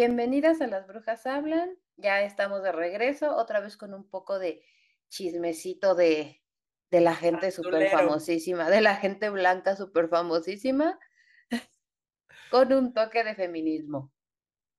Bienvenidas 0.00 0.62
a 0.62 0.66
Las 0.66 0.86
Brujas 0.86 1.26
Hablan. 1.26 1.76
Ya 1.98 2.22
estamos 2.22 2.62
de 2.62 2.72
regreso, 2.72 3.36
otra 3.36 3.60
vez 3.60 3.76
con 3.76 3.92
un 3.92 4.08
poco 4.08 4.38
de 4.38 4.62
chismecito 5.10 5.94
de, 5.94 6.42
de 6.90 7.00
la 7.02 7.14
gente 7.14 7.50
súper 7.50 7.90
famosísima, 7.90 8.70
de 8.70 8.80
la 8.80 8.96
gente 8.96 9.28
blanca 9.28 9.76
súper 9.76 10.08
famosísima, 10.08 10.98
con 12.50 12.72
un 12.72 12.94
toque 12.94 13.22
de 13.24 13.34
feminismo. 13.34 14.10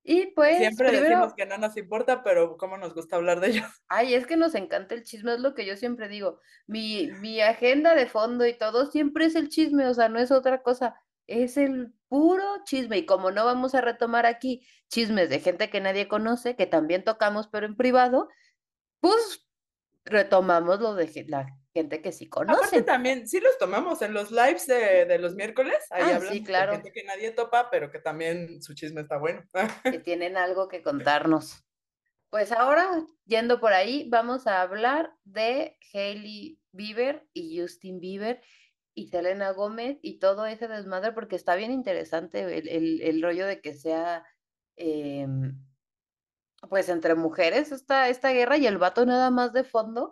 Y 0.02 0.26
pues. 0.34 0.58
Siempre 0.58 0.92
decimos 0.92 1.36
que 1.36 1.46
no 1.46 1.60
nos 1.60 1.78
importa, 1.78 2.24
pero 2.24 2.58
cómo 2.58 2.80
nos 2.80 2.96
gusta 2.96 3.18
hablar 3.18 3.42
de 3.42 3.50
ellos. 3.50 3.70
Ay, 3.90 4.16
es 4.16 4.26
que 4.26 4.38
nos 4.38 4.56
encanta 4.56 4.96
el 4.96 5.04
chisme, 5.04 5.36
es 5.36 5.40
lo 5.40 5.54
que 5.54 5.68
yo 5.68 5.78
siempre 5.78 6.08
digo. 6.08 6.40
Mi, 6.66 7.12
mi 7.20 7.42
agenda 7.42 7.94
de 7.94 8.08
fondo 8.08 8.48
y 8.48 8.58
todo 8.58 8.88
siempre 8.88 9.26
es 9.26 9.36
el 9.36 9.50
chisme, 9.50 9.86
o 9.86 9.94
sea, 9.94 10.10
no 10.10 10.20
es 10.20 10.32
otra 10.32 10.64
cosa 10.64 11.00
es 11.32 11.58
el 11.58 11.94
puro 12.08 12.46
chisme. 12.66 12.98
Y 12.98 13.06
como 13.06 13.32
no 13.32 13.46
vamos 13.46 13.74
a 13.74 13.82
retomar 13.82 14.26
aquí 14.26 14.66
chismes 14.90 15.30
de 15.30 15.40
gente 15.40 15.70
que 15.70 15.80
nadie 15.80 16.08
conoce, 16.08 16.56
que 16.56 16.68
también 16.68 17.04
tocamos, 17.04 17.48
pero 17.48 17.66
en 17.66 17.78
privado, 17.78 18.28
pues 19.00 19.48
retomamos 20.04 20.80
lo 20.80 20.96
de 20.96 21.26
la 21.28 21.48
gente 21.74 22.02
que 22.02 22.12
sí 22.12 22.28
conoce. 22.28 22.60
Aparte 22.60 22.82
también, 22.84 23.28
sí 23.28 23.40
los 23.40 23.58
tomamos 23.58 24.02
en 24.02 24.14
los 24.14 24.32
lives 24.32 24.68
de, 24.68 25.18
los 25.20 25.36
miércoles, 25.36 25.78
ahí 25.90 26.04
ah, 26.06 26.20
sí, 26.20 26.44
claro. 26.44 26.72
de 26.72 26.78
gente 26.78 26.92
que 26.92 27.04
nadie 27.06 27.32
topa, 27.32 27.70
pero 27.70 27.92
que 27.92 28.00
también 28.00 28.62
su 28.62 28.74
chisme 28.74 29.02
está 29.02 29.18
bueno. 29.18 29.44
que 29.84 30.00
tienen 30.06 30.38
algo 30.38 30.68
que 30.68 30.84
contarnos. 30.84 31.64
Pues 32.30 32.52
ahora, 32.52 32.90
yendo 33.26 33.60
por 33.60 33.74
ahí, 33.74 34.08
vamos 34.10 34.48
a 34.48 34.62
hablar 34.62 35.14
de 35.26 35.78
Hailey 35.94 36.60
Bieber 36.72 37.28
y 37.34 37.60
Justin 37.60 38.00
Bieber 38.00 38.42
y 38.94 39.08
Selena 39.08 39.52
Gómez 39.52 40.00
y 40.02 40.20
todo 40.20 40.46
ese 40.46 40.68
desmadre, 40.68 41.14
porque 41.14 41.36
está 41.36 41.56
bien 41.56 41.72
interesante 41.72 42.42
el, 42.42 43.02
el, 43.02 43.22
rollo 43.22 43.46
de 43.46 43.62
que 43.62 43.74
sea, 43.74 44.26
em, 44.76 45.58
pues 46.70 46.90
entre 46.90 47.16
mujeres 47.16 47.72
esta, 47.72 48.10
esta 48.10 48.32
guerra 48.32 48.58
y 48.58 48.68
el 48.68 48.78
vato 48.78 49.06
nada 49.06 49.32
más 49.32 49.54
de 49.54 49.64
fondo, 49.64 50.12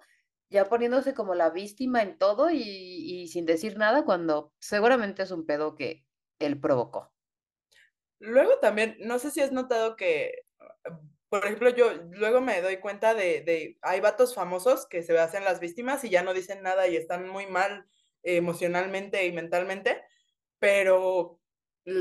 ya 0.50 0.66
poniéndose 0.66 1.14
como 1.14 1.36
la 1.36 1.50
víctima 1.50 2.02
en 2.02 2.18
todo 2.18 2.50
y, 2.50 2.62
y 2.62 3.28
sin 3.28 3.46
decir 3.46 3.78
nada 3.78 4.06
cuando 4.06 4.54
seguramente 4.60 5.24
es 5.24 5.32
un 5.32 5.46
pedo 5.46 5.76
que 5.76 6.06
él 6.40 6.60
provocó. 6.60 7.12
Luego 8.20 8.58
también, 8.60 8.98
no 9.00 9.20
sé 9.20 9.32
si 9.32 9.42
has 9.42 9.52
notado 9.52 9.96
que, 9.96 10.44
por 11.30 11.46
ejemplo, 11.46 11.70
yo 11.70 11.94
luego 12.12 12.42
me 12.42 12.62
doy 12.62 12.78
cuenta 12.78 13.14
de, 13.14 13.42
de, 13.42 13.78
hay 13.82 14.00
vatos 14.02 14.34
famosos 14.34 14.88
que 14.88 15.04
se 15.04 15.18
hacen 15.18 15.46
las 15.46 15.60
víctimas 15.60 16.04
y 16.04 16.10
ya 16.10 16.24
no 16.24 16.34
dicen 16.34 16.64
nada 16.64 16.88
y 16.88 16.96
están 16.96 17.30
muy 17.30 17.46
mal 17.46 17.88
emocionalmente 18.24 19.26
y 19.26 19.32
mentalmente, 19.32 20.02
pero 20.60 21.40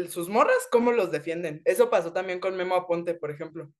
sus 0.08 0.28
morras, 0.28 0.68
¿cómo 0.70 0.92
los 0.92 1.10
defienden? 1.10 1.62
Eso 1.64 1.90
pasó 1.90 2.12
también 2.12 2.40
con 2.40 2.56
Memo 2.56 2.74
Aponte, 2.74 3.14
por 3.14 3.30
ejemplo, 3.30 3.72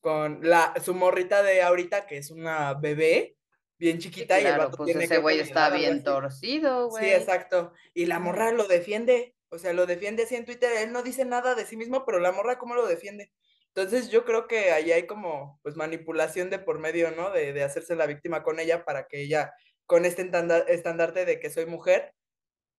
con 0.00 0.40
la, 0.42 0.74
su 0.84 0.94
morrita 0.94 1.42
de 1.42 1.62
ahorita, 1.62 2.06
que 2.06 2.18
es 2.18 2.30
una 2.30 2.74
bebé, 2.74 3.36
bien 3.78 3.98
chiquita, 3.98 4.40
y 4.40 4.46
el 4.46 4.58
vato 4.58 4.78
pues 4.78 4.94
ese 4.96 5.18
güey 5.18 5.40
está 5.40 5.70
bien 5.70 6.02
torcido, 6.02 6.88
güey. 6.88 7.04
Sí, 7.04 7.10
exacto. 7.10 7.72
Y 7.94 8.06
la 8.06 8.18
morra 8.18 8.52
lo 8.52 8.66
defiende, 8.66 9.34
o 9.48 9.58
sea, 9.58 9.72
lo 9.72 9.86
defiende 9.86 10.24
así 10.24 10.36
en 10.36 10.44
Twitter, 10.44 10.70
él 10.78 10.92
no 10.92 11.02
dice 11.02 11.24
nada 11.24 11.54
de 11.54 11.66
sí 11.66 11.76
mismo, 11.76 12.04
pero 12.04 12.18
la 12.18 12.32
morra, 12.32 12.58
¿cómo 12.58 12.74
lo 12.74 12.86
defiende? 12.86 13.32
Entonces 13.74 14.08
yo 14.10 14.24
creo 14.24 14.46
que 14.46 14.72
ahí 14.72 14.90
hay 14.90 15.06
como, 15.06 15.60
pues, 15.62 15.76
manipulación 15.76 16.48
de 16.48 16.58
por 16.58 16.78
medio, 16.78 17.10
¿no? 17.10 17.30
De, 17.30 17.52
de 17.52 17.62
hacerse 17.62 17.94
la 17.94 18.06
víctima 18.06 18.42
con 18.42 18.58
ella 18.58 18.84
para 18.84 19.06
que 19.06 19.20
ella 19.20 19.52
con 19.86 20.04
este 20.04 20.30
estandarte 20.68 21.24
de 21.24 21.40
que 21.40 21.50
soy 21.50 21.66
mujer 21.66 22.12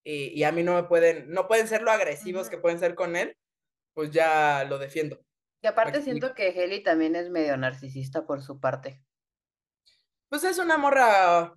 y, 0.09 0.43
a 0.43 0.53
mí 0.53 0.63
no 0.63 0.75
me 0.75 0.83
pueden, 0.83 1.29
no 1.31 1.47
pueden 1.47 1.67
ser 1.67 1.81
lo 1.81 1.91
agresivos 1.91 2.49
que 2.49 2.57
pueden 2.57 2.79
ser 2.79 2.95
con 2.95 3.17
él, 3.17 3.35
pues 3.93 4.09
ya 4.11 4.63
lo 4.63 4.77
defiendo. 4.77 5.19
Y 5.61 5.67
aparte 5.67 6.01
siento 6.01 6.33
que 6.33 6.49
Heli 6.49 6.81
también 6.81 7.15
es 7.17 7.29
medio 7.29 7.57
narcisista 7.57 8.25
por 8.25 8.41
su 8.41 8.59
parte. 8.61 9.03
Pues 10.29 10.45
es 10.45 10.59
una 10.59 10.77
morra 10.77 11.53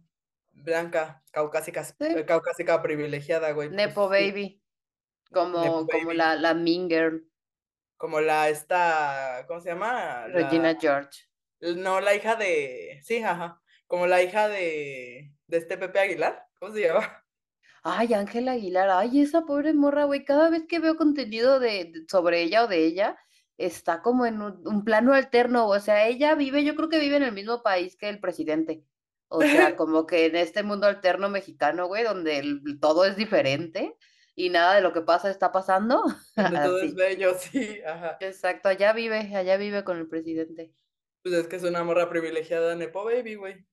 blanca, 0.51 1.23
caucásica, 1.31 1.87
eh, 2.01 2.25
caucásica 2.25 2.83
privilegiada, 2.83 3.53
güey. 3.53 3.69
Pues 3.69 3.77
Nepo 3.77 4.09
Baby. 4.09 4.61
Como, 5.33 5.87
como 5.87 6.13
la, 6.13 6.35
la 6.35 6.55
Mean 6.55 6.89
Girl. 6.89 7.31
Como 7.97 8.21
la 8.21 8.49
esta, 8.49 9.45
¿cómo 9.47 9.61
se 9.61 9.69
llama? 9.69 10.27
Regina 10.27 10.77
George. 10.81 11.29
No, 11.61 12.01
la 12.01 12.15
hija 12.17 12.35
de. 12.35 13.01
Sí, 13.05 13.23
ajá. 13.23 13.61
Como 13.87 14.07
la 14.07 14.23
hija 14.23 14.49
de 14.49 15.33
de 15.51 15.59
este 15.59 15.77
Pepe 15.77 15.99
Aguilar, 15.99 16.47
¿cómo 16.59 16.73
se 16.73 16.83
llama? 16.83 17.25
Ay, 17.83 18.15
Ángela 18.15 18.53
Aguilar, 18.53 18.91
ay, 18.91 19.21
esa 19.21 19.43
pobre 19.43 19.73
morra, 19.75 20.05
güey, 20.05 20.25
cada 20.25 20.51
vez 20.51 20.65
que 20.69 20.79
veo 20.79 20.97
contenido 20.97 21.59
de, 21.61 21.93
sobre 22.09 22.43
ella 22.43 22.65
o 22.65 22.69
de 22.69 22.85
ella, 22.85 23.19
está 23.57 24.01
como 24.01 24.27
en 24.27 24.41
un, 24.41 24.85
plano 24.85 25.13
alterno, 25.13 25.67
o 25.67 25.81
sea, 25.81 26.07
ella 26.07 26.35
vive, 26.35 26.65
yo 26.65 26.77
creo 26.77 26.89
que 26.89 26.99
vive 26.99 27.17
en 27.17 27.23
el 27.23 27.33
mismo 27.33 27.63
país 27.63 27.97
que 27.97 28.09
el 28.09 28.21
presidente, 28.21 28.85
o 29.29 29.43
sea, 29.43 29.43
como 29.77 30.07
que 30.07 30.27
en 30.27 30.37
este 30.37 30.63
mundo 30.63 30.87
alterno 30.87 31.29
mexicano, 31.29 31.87
güey, 31.87 32.05
donde 32.05 32.61
todo 32.81 33.05
es 33.05 33.17
diferente 33.17 33.97
y 34.35 34.51
nada 34.51 34.77
de 34.77 34.83
lo 34.83 34.93
que 34.93 35.03
pasa 35.03 35.31
está 35.31 35.53
pasando. 35.53 36.03
Donde 36.37 36.59
todo 36.61 36.81
es 36.81 36.95
bello, 36.95 37.35
sí, 37.39 37.81
ajá. 37.83 38.17
Exacto, 38.21 38.69
allá 38.69 38.93
vive, 38.93 39.35
allá 39.37 39.57
vive 39.57 39.85
con 39.85 39.99
el 39.99 40.09
presidente. 40.09 40.73
Pues 41.23 41.35
es 41.35 41.47
que 41.49 41.57
es 41.57 41.63
una 41.63 41.85
morra 41.85 42.09
privilegiada, 42.09 42.75
Nepo 42.75 43.05
Baby, 43.05 43.35
güey. 43.35 43.67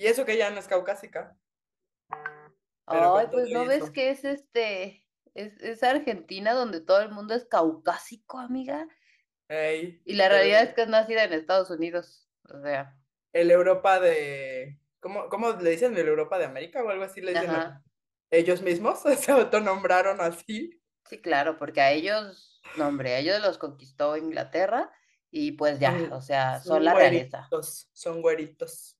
Y 0.00 0.06
eso 0.06 0.24
que 0.24 0.32
ella 0.32 0.48
no 0.48 0.58
es 0.58 0.66
caucásica. 0.66 1.36
Ay, 2.86 3.26
pues 3.30 3.50
no 3.50 3.66
ves 3.66 3.90
que 3.90 4.08
es 4.08 4.24
este, 4.24 5.06
es, 5.34 5.82
Argentina 5.82 6.54
donde 6.54 6.80
todo 6.80 7.02
el 7.02 7.10
mundo 7.10 7.34
es 7.34 7.44
caucásico, 7.44 8.38
amiga. 8.38 8.88
y 9.50 10.14
la 10.14 10.30
realidad 10.30 10.62
es 10.62 10.72
que 10.72 10.82
es 10.82 10.88
nacida 10.88 11.24
en 11.24 11.34
Estados 11.34 11.68
Unidos, 11.68 12.30
o 12.48 12.62
sea. 12.62 12.96
El 13.34 13.50
Europa 13.50 14.00
de, 14.00 14.80
¿cómo, 15.00 15.28
cómo 15.28 15.52
le 15.52 15.68
dicen? 15.68 15.94
¿El 15.98 16.08
Europa 16.08 16.38
de 16.38 16.46
América 16.46 16.82
o 16.82 16.88
algo 16.88 17.04
así 17.04 17.20
le 17.20 17.32
dicen? 17.32 17.50
Ellos 18.30 18.62
mismos 18.62 19.02
se 19.18 19.32
autonombraron 19.32 20.22
así. 20.22 20.82
Sí, 21.10 21.20
claro, 21.20 21.58
porque 21.58 21.82
a 21.82 21.92
ellos, 21.92 22.62
no 22.78 22.88
hombre, 22.88 23.16
a 23.16 23.18
ellos 23.18 23.42
los 23.42 23.58
conquistó 23.58 24.16
Inglaterra 24.16 24.90
y 25.30 25.52
pues 25.52 25.78
ya, 25.78 26.08
o 26.10 26.22
sea, 26.22 26.58
son, 26.60 26.86
la 26.86 26.94
realeza. 26.94 27.50
Son 27.92 28.22
güeritos 28.22 28.96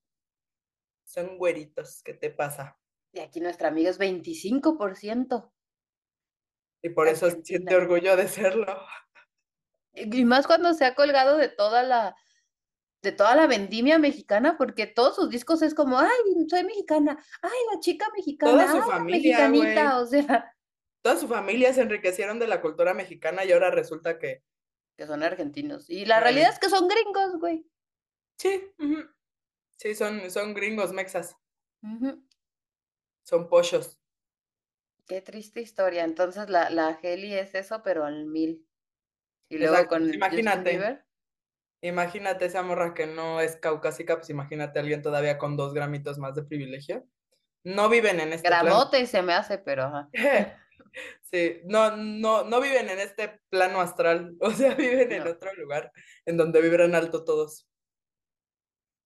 son 1.10 1.38
güeritos, 1.38 2.03
¿qué 2.04 2.15
te 2.15 2.31
pasa? 2.31 2.78
Y 3.12 3.21
aquí 3.21 3.41
nuestra 3.41 3.69
amiga 3.69 3.91
es 3.91 3.98
25%. 3.98 5.53
Y 6.82 6.91
por 6.91 7.09
eso 7.09 7.28
siente 7.43 7.75
orgullo 7.75 8.16
de 8.16 8.28
serlo. 8.28 8.66
Y 9.93 10.25
más 10.25 10.47
cuando 10.47 10.72
se 10.72 10.84
ha 10.84 10.94
colgado 10.94 11.37
de 11.37 11.48
toda 11.48 11.82
la 11.82 12.16
de 13.03 13.12
toda 13.12 13.34
la 13.34 13.47
vendimia 13.47 13.98
mexicana, 13.98 14.59
porque 14.59 14.87
todos 14.87 15.16
sus 15.16 15.31
discos 15.31 15.62
es 15.62 15.75
como, 15.75 15.98
ay, 15.98 16.09
soy 16.48 16.65
mexicana, 16.65 17.19
ay, 17.41 17.59
la 17.72 17.81
chica 17.81 18.06
mexicana, 18.15 18.53
toda 18.53 18.71
su 18.71 18.91
familia, 18.91 19.48
mexicanita, 19.48 19.98
o 20.00 20.06
sea. 20.06 20.54
Toda 21.03 21.16
su 21.16 21.27
familia 21.27 21.72
se 21.72 21.81
enriquecieron 21.81 22.38
de 22.38 22.47
la 22.47 22.60
cultura 22.60 22.92
mexicana 22.92 23.44
y 23.47 23.53
ahora 23.53 23.71
resulta 23.71 24.19
que... 24.19 24.42
Que 24.98 25.06
son 25.06 25.22
argentinos. 25.22 25.88
Y 25.88 26.04
la 26.04 26.21
realidad 26.21 26.53
es 26.53 26.59
que 26.59 26.69
son 26.69 26.88
gringos, 26.88 27.38
güey. 27.41 27.66
Sí, 28.37 28.71
Sí, 29.81 29.95
son, 29.95 30.31
son 30.31 30.53
gringos 30.53 30.93
mexas. 30.93 31.39
Son 33.23 33.49
pollos. 33.49 33.99
Qué 35.07 35.23
triste 35.23 35.63
historia. 35.63 36.05
Entonces 36.05 36.51
la, 36.51 36.69
la 36.69 36.99
Heli 37.03 37.33
es 37.33 37.55
eso, 37.55 37.83
pero 37.83 38.05
al 38.05 38.27
mil. 38.27 38.69
Y 39.49 39.57
luego 39.57 39.89
con 39.89 40.13
Imagínate. 40.13 41.03
Imagínate 41.81 42.45
esa 42.45 42.63
morra 42.63 42.93
que 42.93 43.07
no 43.07 43.41
es 43.41 43.57
caucásica, 43.57 44.17
pues 44.17 44.29
imagínate 44.29 44.79
a 44.79 44.83
alguien 44.83 45.01
todavía 45.01 45.39
con 45.39 45.57
dos 45.57 45.73
gramitos 45.73 46.19
más 46.19 46.35
de 46.35 46.43
privilegio. 46.43 47.09
No 47.65 47.89
viven 47.89 48.21
en 48.21 48.35
este 48.35 48.47
Gramote 48.47 49.07
se 49.07 49.22
me 49.22 49.33
hace, 49.33 49.57
pero 49.57 49.91
sí, 51.22 51.63
no, 51.65 51.97
no, 51.97 52.45
no 52.45 52.60
viven 52.60 52.91
en 52.91 52.99
este 53.01 53.41
plano 53.49 53.81
astral, 53.81 54.37
o 54.41 54.51
sea, 54.51 54.75
viven 54.75 55.10
en 55.10 55.27
otro 55.27 55.54
lugar 55.54 55.91
en 56.27 56.37
donde 56.37 56.60
vibran 56.60 56.95
alto 56.95 57.25
todos. 57.25 57.70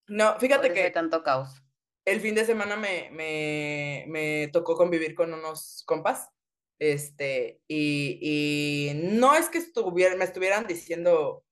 No, 0.08 0.38
fíjate 0.38 0.72
que. 0.72 0.90
tanto 0.90 1.22
caos. 1.22 1.62
El 2.04 2.20
fin 2.20 2.34
de 2.34 2.44
semana 2.44 2.76
me, 2.76 3.10
me, 3.12 4.04
me 4.08 4.48
tocó 4.52 4.76
convivir 4.76 5.14
con 5.14 5.32
unos 5.32 5.82
compas. 5.86 6.28
Este, 6.78 7.60
y, 7.68 8.18
y 8.20 8.94
no 8.94 9.34
es 9.34 9.48
que 9.48 9.58
estuvieran, 9.58 10.18
me 10.18 10.24
estuvieran 10.24 10.66
diciendo 10.66 11.44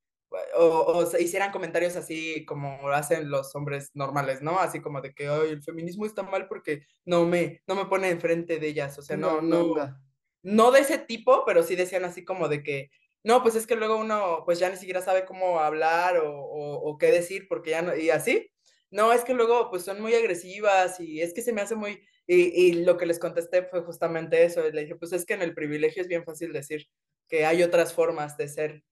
o, 0.55 0.65
o, 0.65 1.19
hicieran 1.19 1.53
comentarios 1.53 1.97
así 1.97 2.45
como 2.45 2.89
hacen 2.89 3.31
los 3.31 3.55
hombres 3.55 3.91
normales, 3.95 4.43
¿no? 4.43 4.59
Así 4.59 4.81
como 4.81 5.01
de 5.01 5.15
que 5.15 5.29
Ay, 5.29 5.51
el 5.51 5.63
feminismo 5.63 6.07
está 6.07 6.23
mal 6.23 6.49
porque 6.49 6.87
no 7.05 7.27
me, 7.27 7.63
no 7.67 7.75
me 7.75 7.87
pone 7.87 8.11
enfrente 8.11 8.59
de 8.59 8.69
ellas. 8.69 8.99
O 8.99 9.03
sea, 9.03 9.17
no, 9.17 9.41
no, 9.41 9.75
no, 9.75 10.01
no 10.43 10.71
de 10.71 10.81
ese 10.81 10.99
tipo, 10.99 11.45
pero 11.45 11.63
sí 11.63 11.77
decían 11.77 12.05
así 12.05 12.25
como 12.25 12.49
de 12.49 12.63
que 12.63 12.91
no, 13.25 13.43
pues 13.43 13.55
es 13.55 13.67
que 13.67 13.77
luego 13.77 13.97
uno 13.99 14.43
pues 14.45 14.59
ya 14.59 14.69
ni 14.71 14.77
siquiera 14.77 15.01
sabe 15.01 15.25
cómo 15.25 15.61
hablar 15.61 16.19
o, 16.19 16.33
o, 16.35 16.99
qué 16.99 17.13
decir 17.13 17.47
porque 17.49 17.71
ya 17.71 17.83
no, 17.83 17.97
y 17.97 18.11
así. 18.11 18.49
No, 18.91 19.13
es 19.13 19.25
que 19.25 19.35
luego 19.35 19.71
pues 19.71 19.85
son 19.85 20.01
muy 20.03 20.15
agresivas 20.15 21.01
y 21.01 21.23
es 21.23 21.33
que 21.33 21.43
se 21.43 21.53
me 21.53 21.63
hace 21.63 21.75
muy, 21.75 22.03
y, 22.27 22.43
y 22.67 22.85
lo 22.85 22.99
que 22.99 23.07
les 23.07 23.19
contesté 23.19 23.63
fue 23.65 23.83
justamente 23.83 24.45
eso, 24.45 24.69
le 24.69 24.83
dije, 24.83 24.97
pues 24.97 25.13
es 25.13 25.25
que 25.25 25.35
en 25.35 25.43
el 25.43 25.55
privilegio 25.55 26.03
es 26.03 26.09
bien 26.09 26.25
fácil 26.25 26.53
decir 26.53 26.87
que 27.29 27.47
hay 27.47 27.63
otras 27.63 27.95
formas 27.95 28.37
de 28.37 28.49
ser 28.49 28.85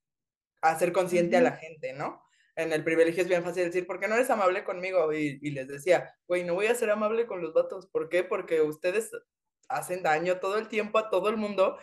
hacer 0.62 0.92
consciente 0.92 1.36
a 1.36 1.42
la 1.42 1.52
gente, 1.52 1.92
¿no? 1.92 2.22
En 2.56 2.72
el 2.72 2.84
privilegio 2.84 3.22
es 3.22 3.28
bien 3.28 3.42
fácil 3.42 3.64
decir, 3.64 3.86
¿por 3.86 4.00
qué 4.00 4.08
no 4.08 4.14
eres 4.14 4.30
amable 4.30 4.64
conmigo? 4.64 5.12
Y, 5.12 5.38
y 5.42 5.50
les 5.52 5.68
decía, 5.68 6.14
güey, 6.26 6.44
no 6.44 6.54
voy 6.54 6.66
a 6.66 6.74
ser 6.74 6.90
amable 6.90 7.26
con 7.26 7.40
los 7.40 7.54
vatos. 7.54 7.86
¿Por 7.86 8.08
qué? 8.08 8.24
Porque 8.24 8.60
ustedes 8.60 9.10
hacen 9.68 10.02
daño 10.02 10.40
todo 10.40 10.58
el 10.58 10.68
tiempo 10.68 10.98
a 10.98 11.08
todo 11.08 11.28
el 11.28 11.36
mundo 11.36 11.78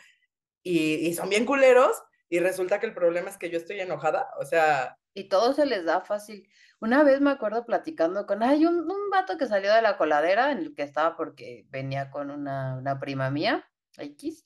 y, 0.61 0.95
y 1.07 1.13
son 1.13 1.29
bien 1.29 1.45
culeros 1.45 1.95
y 2.29 2.39
resulta 2.39 2.79
que 2.79 2.85
el 2.85 2.94
problema 2.94 3.29
es 3.29 3.38
que 3.38 3.50
yo 3.50 3.57
estoy 3.57 3.79
enojada, 3.79 4.29
o 4.39 4.45
sea... 4.45 4.97
Y 5.13 5.25
todo 5.25 5.53
se 5.53 5.65
les 5.65 5.85
da 5.85 6.01
fácil. 6.01 6.47
Una 6.79 7.03
vez 7.03 7.21
me 7.21 7.31
acuerdo 7.31 7.65
platicando 7.65 8.27
con, 8.27 8.44
hay 8.44 8.65
un, 8.65 8.79
un 8.89 9.09
vato 9.09 9.38
que 9.38 9.47
salió 9.47 9.74
de 9.74 9.81
la 9.81 9.97
coladera 9.97 10.51
en 10.51 10.59
el 10.59 10.75
que 10.75 10.83
estaba 10.83 11.15
porque 11.15 11.65
venía 11.69 12.12
con 12.12 12.29
una, 12.29 12.75
una 12.75 13.00
prima 13.00 13.31
mía, 13.31 13.68
X, 13.97 14.45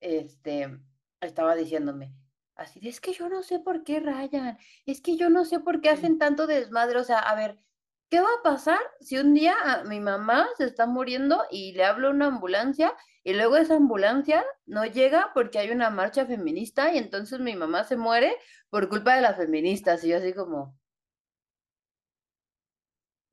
este, 0.00 0.78
estaba 1.20 1.54
diciéndome, 1.54 2.14
así 2.54 2.80
de, 2.80 2.88
es 2.88 3.00
que 3.00 3.12
yo 3.12 3.28
no 3.28 3.42
sé 3.42 3.58
por 3.58 3.84
qué 3.84 4.00
rayan, 4.00 4.58
es 4.86 5.00
que 5.00 5.16
yo 5.16 5.28
no 5.28 5.44
sé 5.44 5.60
por 5.60 5.80
qué 5.80 5.90
hacen 5.90 6.18
tanto 6.18 6.46
desmadre, 6.46 6.98
o 6.98 7.04
sea, 7.04 7.18
a 7.18 7.34
ver, 7.34 7.58
¿qué 8.08 8.20
va 8.20 8.28
a 8.38 8.42
pasar 8.42 8.80
si 9.00 9.18
un 9.18 9.34
día 9.34 9.54
a 9.62 9.84
mi 9.84 10.00
mamá 10.00 10.48
se 10.56 10.64
está 10.64 10.86
muriendo 10.86 11.44
y 11.50 11.72
le 11.72 11.84
hablo 11.84 12.08
a 12.08 12.10
una 12.10 12.26
ambulancia 12.26 12.94
y 13.24 13.34
luego 13.34 13.56
esa 13.56 13.76
ambulancia 13.76 14.44
no 14.66 14.84
llega 14.84 15.32
porque 15.34 15.58
hay 15.58 15.70
una 15.70 15.90
marcha 15.90 16.26
feminista 16.26 16.92
y 16.92 16.98
entonces 16.98 17.40
mi 17.40 17.56
mamá 17.56 17.84
se 17.84 17.96
muere 17.96 18.36
por 18.70 18.88
culpa 18.88 19.16
de 19.16 19.22
las 19.22 19.36
feministas 19.36 20.04
y 20.04 20.08
yo 20.08 20.18
así 20.18 20.32
como... 20.32 20.78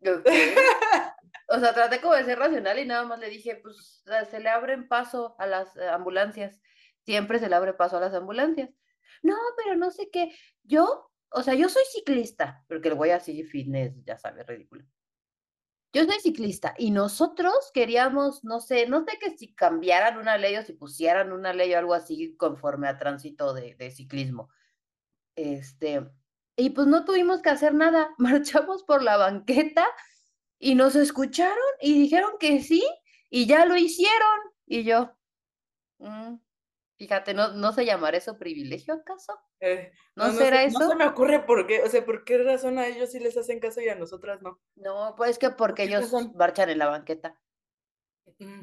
Okay. 0.02 0.56
O 1.48 1.60
sea, 1.60 1.74
traté 1.74 2.02
como 2.02 2.16
de 2.16 2.24
ser 2.24 2.40
racional 2.40 2.80
y 2.80 2.86
nada 2.86 3.06
más 3.06 3.20
le 3.20 3.30
dije, 3.30 3.58
pues 3.58 4.04
se 4.30 4.40
le 4.40 4.50
abren 4.50 4.88
paso 4.88 5.36
a 5.38 5.46
las 5.46 5.76
eh, 5.78 5.88
ambulancias. 5.88 6.60
Siempre 7.06 7.38
se 7.40 7.50
le 7.50 7.56
abre 7.56 7.74
paso 7.74 7.98
a 7.98 8.00
las 8.00 8.14
ambulancias. 8.14 8.72
No, 9.22 9.36
pero 9.58 9.76
no 9.76 9.92
sé 9.92 10.10
qué. 10.10 10.34
Yo, 10.64 11.12
o 11.34 11.44
sea, 11.44 11.56
yo 11.56 11.68
soy 11.70 11.84
ciclista, 11.92 12.64
porque 12.68 12.90
el 12.90 12.96
güey 12.96 13.12
así 13.12 13.44
fitness, 13.44 13.94
ya 14.06 14.18
sabes, 14.18 14.46
ridículo. 14.46 14.86
Yo 15.92 16.06
soy 16.06 16.20
ciclista 16.20 16.74
y 16.78 16.92
nosotros 16.92 17.54
queríamos, 17.74 18.44
no 18.44 18.60
sé, 18.60 18.88
no 18.88 19.04
sé 19.04 19.20
que 19.20 19.38
si 19.38 19.54
cambiaran 19.54 20.18
una 20.18 20.38
ley 20.38 20.56
o 20.56 20.64
si 20.64 20.74
pusieran 20.74 21.32
una 21.32 21.54
ley 21.54 21.74
o 21.74 21.78
algo 21.78 21.94
así 21.94 22.36
conforme 22.36 22.88
a 22.88 22.98
tránsito 22.98 23.54
de, 23.54 23.76
de 23.76 23.92
ciclismo. 23.92 24.50
Este, 25.36 26.08
y 26.56 26.70
pues 26.72 26.88
no 26.88 27.06
tuvimos 27.06 27.42
que 27.42 27.50
hacer 27.50 27.74
nada, 27.74 28.14
marchamos 28.18 28.84
por 28.84 29.04
la 29.04 29.18
banqueta 29.18 29.86
y 30.60 30.76
nos 30.76 30.96
escucharon 30.96 31.58
y 31.82 31.94
dijeron 31.94 32.32
que 32.40 32.62
sí 32.62 32.84
y 33.30 33.48
ya 33.48 33.66
lo 33.66 33.76
hicieron. 33.76 34.40
Y 34.66 34.84
yo, 34.84 35.12
mm, 36.00 36.36
fíjate, 37.04 37.34
¿no, 37.34 37.54
¿no 37.54 37.72
se 37.74 37.86
llamará 37.86 38.18
eso 38.18 38.38
privilegio 38.40 38.94
acaso? 38.96 39.34
Eh, 39.60 39.92
¿No, 40.16 40.32
será 40.34 40.64
se, 40.64 40.66
eso? 40.66 40.80
No 40.80 40.90
se 40.90 40.96
me 40.96 41.06
ocurre 41.08 41.46
por 41.46 41.66
qué, 41.68 41.82
o 41.84 41.90
sea, 41.90 42.06
¿por 42.06 42.24
qué 42.26 42.38
razón 42.44 42.78
a 42.78 42.88
ellos 42.88 43.12
sí 43.12 43.20
les 43.20 43.38
hacen 43.38 43.60
caso 43.60 43.82
y 43.82 43.90
a 43.90 43.96
nosotras 43.96 44.42
no? 44.42 44.62
No, 44.76 45.16
pues 45.18 45.40
que 45.40 45.50
porque 45.52 45.84
ellos 45.84 46.06
razón? 46.06 46.36
marchan 46.36 46.70
en 46.70 46.78
la 46.80 46.88
banqueta. 46.90 47.40
Mm, 48.40 48.62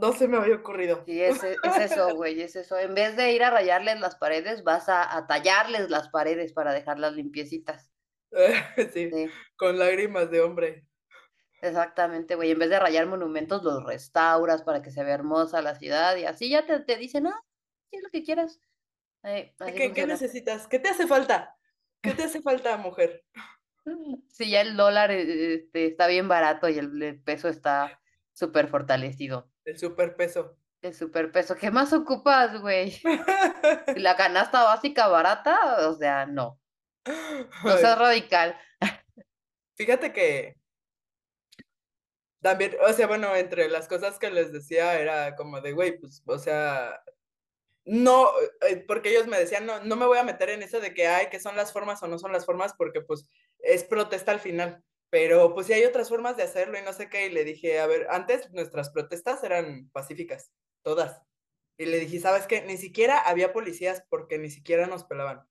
No, 0.00 0.12
se 0.12 0.28
me 0.28 0.36
había 0.36 0.56
ocurrido. 0.56 1.06
Sí, 1.06 1.20
es, 1.22 1.42
es 1.42 1.78
eso, 1.78 2.14
güey, 2.14 2.40
es 2.40 2.56
eso. 2.56 2.78
En 2.78 2.94
vez 2.94 3.16
de 3.16 3.32
ir 3.32 3.42
a 3.42 3.50
rayarles 3.50 4.00
las 4.00 4.16
paredes, 4.16 4.62
vas 4.64 4.88
a, 4.88 5.14
a 5.16 5.26
tallarles 5.26 5.90
las 5.90 6.08
paredes 6.08 6.52
para 6.54 6.72
dejarlas 6.72 7.12
limpiecitas. 7.14 7.92
sí, 8.92 9.12
Sí, 9.12 9.40
con 9.56 9.78
lágrimas 9.78 10.30
de 10.30 10.40
hombre. 10.40 10.86
exactamente, 11.60 12.34
güey. 12.36 12.50
En 12.50 12.58
vez 12.58 12.70
de 12.70 12.78
rayar 12.80 13.06
monumentos, 13.06 13.62
los 13.62 13.84
restauras 13.84 14.62
para 14.62 14.82
que 14.82 14.90
se 14.90 15.04
vea 15.04 15.14
hermosa 15.14 15.62
la 15.62 15.74
ciudad 15.76 16.16
y 16.16 16.24
así 16.24 16.50
ya 16.50 16.66
te, 16.66 16.80
te 16.80 16.96
dicen, 16.96 17.26
ah, 17.26 17.40
sí, 17.90 18.00
lo 18.02 18.10
que 18.10 18.22
quieras. 18.22 18.60
Eh, 19.24 19.54
así 19.58 19.72
¿Qué, 19.72 19.78
¿Qué 19.78 19.86
funciona. 19.88 20.12
necesitas? 20.14 20.66
¿Qué 20.66 20.78
te 20.78 20.88
hace 20.88 21.06
falta? 21.06 21.56
¿Qué 22.02 22.12
te 22.14 22.24
hace 22.24 22.40
falta, 22.42 22.76
mujer? 22.76 23.24
Sí, 24.28 24.50
ya 24.50 24.60
el 24.60 24.76
dólar 24.76 25.10
este, 25.10 25.86
está 25.86 26.06
bien 26.06 26.28
barato 26.28 26.68
y 26.68 26.78
el, 26.78 27.02
el 27.02 27.20
peso 27.22 27.48
está 27.48 28.00
súper 28.32 28.68
fortalecido. 28.68 29.50
El 29.64 29.78
superpeso. 29.78 30.58
El 30.82 30.94
superpeso. 30.94 31.56
¿Qué 31.56 31.70
más 31.70 31.92
ocupas, 31.92 32.60
güey? 32.60 33.00
¿Y 33.94 33.98
¿La 34.00 34.16
canasta 34.16 34.62
básica 34.64 35.08
barata? 35.08 35.88
O 35.88 35.94
sea, 35.94 36.26
no. 36.26 36.60
No 37.64 37.76
seas 37.76 37.98
radical. 37.98 38.56
Fíjate 39.76 40.12
que 40.12 40.56
también, 42.40 42.76
o 42.86 42.92
sea, 42.92 43.06
bueno, 43.06 43.34
entre 43.36 43.68
las 43.68 43.86
cosas 43.88 44.18
que 44.18 44.30
les 44.30 44.52
decía 44.52 44.98
era 44.98 45.36
como 45.36 45.60
de, 45.60 45.72
güey, 45.72 45.98
pues, 45.98 46.22
o 46.26 46.38
sea, 46.38 47.02
no, 47.90 48.30
eh, 48.68 48.76
porque 48.86 49.10
ellos 49.10 49.26
me 49.26 49.36
decían, 49.36 49.66
no, 49.66 49.82
no 49.82 49.96
me 49.96 50.06
voy 50.06 50.16
a 50.16 50.22
meter 50.22 50.50
en 50.50 50.62
eso 50.62 50.78
de 50.78 50.94
que, 50.94 51.08
ay, 51.08 51.26
que 51.28 51.40
son 51.40 51.56
las 51.56 51.72
formas 51.72 52.00
o 52.04 52.06
no 52.06 52.20
son 52.20 52.30
las 52.30 52.46
formas, 52.46 52.72
porque 52.74 53.00
pues 53.00 53.26
es 53.58 53.82
protesta 53.82 54.30
al 54.30 54.38
final, 54.38 54.84
pero 55.10 55.52
pues 55.54 55.66
sí 55.66 55.72
hay 55.72 55.82
otras 55.84 56.08
formas 56.08 56.36
de 56.36 56.44
hacerlo 56.44 56.78
y 56.78 56.82
no 56.82 56.92
sé 56.92 57.08
qué, 57.08 57.26
y 57.26 57.30
le 57.30 57.42
dije, 57.42 57.80
a 57.80 57.88
ver, 57.88 58.06
antes 58.10 58.48
nuestras 58.52 58.90
protestas 58.90 59.42
eran 59.42 59.90
pacíficas, 59.90 60.52
todas, 60.82 61.20
y 61.78 61.86
le 61.86 61.98
dije, 61.98 62.20
¿sabes 62.20 62.46
qué? 62.46 62.62
Ni 62.62 62.76
siquiera 62.76 63.18
había 63.18 63.52
policías 63.52 64.04
porque 64.08 64.38
ni 64.38 64.50
siquiera 64.50 64.86
nos 64.86 65.02
pelaban, 65.02 65.44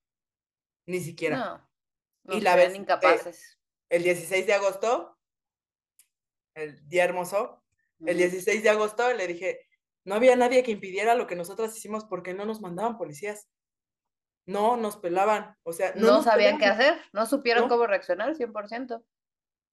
ni 0.86 1.02
siquiera. 1.02 1.68
No. 2.24 2.38
Y 2.38 2.40
la 2.40 2.64
eh, 2.64 2.74
incapaces. 2.74 3.60
El 3.90 4.04
16 4.04 4.48
de 4.48 4.54
agosto, 4.54 5.20
el 6.56 6.88
día 6.88 7.04
hermoso, 7.04 7.66
el 8.00 8.16
Ujú. 8.16 8.30
16 8.30 8.64
de 8.64 8.70
agosto 8.70 9.14
le 9.14 9.28
dije, 9.28 9.69
no 10.10 10.16
había 10.16 10.36
nadie 10.36 10.64
que 10.64 10.72
impidiera 10.72 11.14
lo 11.14 11.28
que 11.28 11.36
nosotras 11.36 11.78
hicimos 11.78 12.04
porque 12.04 12.34
no 12.34 12.44
nos 12.44 12.62
mandaban 12.62 12.98
policías. 12.98 13.48
No 14.48 14.76
nos 14.76 14.98
pelaban, 14.98 15.56
o 15.62 15.72
sea, 15.72 15.94
no, 15.94 16.08
No 16.08 16.14
nos 16.14 16.24
sabían 16.26 16.58
qué 16.58 16.66
hacer, 16.66 17.00
no 17.14 17.28
supieron 17.28 17.66
No. 17.66 17.70
cómo 17.70 17.86
reaccionar, 17.86 18.34
100%. 18.34 19.04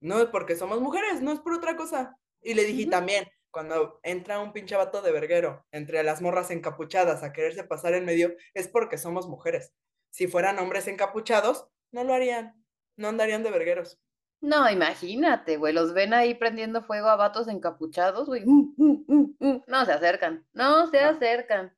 No 0.03 0.21
es 0.21 0.27
porque 0.27 0.55
somos 0.55 0.83
mujeres, 0.83 1.23
no 1.23 1.33
es 1.33 1.41
por 1.41 1.55
otra 1.55 1.75
cosa. 1.75 2.19
Y 2.43 2.53
le 2.53 2.65
dije 2.65 2.85
también, 2.91 3.27
cuando 3.51 3.99
entra 4.03 4.39
un 4.41 4.53
pinche 4.53 4.77
vato 4.77 5.01
de 5.01 5.11
verguero 5.11 5.65
entre 5.71 6.03
las 6.03 6.21
morras 6.21 6.51
encapuchadas 6.51 7.23
a 7.23 7.33
quererse 7.33 7.65
pasar 7.65 7.95
en 7.95 8.05
medio, 8.05 8.35
es 8.53 8.69
porque 8.69 8.99
somos 8.99 9.27
mujeres. 9.29 9.73
Si 10.11 10.27
fueran 10.27 10.59
hombres 10.59 10.87
encapuchados, 10.87 11.67
no 11.93 12.05
lo 12.05 12.13
harían, 12.13 12.63
no 12.99 13.09
andarían 13.09 13.43
de 13.43 13.51
vergueros. 13.53 13.99
No, 14.41 14.71
imagínate, 14.71 15.57
güey, 15.57 15.73
los 15.75 15.93
ven 15.95 16.15
ahí 16.15 16.35
prendiendo 16.35 16.83
fuego 16.83 17.09
a 17.09 17.17
vatos 17.17 17.49
encapuchados, 17.49 18.27
güey. 18.29 18.45
mm, 18.47 18.75
mm, 18.77 19.35
mm, 19.41 19.63
No 19.67 19.85
se 19.85 19.93
acercan, 19.93 20.47
no 20.53 20.87
se 20.89 21.01
No. 21.03 21.09
acercan. 21.09 21.77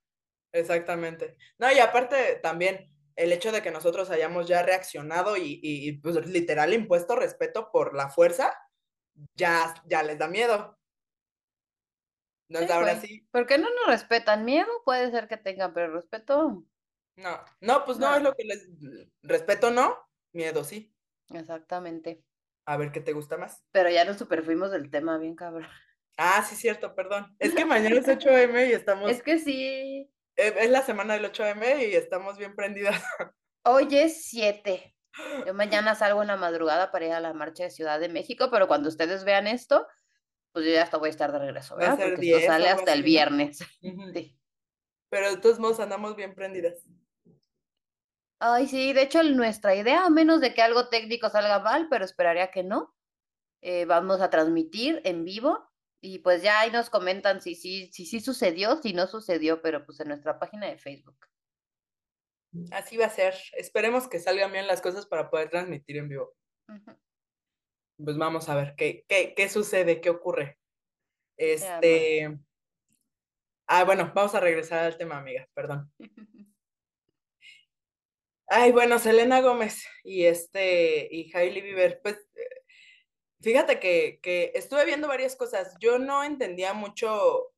Exactamente. 0.52 1.36
No, 1.58 1.70
y 1.72 1.78
aparte 1.78 2.36
también 2.42 2.90
el 3.16 3.32
hecho 3.32 3.52
de 3.52 3.62
que 3.62 3.70
nosotros 3.70 4.10
hayamos 4.10 4.46
ya 4.48 4.62
reaccionado 4.62 5.36
y, 5.36 5.60
y, 5.62 5.92
pues 6.00 6.24
literal 6.26 6.72
impuesto 6.72 7.16
respeto 7.16 7.70
por 7.72 7.94
la 7.94 8.08
fuerza, 8.10 8.54
ya, 9.36 9.74
ya 9.86 10.02
les 10.02 10.18
da 10.18 10.28
miedo. 10.28 10.78
No 12.48 12.58
Sí, 12.58 12.64
es 12.64 12.70
ahora 12.70 13.00
sí. 13.00 13.28
¿Por 13.30 13.46
qué 13.46 13.58
no 13.58 13.68
nos 13.74 13.86
respetan? 13.86 14.44
Miedo 14.44 14.68
puede 14.84 15.10
ser 15.10 15.28
que 15.28 15.36
tengan, 15.36 15.72
pero 15.74 15.92
respeto, 15.94 16.64
No, 17.16 17.40
no, 17.60 17.84
pues 17.84 17.98
no, 17.98 18.06
No. 18.10 18.16
es 18.16 18.22
lo 18.22 18.32
que 18.34 18.44
les 18.44 18.68
respeto, 19.22 19.70
no, 19.70 19.96
miedo 20.32 20.64
sí. 20.64 20.94
exactamente. 21.30 22.22
A 22.68 22.76
ver 22.76 22.92
qué 22.92 23.00
te 23.00 23.14
gusta 23.14 23.38
más. 23.38 23.64
Pero 23.72 23.88
ya 23.88 24.04
nos 24.04 24.18
superfuimos 24.18 24.70
del 24.70 24.90
tema, 24.90 25.16
bien 25.16 25.34
cabrón. 25.34 25.66
Ah, 26.18 26.44
sí, 26.46 26.54
cierto, 26.54 26.94
perdón. 26.94 27.34
Es 27.38 27.54
que 27.54 27.64
mañana 27.64 27.96
es 27.96 28.06
8M 28.06 28.68
y 28.68 28.72
estamos, 28.72 29.10
Es 29.10 29.22
que 29.22 29.38
sí, 29.38 30.12
eh, 30.36 30.54
es 30.58 30.70
la 30.70 30.82
semana 30.82 31.14
del 31.14 31.24
8M 31.24 31.88
y 31.88 31.94
estamos 31.94 32.36
bien 32.36 32.54
prendidas. 32.54 33.02
hoy 33.64 33.88
es 33.92 34.26
7. 34.26 34.94
Yo 35.46 35.54
mañana 35.54 35.94
salgo 35.94 36.20
en 36.20 36.28
la 36.28 36.36
madrugada 36.36 36.92
para 36.92 37.06
ir 37.06 37.12
a 37.12 37.20
la 37.20 37.32
marcha 37.32 37.64
de 37.64 37.70
Ciudad 37.70 37.98
de 37.98 38.10
México, 38.10 38.50
pero 38.52 38.68
cuando 38.68 38.90
ustedes 38.90 39.24
vean 39.24 39.46
esto, 39.46 39.86
pues 40.52 40.66
yo 40.66 40.72
ya 40.72 40.82
hasta 40.82 40.98
voy 40.98 41.08
a 41.08 41.10
estar 41.10 41.32
de 41.32 41.38
regreso, 41.38 41.74
¿verdad? 41.74 41.98
Porque 41.98 42.20
10, 42.20 42.36
esto 42.36 42.52
sale 42.52 42.68
hasta 42.68 42.92
el 42.92 43.02
viernes. 43.02 43.58
Sí. 44.14 44.38
Pero 45.10 45.30
de 45.30 45.38
todos 45.38 45.58
modos 45.58 45.80
andamos 45.80 46.16
bien 46.16 46.34
prendidas. 46.34 46.84
Ay, 48.40 48.68
sí, 48.68 48.92
de 48.92 49.02
hecho, 49.02 49.22
nuestra 49.22 49.74
idea, 49.74 50.06
a 50.06 50.10
menos 50.10 50.40
de 50.40 50.54
que 50.54 50.62
algo 50.62 50.88
técnico 50.88 51.28
salga 51.28 51.58
mal, 51.58 51.88
pero 51.90 52.04
esperaría 52.04 52.50
que 52.50 52.62
no, 52.62 52.94
eh, 53.60 53.84
vamos 53.84 54.20
a 54.20 54.30
transmitir 54.30 55.00
en 55.04 55.24
vivo 55.24 55.68
y 56.00 56.20
pues 56.20 56.42
ya 56.42 56.60
ahí 56.60 56.70
nos 56.70 56.90
comentan 56.90 57.42
si 57.42 57.56
sí 57.56 57.90
si, 57.92 58.06
si, 58.06 58.20
sucedió, 58.20 58.80
si 58.80 58.92
no 58.92 59.08
sucedió, 59.08 59.60
pero 59.60 59.84
pues 59.84 59.98
en 59.98 60.08
nuestra 60.08 60.38
página 60.38 60.68
de 60.68 60.78
Facebook. 60.78 61.26
Así 62.70 62.96
va 62.96 63.06
a 63.06 63.10
ser. 63.10 63.34
Esperemos 63.56 64.08
que 64.08 64.20
salgan 64.20 64.52
bien 64.52 64.66
las 64.66 64.80
cosas 64.80 65.06
para 65.06 65.28
poder 65.28 65.50
transmitir 65.50 65.96
en 65.96 66.08
vivo. 66.08 66.34
Pues 68.02 68.16
vamos 68.16 68.48
a 68.48 68.54
ver 68.54 68.74
qué, 68.76 69.04
qué, 69.08 69.34
qué 69.36 69.48
sucede, 69.48 70.00
qué 70.00 70.10
ocurre. 70.10 70.58
Este. 71.36 72.38
Ah, 73.66 73.84
bueno, 73.84 74.12
vamos 74.14 74.34
a 74.34 74.40
regresar 74.40 74.84
al 74.84 74.96
tema, 74.96 75.18
amiga, 75.18 75.48
perdón. 75.52 75.92
Ay, 78.48 78.72
bueno, 78.72 78.98
Selena 78.98 79.40
Gómez 79.40 79.84
y 80.04 80.24
este, 80.24 81.06
y 81.10 81.30
Hailey 81.36 81.60
Bieber, 81.60 82.00
pues 82.02 82.16
eh, 82.34 82.64
fíjate 83.42 83.78
que, 83.78 84.20
que 84.22 84.52
estuve 84.54 84.86
viendo 84.86 85.06
varias 85.06 85.36
cosas. 85.36 85.76
Yo 85.80 85.98
no 85.98 86.24
entendía 86.24 86.72
mucho 86.72 87.52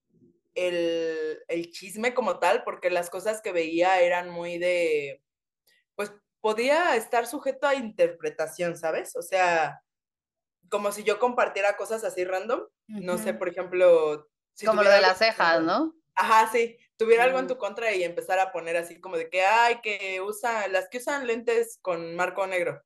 el, 0.54 1.38
el 1.46 1.70
chisme 1.70 2.12
como 2.12 2.40
tal, 2.40 2.64
porque 2.64 2.90
las 2.90 3.08
cosas 3.08 3.40
que 3.40 3.52
veía 3.52 4.00
eran 4.00 4.30
muy 4.30 4.58
de, 4.58 5.22
pues, 5.94 6.12
podía 6.40 6.96
estar 6.96 7.26
sujeto 7.26 7.68
a 7.68 7.76
interpretación, 7.76 8.76
¿sabes? 8.76 9.14
O 9.14 9.22
sea, 9.22 9.82
como 10.70 10.90
si 10.90 11.04
yo 11.04 11.18
compartiera 11.18 11.76
cosas 11.76 12.02
así 12.02 12.24
random. 12.24 12.62
No 12.88 13.18
sé, 13.18 13.34
por 13.34 13.48
ejemplo. 13.48 14.28
Si 14.54 14.66
como 14.66 14.82
lo 14.82 14.90
de 14.90 15.00
las 15.00 15.18
cejas, 15.18 15.62
¿no? 15.62 15.94
Ajá, 16.20 16.50
sí. 16.52 16.76
Tuviera 16.98 17.24
algo 17.24 17.38
en 17.38 17.46
tu 17.46 17.56
contra 17.56 17.92
y 17.92 18.04
empezar 18.04 18.38
a 18.38 18.52
poner 18.52 18.76
así 18.76 19.00
como 19.00 19.16
de 19.16 19.30
que, 19.30 19.42
ay, 19.42 19.80
que 19.82 20.20
usan, 20.20 20.70
las 20.70 20.90
que 20.90 20.98
usan 20.98 21.26
lentes 21.26 21.78
con 21.80 22.14
marco 22.14 22.46
negro. 22.46 22.84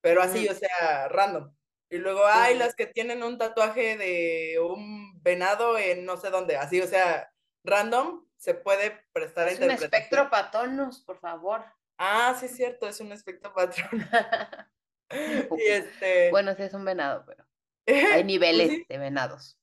Pero 0.00 0.22
así, 0.22 0.48
o 0.48 0.54
sea, 0.54 1.08
random. 1.08 1.52
Y 1.90 1.98
luego 1.98 2.24
hay 2.24 2.56
las 2.56 2.76
que 2.76 2.86
tienen 2.86 3.24
un 3.24 3.38
tatuaje 3.38 3.96
de 3.96 4.60
un 4.60 5.20
venado 5.20 5.76
en 5.76 6.04
no 6.04 6.16
sé 6.16 6.30
dónde, 6.30 6.56
así, 6.56 6.80
o 6.80 6.86
sea, 6.86 7.32
random, 7.64 8.24
se 8.36 8.54
puede 8.54 9.04
prestar 9.12 9.48
a 9.48 9.52
interpretación. 9.52 9.70
Es 9.70 9.80
un 9.80 9.84
espectro 9.84 10.30
patronos, 10.30 11.00
por 11.00 11.18
favor. 11.18 11.64
Ah, 11.98 12.36
sí 12.38 12.46
es 12.46 12.56
cierto, 12.56 12.88
es 12.88 13.00
un 13.00 13.10
espectro 13.10 13.52
patrón. 13.52 13.90
y 15.58 15.62
este... 15.66 16.30
Bueno, 16.30 16.54
sí 16.54 16.62
es 16.62 16.72
un 16.72 16.84
venado, 16.84 17.24
pero 17.26 17.44
hay 18.14 18.22
niveles 18.22 18.68
pues 18.68 18.88
de 18.88 18.98
venados. 18.98 19.58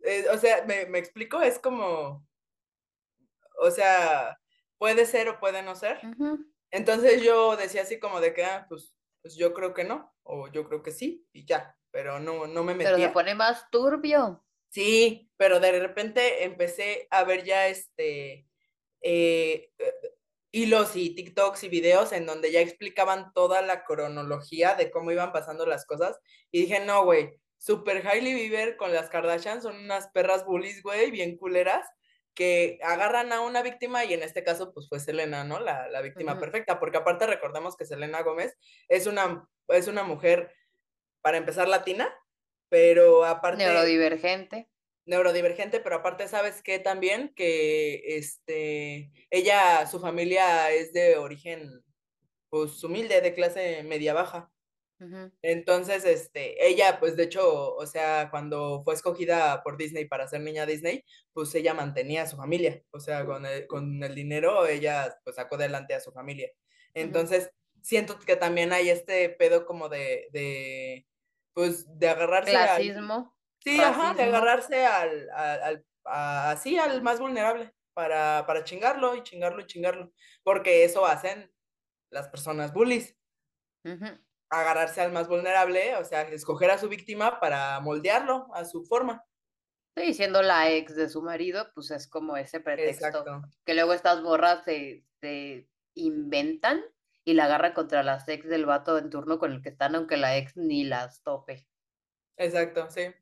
Eh, 0.00 0.26
o 0.32 0.38
sea, 0.38 0.64
me, 0.64 0.86
me 0.86 0.98
explico, 0.98 1.40
es 1.40 1.60
como, 1.60 2.27
o 3.60 3.70
sea, 3.70 4.38
puede 4.78 5.06
ser 5.06 5.28
o 5.28 5.40
puede 5.40 5.62
no 5.62 5.74
ser. 5.74 6.00
Entonces 6.70 7.22
yo 7.22 7.56
decía 7.56 7.82
así 7.82 7.98
como 7.98 8.20
de 8.20 8.34
que, 8.34 8.44
ah, 8.44 8.66
pues 8.68 8.94
pues 9.22 9.36
yo 9.36 9.52
creo 9.52 9.74
que 9.74 9.84
no, 9.84 10.14
o 10.22 10.48
yo 10.48 10.66
creo 10.66 10.82
que 10.82 10.92
sí, 10.92 11.26
y 11.32 11.44
ya, 11.44 11.76
pero 11.90 12.20
no, 12.20 12.46
no 12.46 12.64
me 12.64 12.74
metía. 12.74 12.94
Pero 12.94 13.08
se 13.08 13.12
pone 13.12 13.34
más 13.34 13.68
turbio. 13.70 14.44
Sí, 14.68 15.30
pero 15.36 15.60
de 15.60 15.78
repente 15.78 16.44
empecé 16.44 17.06
a 17.10 17.24
ver 17.24 17.44
ya 17.44 17.68
este 17.68 18.46
eh, 19.00 19.70
hilos 20.50 20.94
y 20.94 21.14
TikToks 21.14 21.64
y 21.64 21.68
videos 21.68 22.12
en 22.12 22.26
donde 22.26 22.52
ya 22.52 22.60
explicaban 22.60 23.32
toda 23.32 23.62
la 23.62 23.84
cronología 23.84 24.74
de 24.74 24.90
cómo 24.90 25.10
iban 25.10 25.32
pasando 25.32 25.66
las 25.66 25.86
cosas, 25.86 26.18
y 26.50 26.62
dije, 26.62 26.80
no, 26.80 27.04
güey, 27.04 27.38
Super 27.58 28.06
Hailey 28.06 28.34
Bieber 28.34 28.76
con 28.76 28.94
las 28.94 29.10
Kardashian 29.10 29.62
son 29.62 29.76
unas 29.76 30.08
perras 30.08 30.44
bullies, 30.44 30.82
güey, 30.82 31.10
bien 31.10 31.36
culeras, 31.36 31.86
que 32.38 32.78
agarran 32.84 33.32
a 33.32 33.40
una 33.40 33.62
víctima 33.62 34.04
y 34.04 34.14
en 34.14 34.22
este 34.22 34.44
caso 34.44 34.72
pues 34.72 34.88
fue 34.88 35.00
Selena, 35.00 35.42
¿no? 35.42 35.58
La, 35.58 35.88
la 35.88 36.00
víctima 36.02 36.38
perfecta, 36.38 36.78
porque 36.78 36.98
aparte 36.98 37.26
recordemos 37.26 37.76
que 37.76 37.84
Selena 37.84 38.22
Gómez 38.22 38.56
es 38.88 39.08
una, 39.08 39.44
es 39.66 39.88
una 39.88 40.04
mujer, 40.04 40.54
para 41.20 41.36
empezar, 41.36 41.66
latina, 41.66 42.08
pero 42.68 43.24
aparte... 43.24 43.64
Neurodivergente. 43.64 44.68
Neurodivergente, 45.04 45.80
pero 45.80 45.96
aparte, 45.96 46.28
¿sabes 46.28 46.62
qué 46.62 46.78
también? 46.78 47.34
Que 47.34 48.04
este, 48.06 49.10
ella, 49.30 49.84
su 49.88 49.98
familia 49.98 50.70
es 50.70 50.92
de 50.92 51.16
origen, 51.16 51.82
pues 52.50 52.84
humilde, 52.84 53.20
de 53.20 53.34
clase 53.34 53.82
media 53.82 54.14
baja. 54.14 54.48
Entonces, 55.42 56.04
este, 56.04 56.66
ella, 56.66 56.98
pues 56.98 57.16
de 57.16 57.24
hecho, 57.24 57.74
o 57.74 57.86
sea, 57.86 58.28
cuando 58.30 58.82
fue 58.84 58.94
escogida 58.94 59.62
por 59.62 59.76
Disney 59.76 60.06
para 60.06 60.26
ser 60.26 60.40
niña 60.40 60.66
Disney, 60.66 61.04
pues 61.32 61.54
ella 61.54 61.72
mantenía 61.74 62.22
a 62.22 62.26
su 62.26 62.36
familia, 62.36 62.82
o 62.90 62.98
sea, 62.98 63.24
con 63.24 63.46
el, 63.46 63.66
con 63.66 64.02
el 64.02 64.14
dinero 64.14 64.66
ella 64.66 65.16
pues 65.22 65.36
sacó 65.36 65.54
adelante 65.54 65.94
a 65.94 66.00
su 66.00 66.12
familia. 66.12 66.50
Entonces, 66.94 67.50
siento 67.80 68.18
que 68.18 68.36
también 68.36 68.72
hay 68.72 68.90
este 68.90 69.28
pedo 69.30 69.66
como 69.66 69.88
de, 69.88 70.28
de 70.32 71.06
pues, 71.52 71.86
de 71.98 72.08
agarrarse 72.08 72.50
Clasismo. 72.50 73.36
sí, 73.60 73.80
ajá, 73.80 74.14
de 74.14 74.24
agarrarse 74.24 74.84
al, 74.84 75.30
al, 75.30 75.84
así, 76.04 76.76
al 76.76 77.02
más 77.02 77.20
vulnerable, 77.20 77.72
para, 77.94 78.44
para 78.46 78.64
chingarlo 78.64 79.14
y 79.14 79.22
chingarlo 79.22 79.60
y 79.60 79.66
chingarlo, 79.66 80.12
porque 80.42 80.84
eso 80.84 81.06
hacen 81.06 81.52
las 82.10 82.28
personas 82.28 82.72
bullies 82.72 83.16
agarrarse 84.50 85.00
al 85.00 85.12
más 85.12 85.28
vulnerable, 85.28 85.96
o 85.96 86.04
sea, 86.04 86.22
escoger 86.22 86.70
a 86.70 86.78
su 86.78 86.88
víctima 86.88 87.40
para 87.40 87.80
moldearlo 87.80 88.48
a 88.54 88.64
su 88.64 88.84
forma. 88.84 89.24
Sí, 89.96 90.14
siendo 90.14 90.42
la 90.42 90.70
ex 90.70 90.94
de 90.94 91.08
su 91.08 91.22
marido, 91.22 91.70
pues 91.74 91.90
es 91.90 92.06
como 92.06 92.36
ese 92.36 92.60
pretexto 92.60 93.24
que 93.64 93.74
luego 93.74 93.92
estas 93.92 94.22
borras 94.22 94.62
se, 94.64 95.04
inventan 95.94 96.84
y 97.24 97.34
la 97.34 97.46
agarra 97.46 97.74
contra 97.74 98.04
las 98.04 98.28
ex 98.28 98.46
del 98.48 98.64
vato 98.64 98.96
en 98.96 99.10
turno 99.10 99.40
con 99.40 99.52
el 99.52 99.62
que 99.62 99.70
están, 99.70 99.96
aunque 99.96 100.16
la 100.16 100.36
ex 100.36 100.56
ni 100.56 100.84
las 100.84 101.22
tope. 101.22 101.66
Exacto, 102.36 102.88
sí. 102.88 103.12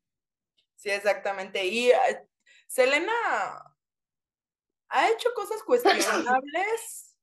Sí, 0.74 0.90
exactamente. 0.90 1.64
Y 1.64 1.88
eh, 1.90 2.28
Selena 2.66 3.12
ha 4.90 5.10
hecho 5.10 5.30
cosas 5.34 5.62
cuestionables. 5.66 7.16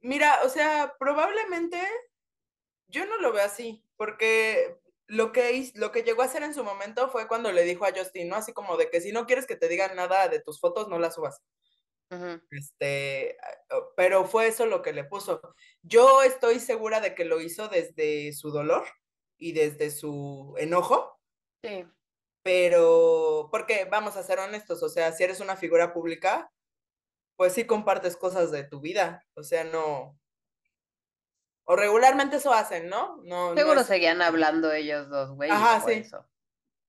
Mira, 0.00 0.40
o 0.44 0.48
sea, 0.50 0.94
probablemente 0.98 1.80
yo 2.88 3.06
no 3.06 3.18
lo 3.18 3.32
veo 3.32 3.44
así, 3.44 3.84
porque 3.96 4.78
lo 5.06 5.32
que, 5.32 5.70
lo 5.74 5.92
que 5.92 6.02
llegó 6.02 6.22
a 6.22 6.26
hacer 6.26 6.42
en 6.42 6.54
su 6.54 6.64
momento 6.64 7.08
fue 7.08 7.28
cuando 7.28 7.52
le 7.52 7.64
dijo 7.64 7.84
a 7.84 7.92
Justin, 7.94 8.28
¿no? 8.28 8.36
Así 8.36 8.52
como 8.52 8.76
de 8.76 8.90
que 8.90 9.00
si 9.00 9.12
no 9.12 9.26
quieres 9.26 9.46
que 9.46 9.56
te 9.56 9.68
digan 9.68 9.96
nada 9.96 10.28
de 10.28 10.40
tus 10.40 10.60
fotos, 10.60 10.88
no 10.88 10.98
las 10.98 11.14
subas. 11.14 11.42
Este, 12.50 13.36
pero 13.96 14.24
fue 14.24 14.46
eso 14.46 14.66
lo 14.66 14.82
que 14.82 14.92
le 14.92 15.04
puso. 15.04 15.40
Yo 15.82 16.22
estoy 16.22 16.58
segura 16.60 17.00
de 17.00 17.14
que 17.14 17.24
lo 17.24 17.40
hizo 17.40 17.68
desde 17.68 18.32
su 18.32 18.50
dolor 18.50 18.86
y 19.36 19.52
desde 19.52 19.90
su 19.90 20.54
enojo. 20.58 21.18
Sí. 21.62 21.86
Pero, 22.42 23.48
porque 23.50 23.84
vamos 23.84 24.16
a 24.16 24.22
ser 24.22 24.38
honestos, 24.38 24.82
o 24.82 24.88
sea, 24.88 25.12
si 25.12 25.24
eres 25.24 25.40
una 25.40 25.56
figura 25.56 25.92
pública, 25.92 26.50
pues 27.36 27.52
sí 27.52 27.64
compartes 27.66 28.16
cosas 28.16 28.50
de 28.50 28.64
tu 28.64 28.80
vida, 28.80 29.26
o 29.34 29.42
sea, 29.42 29.64
no, 29.64 30.18
o 31.70 31.76
regularmente 31.76 32.36
eso 32.36 32.54
hacen, 32.54 32.88
¿no? 32.88 33.20
no 33.24 33.54
Seguro 33.54 33.84
seguían 33.84 34.22
hablando 34.22 34.72
ellos 34.72 35.10
dos, 35.10 35.32
güey. 35.32 35.50
Ajá, 35.50 35.84
sí. 35.86 36.02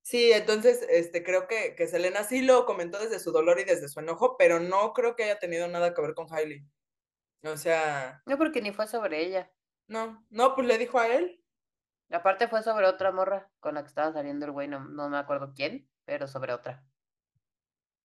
Sí, 0.02 0.32
entonces 0.32 0.88
este, 0.90 1.22
creo 1.22 1.50
que, 1.50 1.76
que 1.76 1.86
Selena 1.86 2.24
sí 2.24 2.42
lo 2.42 2.66
comentó 2.66 2.98
desde 2.98 3.20
su 3.20 3.34
dolor 3.34 3.60
y 3.60 3.66
desde 3.66 3.90
su 3.90 4.00
enojo, 4.00 4.38
pero 4.38 4.62
no 4.62 4.94
creo 4.94 5.18
que 5.18 5.26
haya 5.26 5.38
tenido 5.38 5.68
nada 5.68 5.94
que 5.94 6.02
ver 6.02 6.14
con 6.14 6.34
Hailey. 6.34 6.66
O 7.44 7.58
sea. 7.58 8.24
No, 8.26 8.38
porque 8.38 8.62
ni 8.62 8.72
fue 8.72 8.88
sobre 8.88 9.22
ella. 9.22 9.52
No, 9.88 10.26
no, 10.30 10.56
pues 10.56 10.66
le 10.66 10.78
dijo 10.78 10.98
a 10.98 11.08
él. 11.08 11.44
Aparte 12.10 12.48
fue 12.48 12.64
sobre 12.64 12.88
otra 12.88 13.12
morra 13.12 13.52
con 13.60 13.76
la 13.76 13.82
que 13.82 13.90
estaba 13.90 14.14
saliendo 14.14 14.46
el 14.46 14.54
güey, 14.54 14.70
no, 14.70 14.80
no 14.80 15.10
me 15.10 15.18
acuerdo 15.18 15.52
quién, 15.54 15.90
pero 16.06 16.26
sobre 16.30 16.54
otra. 16.54 16.86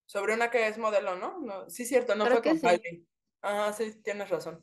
Sobre 0.06 0.34
una 0.34 0.50
que 0.50 0.66
es 0.66 0.76
modelo, 0.76 1.14
¿no? 1.14 1.38
no 1.38 1.70
sí, 1.70 1.86
cierto, 1.86 2.16
no 2.16 2.26
fue 2.26 2.42
con 2.42 2.58
Hailey. 2.66 3.06
Ajá, 3.42 3.72
sí, 3.72 4.02
tienes 4.02 4.28
razón 4.28 4.60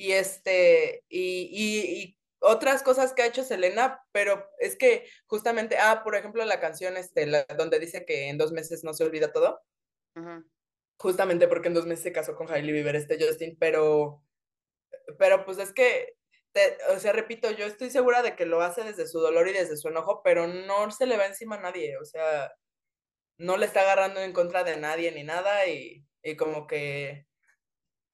y 0.00 0.12
este, 0.12 1.04
y, 1.10 2.16
otras 2.42 2.82
cosas 2.82 3.12
que 3.12 3.20
ha 3.20 3.26
hecho 3.26 3.44
Selena, 3.44 4.02
pero 4.12 4.48
es 4.58 4.74
que 4.74 5.06
justamente, 5.26 5.76
ah, 5.76 6.00
por 6.02 6.14
ejemplo, 6.14 6.42
la 6.46 6.58
canción 6.58 6.96
este, 6.96 7.26
donde 7.58 7.78
dice 7.78 8.06
que 8.06 8.30
en 8.30 8.38
dos 8.38 8.50
meses 8.50 8.82
no 8.82 8.94
se 8.94 9.04
olvida 9.04 9.30
todo. 9.30 9.60
Justamente 10.96 11.48
porque 11.48 11.68
en 11.68 11.74
dos 11.74 11.84
meses 11.84 12.02
se 12.02 12.12
casó 12.12 12.34
con 12.34 12.50
Hailey 12.50 12.72
Bieber 12.72 12.96
este 12.96 13.22
Justin, 13.22 13.58
pero, 13.60 14.22
pero 15.18 15.44
pues 15.44 15.58
es 15.58 15.70
que, 15.74 16.14
o 16.88 16.98
sea, 16.98 17.12
repito, 17.12 17.50
yo 17.50 17.66
estoy 17.66 17.90
segura 17.90 18.22
de 18.22 18.34
que 18.36 18.46
lo 18.46 18.62
hace 18.62 18.82
desde 18.84 19.06
su 19.06 19.20
dolor 19.20 19.48
y 19.48 19.52
desde 19.52 19.76
su 19.76 19.88
enojo, 19.88 20.22
pero 20.24 20.46
no 20.46 20.90
se 20.90 21.04
le 21.04 21.18
va 21.18 21.26
encima 21.26 21.56
a 21.56 21.60
nadie, 21.60 21.98
o 21.98 22.06
sea, 22.06 22.50
no 23.36 23.58
le 23.58 23.66
está 23.66 23.82
agarrando 23.82 24.20
en 24.20 24.32
contra 24.32 24.64
de 24.64 24.78
nadie 24.78 25.12
ni 25.12 25.24
nada 25.24 25.66
y, 25.66 26.06
y 26.22 26.36
como 26.36 26.66
que 26.66 27.26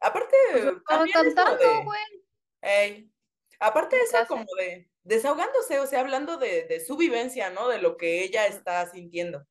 Aparte, 0.07 0.37
pues, 0.53 0.65
también 0.87 1.85
güey. 1.85 3.11
aparte 3.59 3.97
de 3.97 4.03
eso, 4.03 4.19
como 4.29 4.47
de 4.57 4.89
desahogándose, 5.03 5.81
o 5.81 5.87
sea, 5.87 6.01
hablando 6.01 6.37
de, 6.37 6.81
su 6.87 6.97
vivencia, 6.97 7.51
¿no? 7.51 7.69
De 7.69 7.79
lo 7.79 7.97
que 7.97 8.23
ella 8.23 8.47
está 8.47 8.89
sintiendo. 8.91 9.47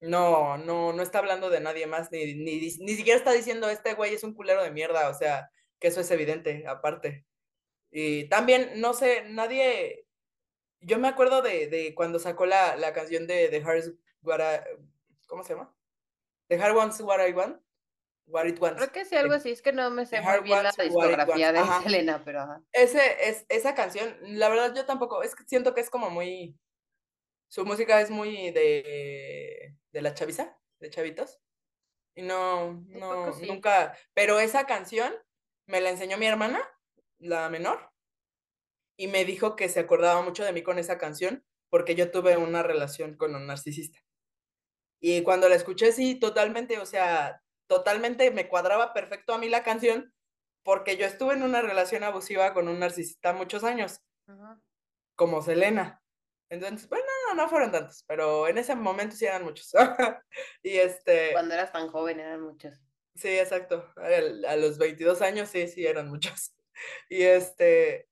No, 0.00 0.56
no, 0.58 0.92
no 0.92 1.02
está 1.02 1.18
hablando 1.18 1.50
de 1.50 1.60
nadie 1.60 1.86
más, 1.86 2.10
ni, 2.12 2.34
ni, 2.34 2.70
siquiera 2.70 3.18
está 3.18 3.32
diciendo, 3.32 3.68
este 3.68 3.94
güey 3.94 4.14
es 4.14 4.24
un 4.24 4.34
culero 4.34 4.62
de 4.62 4.70
mierda, 4.70 5.10
o 5.10 5.14
sea, 5.14 5.50
que 5.78 5.88
eso 5.88 6.00
es 6.00 6.10
evidente, 6.10 6.64
aparte. 6.66 7.26
Y 7.90 8.28
también, 8.28 8.80
no 8.80 8.94
sé, 8.94 9.24
nadie, 9.28 10.06
yo 10.80 10.98
me 10.98 11.08
acuerdo 11.08 11.42
de, 11.42 11.92
cuando 11.96 12.18
sacó 12.18 12.46
la, 12.46 12.76
la 12.76 12.92
canción 12.92 13.26
de 13.26 13.48
The 13.48 13.60
Hearts 13.60 13.92
What 14.22 14.40
¿cómo 15.26 15.42
se 15.42 15.54
llama? 15.54 15.74
The 16.48 16.58
Heart 16.58 16.76
Wants 16.76 17.00
What 17.00 17.26
I 17.26 17.32
Want. 17.32 17.60
Creo 18.76 18.92
que 18.92 19.04
sí, 19.04 19.16
algo 19.16 19.34
así, 19.34 19.50
es 19.50 19.62
que 19.62 19.72
no 19.72 19.90
me 19.90 20.06
sé 20.06 20.20
muy 20.20 20.40
bien 20.40 20.62
la 20.62 20.70
discografía 20.70 21.52
de 21.52 21.60
Selena, 21.82 22.22
pero 22.24 22.46
Ese, 22.72 23.28
es, 23.28 23.44
esa 23.48 23.74
canción, 23.74 24.16
la 24.22 24.48
verdad 24.48 24.74
yo 24.74 24.86
tampoco, 24.86 25.22
es 25.22 25.34
que 25.34 25.44
siento 25.44 25.74
que 25.74 25.80
es 25.80 25.90
como 25.90 26.10
muy, 26.10 26.56
su 27.48 27.64
música 27.64 28.00
es 28.00 28.10
muy 28.10 28.50
de, 28.52 29.76
de 29.92 30.02
la 30.02 30.14
chaviza, 30.14 30.56
de 30.80 30.90
chavitos. 30.90 31.40
Y 32.14 32.22
no, 32.22 32.82
no, 32.88 33.30
nunca, 33.40 33.96
pero 34.14 34.40
esa 34.40 34.66
canción 34.66 35.14
me 35.66 35.80
la 35.80 35.90
enseñó 35.90 36.18
mi 36.18 36.26
hermana, 36.26 36.60
la 37.18 37.48
menor, 37.48 37.92
y 38.96 39.06
me 39.06 39.24
dijo 39.24 39.56
que 39.56 39.68
se 39.68 39.80
acordaba 39.80 40.20
mucho 40.22 40.44
de 40.44 40.52
mí 40.52 40.62
con 40.62 40.78
esa 40.78 40.98
canción 40.98 41.44
porque 41.70 41.94
yo 41.94 42.10
tuve 42.10 42.36
una 42.36 42.62
relación 42.62 43.16
con 43.16 43.34
un 43.34 43.46
narcisista. 43.46 43.98
Y 45.00 45.22
cuando 45.22 45.48
la 45.48 45.54
escuché, 45.54 45.92
sí, 45.92 46.16
totalmente, 46.16 46.78
o 46.78 46.84
sea, 46.84 47.42
totalmente 47.70 48.32
me 48.32 48.48
cuadraba 48.48 48.92
perfecto 48.92 49.32
a 49.32 49.38
mí 49.38 49.48
la 49.48 49.62
canción 49.62 50.12
porque 50.64 50.96
yo 50.96 51.06
estuve 51.06 51.34
en 51.34 51.44
una 51.44 51.62
relación 51.62 52.02
abusiva 52.02 52.52
con 52.52 52.66
un 52.66 52.80
narcisista 52.80 53.32
muchos 53.32 53.62
años, 53.62 54.00
como 55.14 55.40
Selena. 55.40 56.02
Entonces, 56.50 56.88
bueno, 56.88 57.06
no, 57.28 57.34
no 57.34 57.48
fueron 57.48 57.70
tantos, 57.70 58.04
pero 58.08 58.48
en 58.48 58.58
ese 58.58 58.74
momento 58.74 59.14
sí 59.14 59.24
eran 59.24 59.44
muchos. 59.44 59.72
y 60.64 60.78
este, 60.78 61.30
Cuando 61.32 61.54
eras 61.54 61.70
tan 61.70 61.86
joven 61.88 62.18
eran 62.18 62.40
muchos. 62.40 62.76
sí, 63.14 63.38
exacto. 63.38 63.88
A, 63.96 64.56
los 64.56 64.76
22 64.76 65.22
años 65.22 65.48
sí, 65.48 65.68
sí 65.68 65.86
eran 65.86 66.08
muchos. 66.08 66.52
Y 67.10 67.24
este, 67.24 68.08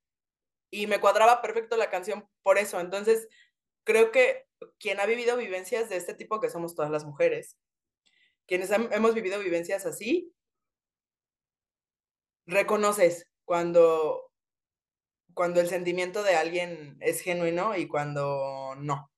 y 0.71 0.85
me 0.85 0.99
cuadraba 0.99 1.41
perfecto 1.41 1.75
la 1.75 1.89
canción 1.89 2.29
por 2.43 2.59
eso. 2.59 2.79
Entonces, 2.79 3.27
creo 3.83 4.11
que 4.11 4.47
quien 4.77 4.99
ha 4.99 5.07
vivido 5.07 5.35
vivencias 5.35 5.89
de 5.89 5.97
este 5.97 6.13
tipo, 6.13 6.39
que 6.39 6.51
somos 6.51 6.75
todas 6.75 6.91
las 6.91 7.03
mujeres, 7.03 7.57
quienes 8.49 8.71
hem- 8.71 8.89
hemos 8.91 9.15
vivido 9.15 9.39
vivencias 9.39 9.85
así, 9.85 10.33
reconoces 12.45 13.27
cuando, 13.45 14.31
cuando 15.33 15.61
el 15.61 15.69
sentimiento 15.69 16.23
de 16.23 16.35
alguien 16.35 16.97
es 16.99 17.21
genuino 17.21 17.77
y 17.77 17.87
cuando 17.87 18.75
no. 18.77 19.11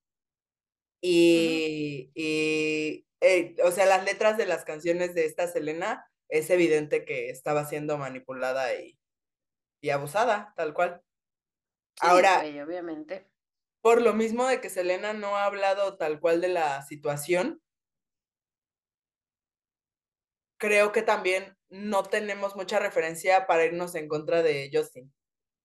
Y, 1.02 2.12
y 2.14 3.08
eh, 3.22 3.56
o 3.64 3.72
sea, 3.72 3.86
las 3.88 4.04
letras 4.06 4.38
de 4.38 4.46
las 4.46 4.66
canciones 4.66 5.16
de 5.16 5.26
esta 5.26 5.48
Selena, 5.48 6.06
es 6.30 6.50
evidente 6.50 7.06
que 7.06 7.30
estaba 7.30 7.66
siendo 7.66 7.98
manipulada 7.98 8.74
y, 8.76 9.00
y 9.82 9.90
abusada, 9.92 10.54
tal 10.56 10.74
cual. 10.74 11.02
Sí, 11.96 12.08
Ahora, 12.08 12.40
obviamente. 12.64 13.32
por 13.82 14.02
lo 14.02 14.14
mismo 14.14 14.48
de 14.48 14.62
que 14.62 14.70
Selena 14.70 15.14
no 15.14 15.36
ha 15.38 15.46
hablado 15.46 15.98
tal 15.98 16.20
cual 16.20 16.42
de 16.42 16.50
la 16.50 16.84
situación, 16.84 17.62
creo 20.62 20.92
que 20.92 21.02
también 21.02 21.58
no 21.70 22.04
tenemos 22.04 22.56
mucha 22.56 22.78
referencia 22.78 23.48
para 23.48 23.66
irnos 23.66 23.96
en 23.96 24.08
contra 24.08 24.44
de 24.44 24.70
Justin. 24.72 25.12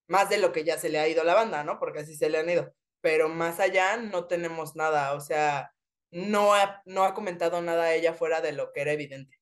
Más 0.07 0.29
de 0.29 0.39
lo 0.39 0.51
que 0.51 0.63
ya 0.63 0.79
se 0.79 0.89
le 0.89 0.97
ha 0.97 1.07
ido 1.07 1.21
a 1.21 1.25
la 1.25 1.35
banda, 1.35 1.63
¿no? 1.63 1.77
Porque 1.77 1.99
así 1.99 2.15
se 2.15 2.31
le 2.31 2.39
han 2.39 2.49
ido. 2.49 2.73
Pero 3.01 3.29
más 3.29 3.59
allá 3.59 3.97
no 3.97 4.25
tenemos 4.25 4.75
nada, 4.75 5.13
o 5.13 5.21
sea, 5.21 5.71
no 6.09 6.55
ha, 6.55 6.81
no 6.85 7.03
ha 7.03 7.13
comentado 7.13 7.61
nada 7.61 7.93
ella 7.93 8.13
fuera 8.13 8.41
de 8.41 8.53
lo 8.53 8.73
que 8.73 8.81
era 8.81 8.91
evidente. 8.91 9.39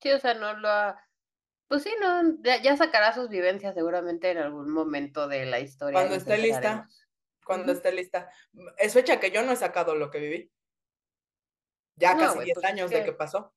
Sí, 0.00 0.12
o 0.12 0.18
sea, 0.18 0.32
no 0.32 0.54
lo 0.54 0.68
ha 0.68 1.04
pues 1.68 1.82
sí, 1.82 1.94
no, 2.00 2.22
ya 2.40 2.62
ya 2.62 2.78
sacará 2.78 3.12
sus 3.12 3.28
vivencias 3.28 3.74
seguramente 3.74 4.30
en 4.30 4.38
algún 4.38 4.70
momento 4.70 5.28
de 5.28 5.44
la 5.44 5.60
historia 5.60 5.98
Cuando 5.98 6.14
esté 6.14 6.38
lista, 6.38 6.88
cuando 7.44 7.72
esté 7.72 7.92
lista. 7.92 8.30
Es 8.78 8.94
fecha 8.94 9.20
que 9.20 9.30
yo 9.30 9.42
no 9.42 9.52
he 9.52 9.56
sacado 9.56 9.94
lo 9.94 10.10
que 10.10 10.18
viví. 10.18 10.52
Ya 11.96 12.14
No, 12.14 12.20
casi 12.20 12.34
güey, 12.36 12.44
10 12.46 12.54
pues 12.54 12.64
es 12.64 12.70
años 12.70 12.90
de 12.90 13.04
que 13.04 13.12
pasó. 13.12 13.52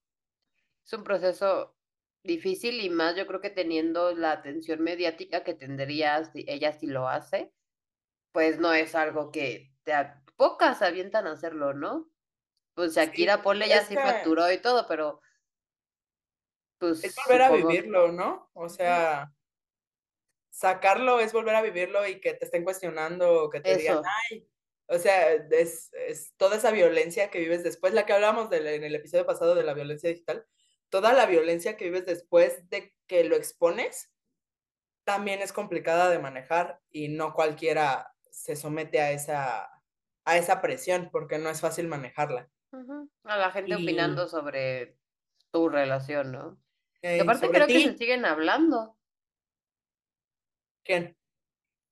Es 0.85 0.93
un 0.93 1.03
proceso 1.03 1.77
difícil 2.23 2.81
y 2.81 2.89
más 2.89 3.15
yo 3.15 3.27
creo 3.27 3.41
que 3.41 3.49
teniendo 3.49 4.13
la 4.15 4.31
atención 4.31 4.81
mediática 4.81 5.43
que 5.43 5.53
tendría 5.55 6.23
si 6.25 6.45
ella 6.47 6.73
si 6.73 6.87
lo 6.87 7.07
hace, 7.07 7.53
pues 8.31 8.59
no 8.59 8.73
es 8.73 8.95
algo 8.95 9.31
que 9.31 9.73
te 9.83 9.93
a 9.93 10.23
pocas 10.37 10.79
se 10.79 10.85
avientan 10.85 11.27
a 11.27 11.33
hacerlo, 11.33 11.73
¿no? 11.73 12.11
Pues 12.75 12.93
Sí, 12.93 12.99
Shakira, 12.99 13.41
ponle, 13.41 13.67
ya 13.69 13.79
es 13.79 13.87
sí 13.87 13.95
que 13.95 14.01
facturó 14.01 14.51
y 14.51 14.61
todo, 14.61 14.87
pero, 14.87 15.21
pues, 16.79 17.03
es 17.03 17.15
volver 17.15 17.41
a 17.41 17.49
vivirlo, 17.51 18.11
¿no? 18.11 18.49
O 18.53 18.69
sea, 18.69 19.33
sacarlo 20.49 21.19
es 21.19 21.33
volver 21.33 21.55
a 21.55 21.61
vivirlo 21.61 22.07
y 22.07 22.19
que 22.19 22.33
te 22.33 22.45
estén 22.45 22.63
cuestionando, 22.63 23.43
o 23.43 23.49
que 23.49 23.61
te 23.61 23.75
digan, 23.75 24.01
ay, 24.31 24.47
o 24.87 24.97
sea, 24.99 25.31
es, 25.33 25.89
es 25.93 26.33
toda 26.37 26.57
esa 26.57 26.71
violencia 26.71 27.29
que 27.29 27.39
vives 27.39 27.63
después, 27.63 27.93
la 27.93 28.05
que 28.05 28.13
hablábamos 28.13 28.49
del- 28.49 28.67
en 28.67 28.83
el 28.83 28.95
episodio 28.95 29.25
pasado 29.25 29.55
de 29.55 29.63
la 29.63 29.73
violencia 29.73 30.09
digital, 30.09 30.45
toda 30.91 31.13
la 31.13 31.25
violencia 31.25 31.77
que 31.77 31.85
vives 31.85 32.05
después 32.05 32.69
de 32.69 32.93
que 33.07 33.23
lo 33.23 33.35
expones, 33.35 34.11
también 35.03 35.41
es 35.41 35.51
complicada 35.51 36.09
de 36.09 36.19
manejar 36.19 36.79
y 36.91 37.07
no 37.07 37.33
cualquiera 37.33 38.13
se 38.29 38.55
somete 38.55 39.01
a 39.01 39.11
esa, 39.11 39.69
a 40.25 40.37
esa 40.37 40.61
presión 40.61 41.09
porque 41.11 41.39
no 41.39 41.49
es 41.49 41.61
fácil 41.61 41.87
manejarla. 41.87 42.49
a 43.23 43.37
la 43.37 43.51
gente 43.51 43.71
Y 43.71 43.73
opinando 43.73 44.27
sobre 44.27 44.97
tu 45.49 45.69
relación, 45.69 46.31
¿no? 46.31 46.61
Eh, 47.01 47.19
aparte 47.19 47.49
creo 47.49 47.65
que 47.65 47.81
se 47.81 47.97
siguen 47.97 48.25
hablando, 48.25 48.95
¿quién? 50.83 51.17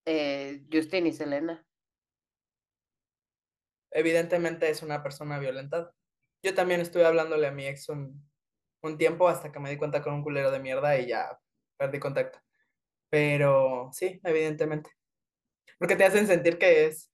eh, 0.06 0.66
Justin 0.72 1.08
y 1.08 1.14
Selena. 1.14 1.66
Evidentemente 3.92 4.70
es 4.70 4.84
una 4.84 5.02
persona 5.02 5.40
violentada. 5.40 5.94
Yo 6.44 6.54
también 6.54 6.82
estuve 6.82 7.06
hablándole 7.06 7.48
a 7.48 7.52
mi 7.52 7.66
ex 7.66 7.90
un, 7.90 8.29
un 8.82 8.98
tiempo 8.98 9.28
hasta 9.28 9.52
que 9.52 9.60
me 9.60 9.70
di 9.70 9.78
cuenta 9.78 10.02
con 10.02 10.14
un 10.14 10.24
culero 10.24 10.52
de 10.52 10.60
mierda 10.60 10.98
y 11.00 11.08
ya 11.08 11.40
perdí 11.78 12.00
contacto. 12.00 12.40
Pero 13.10 13.90
sí, 13.94 14.20
evidentemente. 14.24 14.92
Porque 15.78 15.96
te 15.96 16.06
hacen 16.06 16.28
sentir 16.28 16.58
que 16.58 16.86
es 16.86 17.12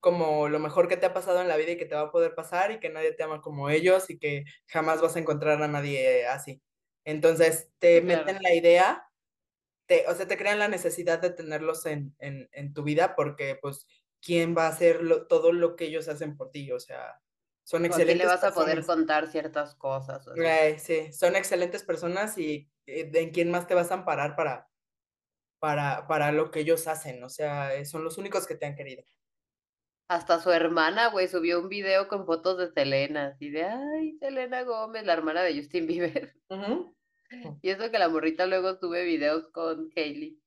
como 0.00 0.48
lo 0.48 0.58
mejor 0.60 0.88
que 0.88 0.96
te 0.96 1.06
ha 1.06 1.14
pasado 1.14 1.40
en 1.40 1.48
la 1.48 1.56
vida 1.56 1.72
y 1.72 1.76
que 1.78 1.86
te 1.86 1.94
va 1.94 2.02
a 2.02 2.12
poder 2.12 2.34
pasar 2.34 2.70
y 2.72 2.80
que 2.80 2.90
nadie 2.90 3.12
te 3.12 3.22
ama 3.24 3.40
como 3.40 3.70
ellos 3.70 4.10
y 4.10 4.18
que 4.18 4.44
jamás 4.68 5.00
vas 5.02 5.16
a 5.16 5.20
encontrar 5.20 5.62
a 5.62 5.68
nadie 5.68 6.26
así. 6.26 6.62
Entonces 7.04 7.70
te 7.78 8.00
meten 8.02 8.38
la 8.42 8.54
idea, 8.54 9.08
te, 9.86 10.06
o 10.08 10.14
sea, 10.14 10.26
te 10.28 10.36
crean 10.38 10.58
la 10.58 10.68
necesidad 10.68 11.20
de 11.20 11.30
tenerlos 11.30 11.86
en, 11.86 12.14
en, 12.18 12.48
en 12.52 12.74
tu 12.74 12.82
vida 12.84 13.16
porque 13.16 13.56
pues, 13.60 13.86
¿quién 14.22 14.56
va 14.56 14.66
a 14.66 14.70
hacer 14.70 15.02
lo- 15.02 15.26
todo 15.26 15.52
lo 15.52 15.76
que 15.76 15.86
ellos 15.86 16.08
hacen 16.08 16.36
por 16.36 16.50
ti? 16.50 16.72
O 16.72 16.80
sea, 16.80 17.20
son 17.64 17.80
quién 17.80 17.82
le 17.82 17.88
excelentes 17.88 18.26
vas 18.26 18.44
a 18.44 18.52
poder 18.52 18.84
contar 18.84 19.26
ciertas 19.26 19.74
cosas 19.74 20.26
o. 20.28 20.34
Eh, 20.36 20.78
sí, 20.78 21.12
son 21.12 21.34
excelentes 21.34 21.82
personas 21.82 22.36
y 22.38 22.70
eh, 22.86 23.10
en 23.14 23.30
quién 23.30 23.50
más 23.50 23.66
te 23.66 23.74
vas 23.74 23.90
a 23.90 23.94
amparar 23.94 24.36
para, 24.36 24.68
para, 25.58 26.06
para 26.06 26.30
lo 26.30 26.50
que 26.50 26.60
ellos 26.60 26.86
hacen. 26.86 27.24
O 27.24 27.28
sea, 27.28 27.74
eh, 27.74 27.86
son 27.86 28.04
los 28.04 28.18
únicos 28.18 28.46
que 28.46 28.54
te 28.54 28.66
han 28.66 28.76
querido. 28.76 29.02
Hasta 30.08 30.38
su 30.38 30.50
hermana, 30.50 31.08
güey, 31.08 31.26
subió 31.28 31.60
un 31.60 31.70
video 31.70 32.08
con 32.08 32.26
fotos 32.26 32.58
de 32.58 32.70
Selena, 32.70 33.28
así 33.28 33.48
de, 33.48 33.64
ay, 33.64 34.18
Selena 34.18 34.62
Gómez, 34.62 35.04
la 35.06 35.14
hermana 35.14 35.42
de 35.42 35.56
Justin 35.56 35.86
Bieber. 35.86 36.34
Y 37.62 37.70
eso 37.70 37.90
que 37.90 37.98
la 37.98 38.08
morrita 38.08 38.46
luego 38.46 38.76
sube 38.76 39.02
videos 39.02 39.48
con 39.48 39.90
Hailey. 39.96 40.38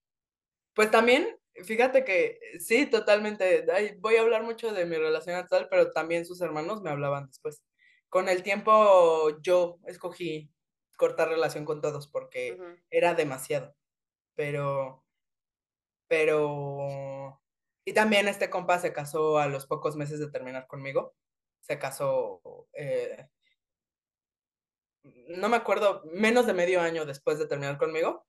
Pues 0.73 0.89
también, 0.89 1.37
fíjate 1.63 2.03
que 2.03 2.39
sí, 2.59 2.85
totalmente. 2.87 3.65
ay, 3.71 3.95
voy 3.99 4.15
a 4.15 4.21
hablar 4.21 4.43
mucho 4.43 4.73
de 4.73 4.85
mi 4.85 4.95
relación 4.97 5.35
actual, 5.35 5.67
pero 5.69 5.91
también 5.91 6.25
sus 6.25 6.41
hermanos 6.41 6.81
me 6.81 6.89
hablaban 6.89 7.27
después. 7.27 7.63
Con 8.09 8.29
el 8.29 8.43
tiempo 8.43 9.39
yo 9.41 9.79
escogí 9.85 10.51
cortar 10.97 11.29
relación 11.29 11.65
con 11.65 11.81
todos 11.81 12.07
porque 12.07 12.53
Ujú. 12.53 12.79
era 12.89 13.13
demasiado. 13.13 13.75
Pero, 14.35 15.05
pero, 16.07 17.41
y 17.85 17.93
también 17.93 18.27
este 18.27 18.49
compa 18.49 18.79
se 18.79 18.93
casó 18.93 19.37
a 19.39 19.47
los 19.47 19.67
pocos 19.67 19.95
meses 19.95 20.19
de 20.19 20.31
terminar 20.31 20.67
conmigo. 20.67 21.15
Se 21.61 21.79
casó, 21.79 22.41
eh, 22.73 23.27
no 25.29 25.49
me 25.49 25.57
acuerdo, 25.57 26.03
menos 26.13 26.45
de 26.45 26.53
medio 26.53 26.81
año 26.81 27.05
después 27.05 27.39
de 27.39 27.47
terminar 27.47 27.77
conmigo. 27.77 28.25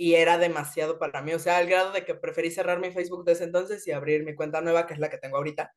Y 0.00 0.14
era 0.14 0.38
demasiado 0.38 0.98
para 0.98 1.20
mí, 1.22 1.34
o 1.34 1.40
sea, 1.40 1.58
al 1.58 1.66
grado 1.66 1.90
de 1.90 2.04
que 2.04 2.14
preferí 2.14 2.52
cerrar 2.52 2.78
mi 2.78 2.92
Facebook 2.92 3.24
desde 3.24 3.44
entonces 3.44 3.84
y 3.86 3.90
abrir 3.90 4.24
mi 4.24 4.36
cuenta 4.36 4.60
nueva, 4.60 4.86
que 4.86 4.94
es 4.94 5.00
la 5.00 5.10
que 5.10 5.18
tengo 5.18 5.36
ahorita. 5.36 5.74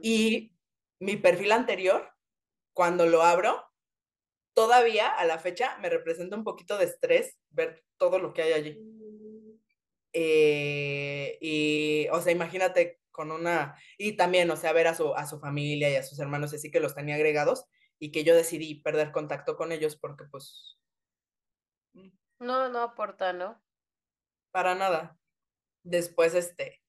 Y 0.00 0.54
mi 1.00 1.16
perfil 1.16 1.50
anterior, 1.50 2.08
cuando 2.72 3.06
lo 3.06 3.22
abro, 3.22 3.64
todavía 4.54 5.08
a 5.08 5.24
la 5.24 5.38
fecha 5.40 5.76
me 5.78 5.90
representa 5.90 6.36
un 6.36 6.44
poquito 6.44 6.78
de 6.78 6.84
estrés 6.84 7.38
ver 7.50 7.84
todo 7.96 8.20
lo 8.20 8.32
que 8.32 8.42
hay 8.42 8.52
allí. 8.52 8.78
Eh, 10.12 11.36
y, 11.40 12.06
o 12.12 12.20
sea, 12.22 12.32
imagínate 12.32 13.00
con 13.10 13.32
una, 13.32 13.76
y 13.98 14.12
también, 14.12 14.48
o 14.50 14.56
sea, 14.56 14.72
ver 14.72 14.86
a 14.86 14.94
su, 14.94 15.12
a 15.14 15.26
su 15.26 15.40
familia 15.40 15.90
y 15.90 15.96
a 15.96 16.04
sus 16.04 16.20
hermanos, 16.20 16.54
así 16.54 16.70
que 16.70 16.80
los 16.80 16.94
tenía 16.94 17.16
agregados 17.16 17.64
y 17.98 18.12
que 18.12 18.22
yo 18.22 18.36
decidí 18.36 18.76
perder 18.76 19.10
contacto 19.10 19.56
con 19.56 19.72
ellos 19.72 19.96
porque 19.96 20.24
pues, 20.30 20.78
No, 22.38 22.70
no 22.70 22.80
aporta, 22.80 23.34
¿no? 23.34 23.62
para 24.50 24.74
nada. 24.74 25.18
Después, 25.84 26.34
este, 26.34 26.82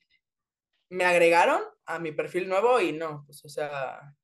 me 0.89 1.05
agregaron 1.05 1.63
a 1.86 1.99
mi 1.99 2.12
perfil 2.12 2.49
nuevo 2.49 2.79
y 2.81 2.93
no, 2.93 3.23
pues, 3.25 3.43
o 3.45 3.49
sea, 3.49 4.15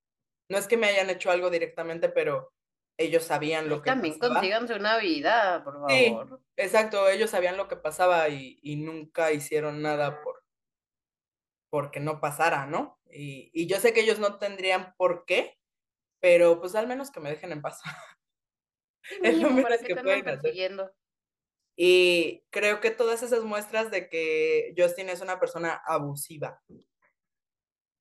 no 0.50 0.58
es 0.58 0.68
que 0.68 0.78
me 0.78 0.88
hayan 0.88 1.10
hecho 1.10 1.32
algo 1.32 1.50
directamente, 1.50 2.10
pero 2.10 2.54
ellos 2.98 3.24
sabían 3.24 3.70
lo 3.70 3.82
que 3.82 3.92
también 3.92 4.20
pasaba. 4.20 4.36
consíganse 4.36 4.76
una 4.76 4.98
vida, 4.98 5.64
por 5.64 5.76
Sí, 5.88 6.06
favor. 6.06 6.42
exacto, 6.58 7.10
ellos 7.10 7.30
sabían 7.30 7.58
lo 7.58 7.68
que 7.68 7.76
pasaba 7.78 8.28
y, 8.30 8.60
y 8.62 8.76
nunca 8.78 9.32
hicieron 9.32 9.82
nada 9.82 10.22
por 10.22 10.44
porque 11.70 12.00
no 12.00 12.20
pasara, 12.22 12.66
¿no? 12.68 13.00
Y, 13.06 13.50
y 13.54 13.68
yo 13.68 13.80
sé 13.80 13.94
que 13.94 14.02
ellos 14.02 14.20
no 14.20 14.38
tendrían 14.38 14.94
por 14.98 15.26
qué, 15.26 15.60
pero 16.22 16.60
pues 16.60 16.76
al 16.76 16.88
menos 16.88 17.12
que 17.12 17.20
me 17.20 17.30
dejen 17.32 17.52
en 17.52 17.62
paz. 17.62 17.82
Sí, 17.84 19.16
Es 19.24 19.38
lo 19.40 19.50
menos 19.52 19.82
que 19.84 19.96
pueden 19.98 20.28
hacer. 20.30 20.60
Y 21.76 22.44
creo 22.52 22.80
que 22.82 22.92
todas 22.92 23.24
esas 23.24 23.44
muestras 23.44 23.90
de 23.90 24.08
que 24.10 24.74
Justin 24.78 25.10
es 25.10 25.22
una 25.22 25.40
persona 25.40 25.82
abusiva 25.86 26.62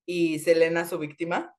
y 0.05 0.39
Selena 0.39 0.85
su 0.87 0.99
víctima. 0.99 1.55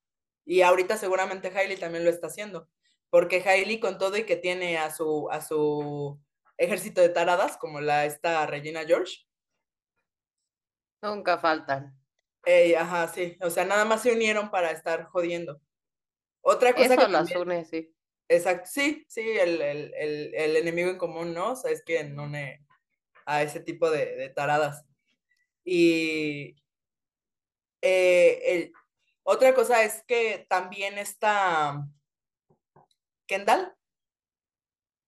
Y 0.46 0.62
ahorita 0.62 0.96
seguramente 0.96 1.48
Hailey 1.48 1.76
también 1.78 2.04
lo 2.04 2.10
está 2.10 2.26
haciendo, 2.28 2.68
porque 3.10 3.42
Hailey 3.44 3.80
con 3.80 3.98
todo 3.98 4.16
y 4.16 4.24
que 4.26 4.36
tiene 4.36 4.78
a 4.78 4.90
su, 4.90 5.28
a 5.30 5.40
su 5.40 6.20
ejército 6.58 7.00
de 7.00 7.08
taradas 7.08 7.56
como 7.56 7.80
la 7.80 8.04
esta 8.04 8.46
Regina 8.46 8.84
George. 8.84 9.26
Nunca 11.02 11.38
faltan. 11.38 11.98
Ey, 12.44 12.74
ajá, 12.74 13.08
sí. 13.08 13.36
O 13.40 13.50
sea, 13.50 13.64
nada 13.64 13.84
más 13.84 14.02
se 14.02 14.12
unieron 14.12 14.50
para 14.50 14.70
estar 14.70 15.04
jodiendo. 15.06 15.60
Otra 16.42 16.72
cosa 16.74 16.84
Eso 16.94 16.96
que 16.96 17.08
las 17.12 17.28
también- 17.30 17.40
une, 17.40 17.64
sí. 17.64 17.94
Exacto, 18.28 18.68
sí, 18.72 19.04
sí, 19.08 19.20
el, 19.20 19.60
el, 19.60 19.94
el, 19.94 20.34
el 20.34 20.56
enemigo 20.56 20.90
en 20.90 20.98
común, 20.98 21.34
¿no? 21.34 21.52
O 21.52 21.56
sea, 21.56 21.70
es 21.70 21.82
quien 21.82 22.18
une 22.18 22.64
a 23.26 23.42
ese 23.42 23.60
tipo 23.60 23.90
de, 23.90 24.16
de 24.16 24.28
taradas. 24.30 24.84
Y 25.64 26.56
eh, 27.82 28.40
el- 28.44 28.72
otra 29.22 29.54
cosa 29.54 29.82
es 29.84 30.02
que 30.06 30.46
también 30.48 30.98
está 30.98 31.86
Kendall. 33.26 33.72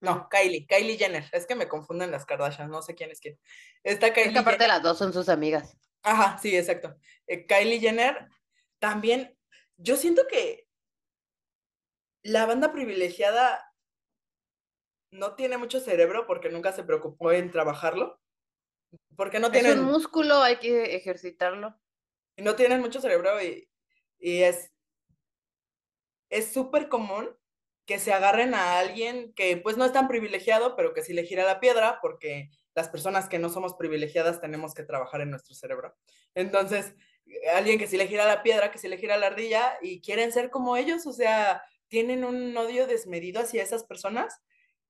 No, 0.00 0.28
Kylie, 0.30 0.66
Kylie 0.66 0.96
Jenner. 0.98 1.24
Es 1.32 1.46
que 1.46 1.54
me 1.54 1.68
confunden 1.68 2.10
las 2.10 2.24
Kardashian, 2.26 2.70
no 2.70 2.82
sé 2.82 2.94
quién 2.94 3.10
es 3.10 3.20
quién. 3.20 3.38
Está 3.82 4.08
Es 4.08 4.12
Kylie 4.14 4.32
que 4.32 4.38
aparte 4.38 4.64
Jenner. 4.64 4.76
las 4.76 4.82
dos 4.82 4.98
son 4.98 5.12
sus 5.12 5.28
amigas. 5.28 5.76
Ajá, 6.02 6.38
sí, 6.38 6.56
exacto. 6.56 6.96
Eh, 7.26 7.46
Kylie 7.46 7.80
Jenner 7.80 8.28
también, 8.78 9.36
yo 9.76 9.96
siento 9.96 10.26
que 10.28 10.65
la 12.26 12.46
banda 12.46 12.72
privilegiada 12.72 13.72
no 15.10 15.34
tiene 15.34 15.56
mucho 15.58 15.80
cerebro 15.80 16.26
porque 16.26 16.50
nunca 16.50 16.72
se 16.72 16.84
preocupó 16.84 17.32
en 17.32 17.50
trabajarlo. 17.50 18.20
Porque 19.16 19.40
no 19.40 19.48
Es 19.48 19.54
un 19.54 19.60
tienen, 19.60 19.84
músculo, 19.84 20.42
hay 20.42 20.56
que 20.58 20.96
ejercitarlo. 20.96 21.78
no 22.36 22.54
tienen 22.54 22.80
mucho 22.80 23.00
cerebro 23.00 23.42
y, 23.42 23.68
y 24.18 24.42
es 24.42 24.72
es 26.28 26.52
súper 26.52 26.88
común 26.88 27.28
que 27.86 27.98
se 28.00 28.12
agarren 28.12 28.54
a 28.54 28.78
alguien 28.80 29.32
que 29.34 29.56
pues 29.58 29.76
no 29.76 29.84
es 29.84 29.92
tan 29.92 30.08
privilegiado, 30.08 30.74
pero 30.74 30.92
que 30.92 31.02
sí 31.02 31.12
le 31.12 31.24
gira 31.24 31.44
la 31.44 31.60
piedra, 31.60 32.00
porque 32.02 32.50
las 32.74 32.88
personas 32.88 33.28
que 33.28 33.38
no 33.38 33.48
somos 33.48 33.74
privilegiadas 33.74 34.40
tenemos 34.40 34.74
que 34.74 34.82
trabajar 34.82 35.20
en 35.20 35.30
nuestro 35.30 35.54
cerebro. 35.54 35.96
Entonces, 36.34 36.94
alguien 37.54 37.78
que 37.78 37.86
sí 37.86 37.96
le 37.96 38.08
gira 38.08 38.26
la 38.26 38.42
piedra, 38.42 38.72
que 38.72 38.78
sí 38.78 38.88
le 38.88 38.98
gira 38.98 39.16
la 39.16 39.28
ardilla 39.28 39.78
y 39.80 40.00
quieren 40.00 40.32
ser 40.32 40.50
como 40.50 40.76
ellos, 40.76 41.06
o 41.06 41.12
sea, 41.12 41.62
tienen 41.88 42.24
un 42.24 42.56
odio 42.56 42.86
desmedido 42.86 43.40
hacia 43.40 43.62
esas 43.62 43.84
personas 43.84 44.40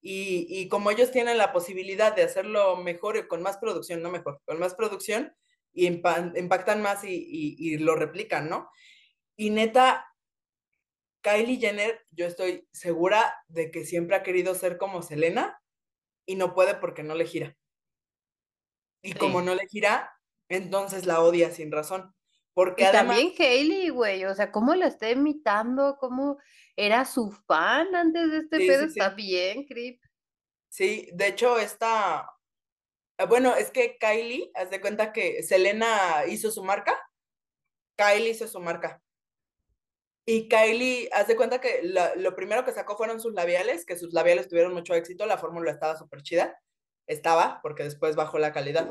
y, 0.00 0.46
y 0.48 0.68
como 0.68 0.90
ellos 0.90 1.10
tienen 1.10 1.38
la 1.38 1.52
posibilidad 1.52 2.14
de 2.14 2.22
hacerlo 2.22 2.76
mejor 2.76 3.16
y 3.16 3.26
con 3.28 3.42
más 3.42 3.58
producción, 3.58 4.02
no 4.02 4.10
mejor, 4.10 4.40
con 4.46 4.58
más 4.58 4.74
producción, 4.74 5.34
y 5.72 5.88
impa- 5.90 6.32
impactan 6.38 6.80
más 6.82 7.04
y, 7.04 7.14
y- 7.14 7.56
y 7.58 7.78
lo 7.78 7.96
replican, 7.96 8.48
¿no? 8.48 8.70
Y 9.36 9.50
neta, 9.50 10.06
Kylie 11.22 11.58
Jenner, 11.58 12.06
yo 12.10 12.26
estoy 12.26 12.66
segura 12.72 13.34
de 13.48 13.70
que 13.70 13.84
siempre 13.84 14.16
ha 14.16 14.22
querido 14.22 14.54
ser 14.54 14.78
como 14.78 15.02
Selena 15.02 15.60
y 16.26 16.36
no 16.36 16.54
puede 16.54 16.74
porque 16.76 17.02
no 17.02 17.14
le 17.14 17.26
gira. 17.26 17.56
Y 19.02 19.12
como 19.14 19.42
no 19.42 19.54
le 19.54 19.66
gira, 19.68 20.10
entonces 20.48 21.06
la 21.06 21.20
odia 21.22 21.50
sin 21.50 21.70
razón. 21.72 22.15
Porque 22.56 22.82
Y 22.82 22.86
además, 22.86 23.18
también 23.18 23.32
Hailey, 23.38 23.88
güey, 23.90 24.24
o 24.26 24.34
sea, 24.34 24.52
cómo 24.52 24.74
la 24.74 24.86
está 24.88 25.10
imitando, 25.10 25.96
cómo 25.98 26.38
era 26.76 27.04
su 27.04 27.30
fan 27.32 27.94
antes 27.94 28.30
de 28.30 28.38
este 28.38 28.58
Sí, 28.58 28.66
pedo, 28.66 28.84
sí, 28.86 28.90
está 28.90 29.10
sí. 29.10 29.14
bien, 29.14 29.64
creep. 29.66 30.00
sí, 30.68 31.08
de 31.14 31.28
hecho, 31.28 31.58
esta, 31.58 32.28
eh, 33.18 33.26
bueno, 33.26 33.56
es 33.56 33.70
que 33.72 33.98
Kylie, 33.98 34.50
haz 34.54 34.70
de 34.70 34.80
cuenta 34.82 35.12
que 35.12 35.42
Selena 35.44 36.24
hizo 36.28 36.50
su 36.52 36.64
marca, 36.64 36.94
Kylie 37.96 38.30
hizo 38.30 38.48
su 38.48 38.60
marca. 38.60 39.02
Y 40.28 40.48
Kylie, 40.48 41.08
haz 41.12 41.28
de 41.28 41.36
cuenta 41.36 41.60
que 41.60 41.80
la- 41.82 42.14
lo 42.16 42.34
primero 42.34 42.64
que 42.64 42.72
sacó 42.72 42.96
fueron 42.96 43.20
sus 43.20 43.32
labiales, 43.34 43.84
que 43.86 43.96
sus 43.96 44.12
labiales 44.12 44.48
tuvieron 44.48 44.74
mucho 44.74 44.94
éxito, 44.94 45.24
la 45.26 45.38
fórmula 45.38 45.70
estaba 45.70 45.96
súper 45.96 46.22
chida. 46.22 46.60
Estaba, 47.06 47.60
porque 47.62 47.84
después 47.84 48.16
bajó 48.16 48.38
la 48.38 48.52
calidad. 48.52 48.90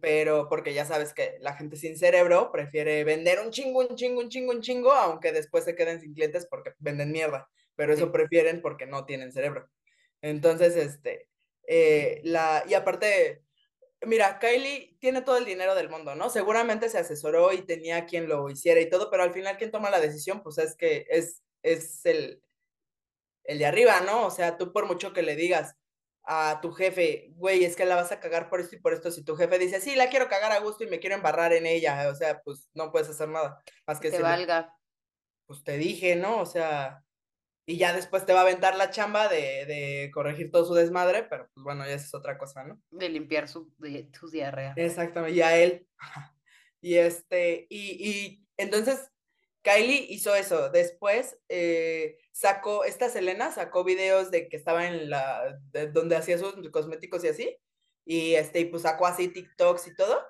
Pero 0.00 0.48
porque 0.48 0.74
ya 0.74 0.84
sabes 0.84 1.14
que 1.14 1.36
la 1.40 1.54
gente 1.54 1.76
sin 1.76 1.96
cerebro 1.96 2.50
prefiere 2.52 3.04
vender 3.04 3.38
un 3.40 3.50
chingo, 3.50 3.80
un 3.80 3.96
chingo, 3.96 4.20
un 4.20 4.28
chingo, 4.28 4.52
un 4.52 4.60
chingo, 4.62 4.92
aunque 4.92 5.32
después 5.32 5.64
se 5.64 5.74
queden 5.76 6.00
sin 6.00 6.12
clientes 6.14 6.46
porque 6.50 6.72
venden 6.78 7.12
mierda, 7.12 7.48
pero 7.76 7.92
eso 7.92 8.06
Sí. 8.06 8.12
prefieren 8.12 8.60
porque 8.62 8.86
no 8.86 9.04
tienen 9.06 9.32
cerebro. 9.32 9.68
Entonces, 10.22 10.76
este, 10.76 11.28
eh, 11.66 12.20
la, 12.24 12.64
y 12.68 12.74
aparte, 12.74 13.42
mira, 14.02 14.38
Kylie 14.38 14.96
tiene 15.00 15.22
todo 15.22 15.38
el 15.38 15.44
dinero 15.44 15.74
del 15.74 15.88
mundo, 15.88 16.14
¿no? 16.14 16.30
Seguramente 16.30 16.88
se 16.88 16.98
asesoró 16.98 17.52
y 17.52 17.62
tenía 17.62 18.06
quien 18.06 18.28
lo 18.28 18.50
hiciera 18.50 18.80
y 18.80 18.90
todo, 18.90 19.10
pero 19.10 19.22
al 19.22 19.32
final 19.32 19.56
quien 19.56 19.70
toma 19.70 19.90
la 19.90 20.00
decisión, 20.00 20.42
pues 20.42 20.58
es 20.58 20.76
que 20.76 21.06
es, 21.08 21.42
es 21.62 22.04
el, 22.06 22.42
el 23.44 23.58
de 23.58 23.66
arriba, 23.66 24.00
¿no? 24.00 24.26
O 24.26 24.30
sea, 24.30 24.56
tú 24.58 24.72
por 24.72 24.86
mucho 24.86 25.12
que 25.12 25.22
le 25.22 25.36
digas 25.36 25.76
a 26.32 26.60
tu 26.62 26.70
jefe, 26.72 27.32
güey, 27.34 27.64
es 27.64 27.74
que 27.74 27.84
la 27.86 27.96
vas 27.96 28.12
a 28.12 28.20
cagar 28.20 28.48
por 28.48 28.60
esto 28.60 28.76
y 28.76 28.80
por 28.80 28.92
esto, 28.94 29.10
si 29.10 29.24
tu 29.24 29.34
jefe 29.36 29.58
dice, 29.58 29.80
sí, 29.80 29.96
la 29.96 30.08
quiero 30.10 30.28
cagar 30.28 30.52
a 30.52 30.60
gusto 30.60 30.84
y 30.84 30.86
me 30.88 31.00
quiero 31.00 31.16
embarrar 31.16 31.52
en 31.52 31.66
ella, 31.66 32.08
o 32.08 32.14
sea, 32.14 32.40
pues 32.42 32.68
no 32.74 32.92
puedes 32.92 33.08
hacer 33.08 33.28
nada, 33.28 33.60
más 33.86 33.98
que 33.98 34.10
Que 34.10 34.18
decirle, 34.18 34.30
valga. 34.30 34.74
pues 35.46 35.64
te 35.64 35.76
dije, 35.76 36.14
¿no? 36.16 36.40
O 36.40 36.46
sea, 36.46 37.02
y 37.66 37.78
ya 37.78 37.92
después 37.92 38.24
te 38.26 38.32
va 38.32 38.40
a 38.40 38.42
aventar 38.42 38.76
la 38.76 38.90
chamba 38.90 39.28
de, 39.28 39.66
de 39.66 40.10
corregir 40.14 40.50
todo 40.52 40.64
su 40.64 40.74
desmadre, 40.74 41.24
pero 41.24 41.48
pues 41.52 41.64
bueno, 41.64 41.84
ya 41.84 41.94
esa 41.94 42.06
es 42.06 42.14
otra 42.14 42.38
cosa, 42.38 42.64
¿no? 42.64 42.80
De 42.90 43.08
limpiar 43.08 43.48
su, 43.48 43.72
de, 43.78 44.08
su 44.18 44.30
diarrea. 44.30 44.72
Exactamente, 44.76 45.36
y 45.36 45.42
a 45.42 45.56
él. 45.56 45.86
Y 46.80 46.94
este, 46.96 47.66
y, 47.68 48.08
y 48.10 48.46
entonces 48.56 49.10
Kylie 49.62 50.06
hizo 50.08 50.34
eso. 50.34 50.70
Después 50.70 51.38
eh, 51.48 52.18
sacó, 52.32 52.84
esta 52.84 53.08
Selena 53.10 53.52
sacó 53.52 53.84
videos 53.84 54.30
de 54.30 54.48
que 54.48 54.56
estaba 54.56 54.86
en 54.86 55.10
la, 55.10 55.58
de 55.72 55.88
donde 55.90 56.16
hacía 56.16 56.38
sus 56.38 56.54
cosméticos 56.70 57.24
y 57.24 57.28
así. 57.28 57.56
Y 58.04 58.34
este, 58.34 58.60
y 58.60 58.64
pues 58.66 58.82
sacó 58.82 59.06
así 59.06 59.28
TikToks 59.28 59.88
y 59.88 59.94
todo. 59.94 60.20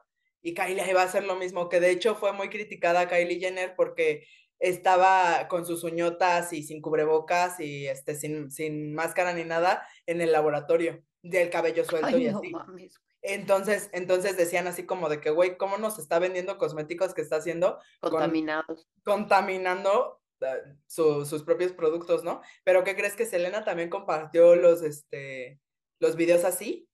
Y 0.42 0.54
Kylie 0.54 0.88
iba 0.88 1.02
a 1.02 1.04
hacer 1.04 1.24
lo 1.24 1.36
mismo, 1.36 1.68
que 1.68 1.80
de 1.80 1.90
hecho 1.90 2.14
fue 2.14 2.32
muy 2.32 2.48
criticada 2.48 3.08
Kylie 3.08 3.38
Jenner 3.38 3.74
porque 3.76 4.26
estaba 4.58 5.48
con 5.48 5.64
sus 5.66 5.84
uñotas 5.84 6.52
y 6.52 6.62
sin 6.62 6.82
cubrebocas 6.82 7.60
y 7.60 7.86
este, 7.88 8.14
sin, 8.14 8.50
sin 8.50 8.94
máscara 8.94 9.32
ni 9.32 9.44
nada 9.44 9.86
en 10.06 10.20
el 10.20 10.32
laboratorio 10.32 11.02
del 11.22 11.50
cabello 11.50 11.84
suelto 11.84 12.08
Ay, 12.08 12.26
y 12.26 12.30
no 12.30 12.38
así. 12.38 12.50
mames. 12.50 12.94
Entonces, 13.22 13.90
entonces 13.92 14.36
decían 14.36 14.66
así 14.66 14.86
como 14.86 15.08
de 15.08 15.20
que, 15.20 15.30
güey, 15.30 15.56
¿cómo 15.58 15.76
nos 15.78 15.98
está 15.98 16.18
vendiendo 16.18 16.56
cosméticos 16.58 17.12
que 17.14 17.20
está 17.22 17.36
haciendo? 17.36 17.78
Con- 18.00 18.12
Contaminados. 18.12 18.88
contaminando 19.04 20.20
uh, 20.40 20.44
su- 20.86 21.26
sus 21.26 21.42
propios 21.42 21.72
productos, 21.72 22.24
¿no? 22.24 22.40
Pero 22.64 22.82
¿qué 22.84 22.96
crees 22.96 23.14
que 23.16 23.26
Selena 23.26 23.64
también 23.64 23.90
compartió 23.90 24.56
los, 24.56 24.82
este, 24.82 25.60
los 26.00 26.16
videos 26.16 26.44
así? 26.44 26.88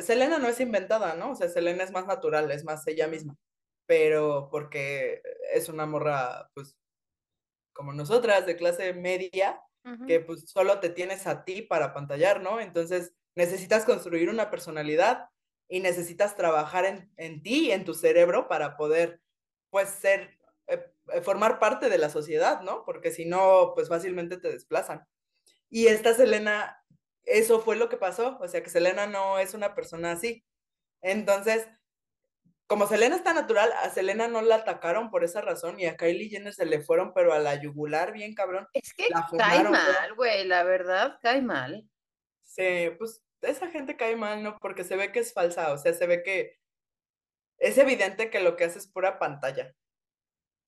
Selena 0.00 0.38
no 0.38 0.48
es 0.48 0.60
inventada, 0.60 1.14
¿no? 1.14 1.30
O 1.30 1.34
sea, 1.34 1.48
Selena 1.48 1.82
es 1.82 1.90
más 1.92 2.06
natural, 2.06 2.50
es 2.50 2.64
más 2.64 2.86
ella 2.86 3.08
misma. 3.08 3.34
Pero 3.86 4.50
porque 4.52 5.22
es 5.54 5.70
una 5.70 5.86
morra, 5.86 6.50
pues, 6.52 6.76
como 7.74 7.94
nosotras, 7.94 8.44
de 8.44 8.56
clase 8.56 8.92
media, 8.92 9.62
que 10.06 10.20
pues 10.20 10.50
solo 10.50 10.80
te 10.80 10.90
tienes 10.90 11.26
a 11.26 11.44
ti 11.46 11.62
para 11.62 11.94
pantallar, 11.94 12.42
¿no? 12.42 12.60
Entonces 12.60 13.14
necesitas 13.34 13.86
construir 13.86 14.28
una 14.28 14.50
personalidad 14.50 15.30
y 15.68 15.80
necesitas 15.80 16.34
trabajar 16.36 16.84
en, 16.86 17.12
en 17.16 17.42
ti, 17.42 17.70
en 17.70 17.84
tu 17.84 17.94
cerebro, 17.94 18.48
para 18.48 18.76
poder, 18.76 19.20
pues, 19.70 19.90
ser, 19.90 20.38
eh, 20.66 20.84
eh, 21.12 21.20
formar 21.20 21.58
parte 21.58 21.88
de 21.88 21.98
la 21.98 22.10
sociedad, 22.10 22.62
¿no? 22.62 22.84
Porque 22.84 23.10
si 23.10 23.26
no, 23.26 23.72
pues 23.74 23.88
fácilmente 23.88 24.38
te 24.38 24.48
desplazan. 24.48 25.06
Y 25.70 25.88
esta 25.88 26.14
Selena, 26.14 26.82
eso 27.24 27.60
fue 27.60 27.76
lo 27.76 27.88
que 27.88 27.98
pasó, 27.98 28.38
o 28.40 28.48
sea 28.48 28.62
que 28.62 28.70
Selena 28.70 29.06
no 29.06 29.38
es 29.38 29.54
una 29.54 29.74
persona 29.74 30.12
así. 30.12 30.44
Entonces, 31.02 31.68
como 32.66 32.86
Selena 32.86 33.16
está 33.16 33.32
natural, 33.32 33.70
a 33.82 33.90
Selena 33.90 34.28
no 34.28 34.42
la 34.42 34.56
atacaron 34.56 35.10
por 35.10 35.24
esa 35.24 35.40
razón 35.40 35.80
y 35.80 35.86
a 35.86 35.96
Kylie 35.96 36.28
Jenner 36.28 36.52
se 36.52 36.66
le 36.66 36.80
fueron, 36.82 37.12
pero 37.14 37.32
a 37.32 37.38
la 37.38 37.54
yugular 37.60 38.12
bien 38.12 38.34
cabrón. 38.34 38.66
Es 38.74 38.92
que 38.92 39.08
La 39.08 39.26
cae 39.36 39.64
mal, 39.64 40.14
güey, 40.14 40.46
la 40.46 40.64
verdad, 40.64 41.18
cae 41.22 41.40
mal. 41.40 41.88
Sí, 42.42 42.90
pues 42.98 43.22
esa 43.42 43.68
gente 43.68 43.96
cae 43.96 44.16
mal, 44.16 44.42
¿no? 44.42 44.56
Porque 44.60 44.84
se 44.84 44.96
ve 44.96 45.12
que 45.12 45.20
es 45.20 45.32
falsa, 45.32 45.72
o 45.72 45.78
sea, 45.78 45.92
se 45.94 46.06
ve 46.06 46.22
que 46.22 46.58
es 47.58 47.76
evidente 47.78 48.30
que 48.30 48.40
lo 48.40 48.56
que 48.56 48.64
hace 48.64 48.78
es 48.78 48.88
pura 48.88 49.18
pantalla. 49.18 49.74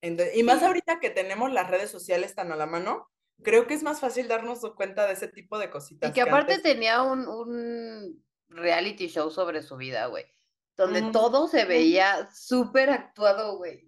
Ento- 0.03 0.29
y 0.35 0.43
más 0.43 0.63
ahorita 0.63 0.99
que 1.01 1.11
tenemos 1.11 1.53
las 1.53 1.71
redes 1.71 1.91
sociales 1.91 2.35
tan 2.35 2.53
a 2.53 2.57
la 2.57 2.67
mano, 2.67 3.09
creo 3.43 3.67
que 3.67 3.75
es 3.75 3.83
más 3.83 4.01
fácil 4.01 4.29
darnos 4.29 4.61
cuenta 4.75 5.07
de 5.07 5.13
ese 5.13 5.29
tipo 5.29 5.59
de 5.59 5.71
cositas. 5.71 6.11
Y 6.11 6.13
que 6.13 6.23
aparte 6.23 6.55
antes- 6.55 6.63
tenía 6.73 7.03
un, 7.03 7.29
un 7.29 8.25
reality 8.49 9.09
show 9.09 9.31
sobre 9.31 9.63
su 9.63 9.77
vida, 9.77 10.07
güey. 10.07 10.25
Donde 10.77 11.03
todo 11.13 11.47
se 11.47 11.67
veía 11.67 12.31
súper 12.33 12.89
actuado, 12.91 13.59
güey. 13.59 13.87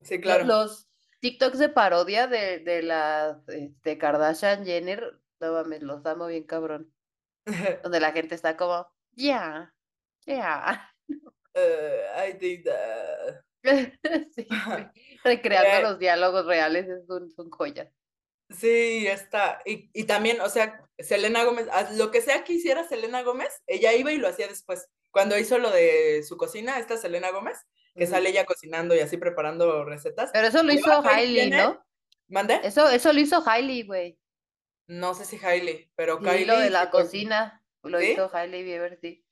Sí, 0.00 0.20
claro. 0.20 0.44
Los 0.44 0.88
TikToks 1.20 1.58
de 1.60 1.68
parodia 1.68 2.26
de, 2.26 2.58
de 2.58 2.82
la 2.82 3.40
este, 3.46 3.98
Kardashian 3.98 4.64
Jenner, 4.64 5.20
no 5.38 5.52
mames, 5.52 5.82
los 5.82 6.04
amo 6.04 6.26
bien 6.26 6.42
cabrón. 6.44 6.92
Donde 7.82 8.00
la 8.00 8.12
gente 8.12 8.34
está 8.34 8.56
como, 8.56 8.86
ya, 9.12 9.72
ya. 10.26 10.88
Eh, 11.54 12.00
I 12.30 12.38
think 12.38 12.64
that- 12.64 13.42
Sí. 14.34 14.46
Recreando 15.24 15.68
Eh, 15.78 15.82
los 15.82 15.98
diálogos 15.98 16.46
reales 16.46 16.88
es 16.88 17.08
un- 17.10 17.30
son 17.30 17.50
joyas. 17.50 17.88
Sí, 18.48 19.06
está. 19.06 19.60
Y, 19.66 19.90
y 19.92 20.04
también, 20.04 20.40
o 20.40 20.48
sea, 20.48 20.80
Selena 20.98 21.44
Gómez, 21.44 21.68
lo 21.96 22.10
que 22.10 22.20
sea 22.22 22.42
que 22.44 22.54
hiciera 22.54 22.84
Selena 22.84 23.22
Gómez, 23.22 23.62
ella 23.66 23.92
iba 23.92 24.10
y 24.12 24.16
lo 24.18 24.28
hacía 24.28 24.48
después. 24.48 24.88
Cuando 25.10 25.38
hizo 25.38 25.58
lo 25.58 25.70
de 25.70 26.22
su 26.22 26.36
cocina, 26.38 26.78
esta 26.78 26.96
Selena 26.96 27.30
Gómez, 27.30 27.58
que 27.94 28.06
sale 28.06 28.30
ella 28.30 28.46
cocinando 28.46 28.94
y 28.94 29.00
así 29.00 29.18
preparando 29.18 29.84
recetas. 29.84 30.30
Pero 30.32 30.48
eso 30.48 30.62
lo 30.62 30.72
hizo 30.72 31.02
Hailey, 31.06 31.50
¿no? 31.50 31.84
¿Mande? 32.28 32.60
Eso, 32.64 32.88
eso 32.88 33.12
lo 33.12 33.20
hizo 33.20 33.42
Hailey, 33.46 33.82
güey. 33.82 34.18
No 34.86 35.14
sé 35.14 35.24
si 35.24 35.38
Hailey, 35.44 35.90
pero 35.96 36.18
Sí, 36.18 36.24
Kylie. 36.24 36.46
lo 36.46 36.58
de 36.58 36.70
la 36.70 36.90
cocina, 36.90 37.62
lo 37.82 38.00
¿Sí? 38.00 38.12
hizo 38.12 38.30
Hailey 38.34 38.62
Bieber, 38.64 38.98
sí. 39.00 39.24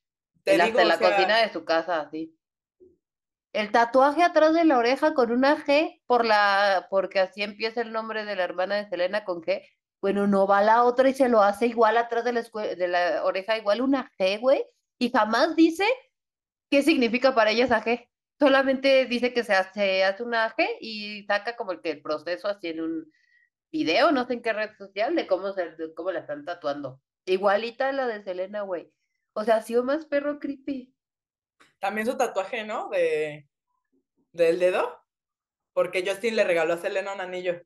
Te 0.45 0.55
El- 0.55 0.63
digo, 0.63 0.79
hasta 0.81 0.85
la 0.89 0.97
sea, 0.99 1.17
cocina 1.17 1.39
de 1.39 1.53
su 1.53 1.65
casa, 1.65 2.09
sí. 2.11 2.37
El 3.53 3.73
tatuaje 3.73 4.23
atrás 4.23 4.55
de 4.55 4.65
la 4.65 4.79
oreja 4.79 5.13
con 5.13 5.33
una 5.33 5.57
G 5.57 6.01
por 6.07 6.25
la, 6.25 6.87
porque 6.89 7.19
así 7.21 7.43
empieza 7.43 7.81
el 7.81 7.93
nombre 7.93 8.25
de 8.25 8.37
la 8.37 8.45
hermana 8.45 8.77
de 8.77 8.89
Selena 8.89 9.25
con 9.25 9.43
G. 9.43 9.63
Bueno, 10.01 10.27
no 10.27 10.47
va 10.47 10.63
la 10.63 10.85
otra 10.85 11.09
y 11.09 11.15
se 11.15 11.29
lo 11.29 11.43
hace 11.43 11.67
igual 11.67 11.97
atrás 11.97 12.25
de 12.25 12.33
la, 12.33 12.43
de 12.43 12.89
la 12.89 13.25
oreja, 13.25 13.59
igual 13.59 13.81
una 13.83 14.11
G, 14.19 14.39
güey. 14.41 14.65
Y 14.99 15.11
jamás 15.11 15.57
dice 15.57 15.85
qué 16.71 16.83
significa 16.83 17.35
para 17.35 17.51
ella 17.51 17.65
esa 17.65 17.83
G. 17.85 18.09
Solamente 18.39 19.05
dice 19.07 19.35
que 19.35 19.45
se 19.45 19.53
hace, 19.55 20.05
hace 20.05 20.23
una 20.23 20.55
G 20.57 20.67
y 20.81 21.25
saca 21.27 21.57
como 21.57 21.73
el 21.73 21.83
que 21.83 21.91
el 21.91 22.03
proceso 22.03 22.49
así 22.49 22.69
en 22.69 22.81
un 22.81 23.13
video, 23.70 24.11
no 24.12 24.26
sé 24.26 24.35
en 24.35 24.42
qué 24.42 24.52
red 24.52 24.70
social, 24.76 25.14
de 25.14 25.26
cómo, 25.26 25.52
se, 25.52 25.70
de 25.70 25.94
cómo 25.94 26.11
la 26.12 26.20
están 26.20 26.44
tatuando. 26.44 27.00
Igualita 27.24 27.88
a 27.88 27.92
la 27.92 28.06
de 28.06 28.22
Selena, 28.22 28.62
güey. 28.62 28.92
O 29.33 29.44
sea, 29.44 29.56
ha 29.56 29.62
sido 29.62 29.85
más 29.85 30.06
perro 30.06 30.38
creepy. 30.38 30.94
También 31.78 32.06
su 32.06 32.16
tatuaje, 32.16 32.64
¿no? 32.64 32.88
De, 32.88 33.48
del 34.33 34.59
dedo. 34.59 34.98
Porque 35.72 36.04
Justin 36.06 36.37
le 36.37 36.44
regaló 36.44 36.74
a 36.74 36.78
Selena 36.78 37.14
un 37.14 37.20
anillo. 37.20 37.62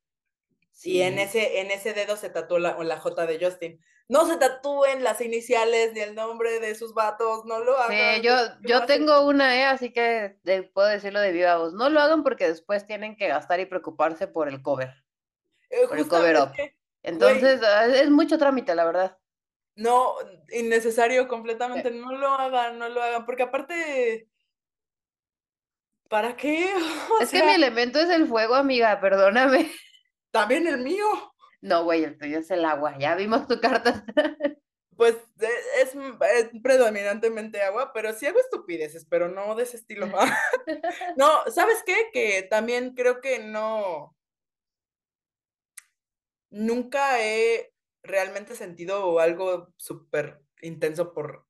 Y 0.83 1.01
en 1.03 1.15
Sí. 1.15 1.21
ese, 1.23 1.61
en 1.61 1.71
ese 1.71 1.95
dedo 1.95 2.17
se 2.17 2.31
tatuó 2.31 2.59
la, 2.59 2.77
la 2.83 2.99
J 2.99 3.27
de 3.27 3.45
Justin. 3.45 3.81
No 4.09 4.27
se 4.27 4.37
tatúen 4.37 5.03
las 5.03 5.21
iniciales 5.23 5.95
ni 5.95 6.01
el 6.01 6.15
nombre 6.15 6.61
de 6.61 6.75
sus 6.75 6.93
vatos, 6.93 7.47
no 7.47 7.61
lo 7.61 7.79
hagan. 7.79 8.17
Sí, 8.17 8.23
yo, 8.23 8.35
¿qué 8.63 8.69
yo 8.69 8.85
tengo 8.85 9.27
una, 9.27 9.57
¿eh? 9.57 9.65
Así 9.65 9.93
que 9.93 10.37
de- 10.43 10.65
puedo 10.65 10.89
decirlo 10.89 11.21
de 11.21 11.33
viva 11.33 11.57
voz. 11.57 11.73
No 11.73 11.89
lo 11.89 12.01
hagan 12.01 12.23
porque 12.23 12.47
después 12.49 12.87
tienen 12.87 13.17
que 13.17 13.29
gastar 13.29 13.61
y 13.61 13.67
preocuparse 13.67 14.27
por 14.29 14.49
el 14.49 14.61
cover. 14.61 15.04
Eh, 15.75 15.89
por 15.89 15.99
el 15.99 16.07
cover 16.09 16.37
up. 16.37 16.53
Entonces, 17.03 17.61
ah, 17.63 17.87
es 17.87 18.11
mucho 18.11 18.39
trámite, 18.39 18.75
la 18.75 18.85
verdad. 18.85 19.19
no, 19.77 20.15
innecesario 20.53 21.27
completamente, 21.29 21.91
no 21.91 22.13
lo 22.13 22.29
hagan, 22.29 22.79
no 22.79 22.89
lo 22.89 23.03
hagan, 23.03 23.27
porque 23.27 23.43
aparte, 23.43 24.29
¿para 26.09 26.37
qué? 26.37 26.71
O 27.11 27.21
Es 27.21 27.31
que 27.31 27.43
mi 27.43 27.53
elemento 27.53 27.99
es 28.01 28.09
el 28.11 28.27
fuego, 28.27 28.55
amiga, 28.55 29.01
perdóname. 29.01 29.71
también 30.31 30.67
el 30.67 30.79
mío. 30.79 31.05
No, 31.61 31.85
güey, 31.85 32.05
el 32.05 32.19
tuyo 32.19 32.39
es 32.39 32.51
el 32.51 32.65
agua. 32.65 32.97
Ya 32.99 33.15
vimos 33.17 33.47
tu 33.49 33.61
carta. 33.61 34.05
Pues 34.97 35.17
e- 35.41 35.83
es, 35.83 35.93
es 35.97 36.51
predominantemente 36.63 37.61
agua, 37.63 37.93
pero 37.93 38.13
sí 38.13 38.27
hago 38.27 38.39
estupideces, 38.39 39.05
pero 39.11 39.29
no 39.29 39.57
de 39.57 39.65
ese 39.65 39.77
estilo. 39.79 40.07
No, 41.17 41.51
¿sabes 41.51 41.83
qué? 41.85 42.11
Que 42.13 42.43
también 42.49 42.95
creo 42.95 43.21
que 43.21 43.41
no, 43.41 44.15
nunca 46.55 47.21
he 47.23 47.73
realmente 48.03 48.55
sentido 48.55 49.19
algo 49.19 49.73
súper 49.77 50.41
intenso 50.63 51.13
por 51.13 51.47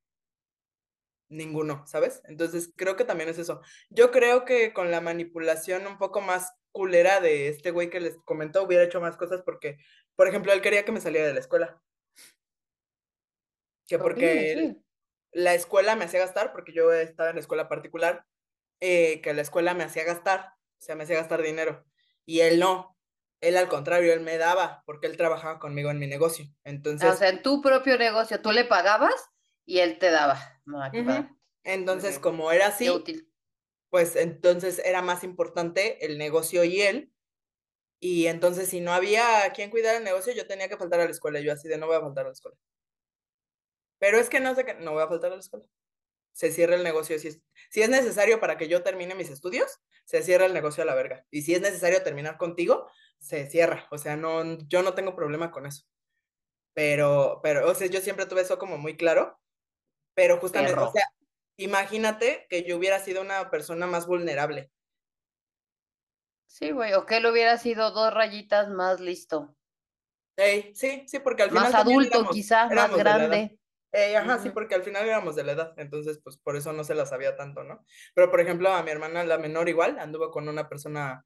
ninguno, 1.29 1.87
¿sabes? 1.87 2.23
Entonces 2.27 2.73
creo 2.77 2.97
que 2.97 3.05
también 3.05 3.29
es 3.29 3.39
eso. 3.39 3.61
Yo 3.91 4.11
creo 4.11 4.45
que 4.45 4.73
con 4.73 4.91
la 4.91 5.01
manipulación 5.01 5.87
un 5.87 5.99
poco 5.99 6.21
más 6.21 6.53
culera 6.73 7.21
de 7.21 7.49
este 7.49 7.71
güey 7.71 7.91
que 7.91 8.01
les 8.01 8.17
comentó, 8.25 8.63
hubiera 8.63 8.85
hecho 8.85 9.01
más 9.01 9.17
cosas 9.17 9.43
porque, 9.43 9.79
por 10.17 10.27
ejemplo, 10.29 10.53
él 10.53 10.63
quería 10.63 10.85
que 10.85 10.93
me 10.93 11.01
saliera 11.01 11.27
de 11.29 11.35
la 11.35 11.41
escuela. 11.41 11.83
Que 13.87 13.99
porque 13.99 14.53
él- 14.53 14.83
la 15.33 15.55
escuela 15.55 15.97
me 15.97 16.05
hacía 16.05 16.21
gastar, 16.21 16.53
porque 16.53 16.73
yo 16.73 16.93
estaba 16.93 17.31
en 17.31 17.37
la 17.37 17.41
escuela 17.41 17.69
particular, 17.69 18.25
eh, 18.81 19.21
que 19.21 19.35
la 19.35 19.43
escuela 19.43 19.75
me 19.75 19.85
hacía 19.85 20.05
gastar, 20.05 20.53
o 20.79 20.83
sea, 20.83 20.95
me 20.97 21.05
hacía 21.05 21.17
gastar 21.17 21.43
dinero. 21.43 21.85
Y 22.25 22.41
él 22.41 22.59
no, 22.61 22.94
él 23.45 23.57
al 23.57 23.69
contrario, 23.69 24.13
él 24.13 24.21
me 24.21 24.39
daba, 24.39 24.83
porque 24.87 25.07
él 25.07 25.17
trabajaba 25.17 25.59
conmigo 25.59 25.91
en 25.91 25.99
mi 25.99 26.07
negocio. 26.07 26.47
Ah, 26.49 26.71
Entonces, 26.71 27.11
o 27.11 27.17
sea, 27.17 27.29
en 27.29 27.43
tu 27.43 27.61
propio 27.61 27.99
negocio 27.99 28.41
tú 28.41 28.53
le 28.53 28.65
pagabas 28.65 29.15
y 29.67 29.79
él 29.79 29.99
te 29.99 30.11
daba. 30.11 30.39
Entonces 31.65 32.19
como 32.19 32.53
era 32.53 32.69
así, 32.69 32.91
útil. 32.91 33.31
pues 33.91 34.17
entonces 34.17 34.81
era 34.85 35.03
más 35.03 35.25
importante 35.25 36.05
el 36.05 36.19
negocio 36.19 36.65
y 36.65 36.83
él. 36.83 37.11
Y 38.01 38.27
entonces 38.27 38.69
si 38.69 38.81
no 38.81 38.93
había 38.93 39.51
quien 39.55 39.71
cuidar 39.71 39.97
el 39.97 40.05
negocio, 40.05 40.33
yo 40.35 40.47
tenía 40.47 40.69
que 40.69 40.77
faltar 40.77 41.01
a 41.01 41.05
la 41.05 41.11
escuela. 41.11 41.41
Yo 41.41 41.53
así 41.53 41.69
de 41.69 41.79
no 41.79 41.87
voy 41.87 41.97
a 41.97 42.01
faltar 42.01 42.25
a 42.27 42.29
la 42.29 42.33
escuela. 42.33 42.57
Pero 43.99 44.19
es 44.19 44.29
que 44.29 44.41
no 44.41 44.55
sé 44.55 44.65
qué, 44.65 44.75
no 44.75 44.93
voy 44.93 45.03
a 45.03 45.09
faltar 45.09 45.33
a 45.33 45.37
la 45.37 45.41
escuela. 45.41 45.67
Se 46.35 46.51
cierra 46.51 46.75
el 46.75 46.83
negocio. 46.83 47.17
Si 47.19 47.29
es, 47.29 47.41
si 47.71 47.83
es 47.83 47.89
necesario 47.89 48.41
para 48.41 48.59
que 48.59 48.67
yo 48.69 48.83
termine 48.83 49.15
mis 49.15 49.31
estudios, 49.31 49.81
se 50.05 50.23
cierra 50.23 50.47
el 50.47 50.53
negocio 50.53 50.83
a 50.83 50.87
la 50.87 50.95
verga. 50.95 51.25
Y 51.31 51.43
si 51.43 51.55
es 51.55 51.61
necesario 51.61 52.03
terminar 52.03 52.37
contigo, 52.39 52.91
se 53.21 53.49
cierra. 53.49 53.87
O 53.93 53.99
sea, 53.99 54.17
no, 54.17 54.59
yo 54.67 54.83
no 54.83 54.95
tengo 54.95 55.15
problema 55.15 55.53
con 55.53 55.65
eso. 55.65 55.87
Pero, 56.75 57.39
pero, 57.41 57.71
o 57.71 57.75
sea, 57.75 57.87
yo 57.87 58.01
siempre 58.01 58.27
tuve 58.27 58.41
eso 58.43 58.59
como 58.59 58.79
muy 58.79 58.97
claro. 58.97 59.41
Pero 60.15 60.39
justamente, 60.39 60.79
o 60.79 60.91
sea, 60.91 61.09
imagínate 61.57 62.47
que 62.51 62.65
yo 62.65 62.77
hubiera 62.77 62.99
sido 62.99 63.23
una 63.23 63.49
persona 63.49 63.87
más 63.87 64.07
vulnerable. 64.07 64.73
Sí, 66.47 66.73
güey, 66.73 66.95
o 66.95 67.07
que 67.07 67.19
él 67.19 67.27
hubiera 67.27 67.59
sido 67.59 67.93
dos 67.93 68.13
rayitas 68.13 68.69
más 68.71 69.01
listo. 69.01 69.57
Ey, 70.37 70.75
sí, 70.75 71.05
sí, 71.07 71.21
porque 71.21 71.45
al 71.45 71.51
final 71.51 71.65
Más 71.65 71.75
adulto, 71.75 72.19
éramos- 72.19 72.35
quizá, 72.35 72.65
más 72.65 72.73
éramos 72.73 72.99
de 73.95 74.03
la 74.03 74.11
edad. 74.11 74.11
grande. 74.11 74.11
Ey, 74.11 74.15
ajá, 74.15 74.39
sí, 74.43 74.51
porque 74.51 74.75
al 74.75 74.83
final 74.83 75.07
éramos 75.07 75.37
de 75.37 75.45
la 75.45 75.53
edad, 75.53 75.75
entonces 75.77 76.21
pues 76.23 76.37
por 76.37 76.57
eso 76.57 76.73
no 76.73 76.85
se 76.85 76.95
la 76.95 77.07
sabía 77.07 77.37
tanto, 77.37 77.65
¿no? 77.65 77.85
Pero 78.15 78.31
por 78.31 78.41
ejemplo, 78.41 78.71
a 78.71 78.83
mi 78.83 78.91
hermana, 78.91 79.25
la 79.25 79.39
menor 79.39 79.69
igual, 79.69 79.99
anduvo 79.99 80.31
con 80.31 80.49
una 80.49 80.69
persona, 80.69 81.25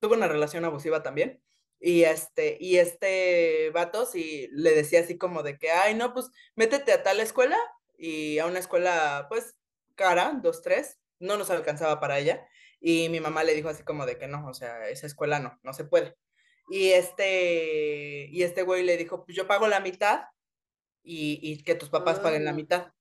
tuvo 0.00 0.14
una 0.14 0.28
relación 0.28 0.64
abusiva 0.64 1.02
también, 1.02 1.42
y 1.80 2.04
este, 2.04 2.56
y 2.60 2.78
este 2.78 3.70
vato 3.70 4.06
sí 4.06 4.48
le 4.52 4.74
decía 4.74 5.00
así 5.00 5.18
como 5.18 5.42
de 5.42 5.58
que, 5.58 5.70
ay, 5.70 5.94
no, 5.94 6.14
pues 6.14 6.30
métete 6.54 6.92
a 6.92 7.02
tal 7.02 7.20
escuela, 7.20 7.58
y 7.98 8.38
a 8.38 8.46
una 8.46 8.58
escuela, 8.60 9.26
pues, 9.28 9.56
cara, 9.94 10.38
dos, 10.42 10.62
tres, 10.62 10.98
no 11.18 11.36
nos 11.38 11.50
alcanzaba 11.50 12.00
para 12.00 12.18
ella, 12.18 12.46
y 12.80 13.08
mi 13.08 13.20
mamá 13.20 13.44
le 13.44 13.54
dijo 13.54 13.68
así 13.68 13.82
como 13.84 14.06
de 14.06 14.18
que 14.18 14.28
no, 14.28 14.46
o 14.48 14.54
sea, 14.54 14.88
esa 14.88 15.06
escuela 15.06 15.38
no, 15.40 15.58
no 15.62 15.72
se 15.72 15.84
puede. 15.84 16.16
Y 16.68 16.90
este, 16.90 18.26
y 18.30 18.42
este 18.42 18.62
güey 18.62 18.82
le 18.82 18.96
dijo, 18.96 19.24
pues 19.24 19.36
yo 19.36 19.46
pago 19.46 19.68
la 19.68 19.80
mitad 19.80 20.22
y, 21.06 21.40
y 21.42 21.62
que 21.64 21.76
tus 21.76 21.90
papás 21.90 22.20
paguen 22.20 22.44
la 22.46 22.52
Mm. 22.52 22.56
mitad. 22.56 22.92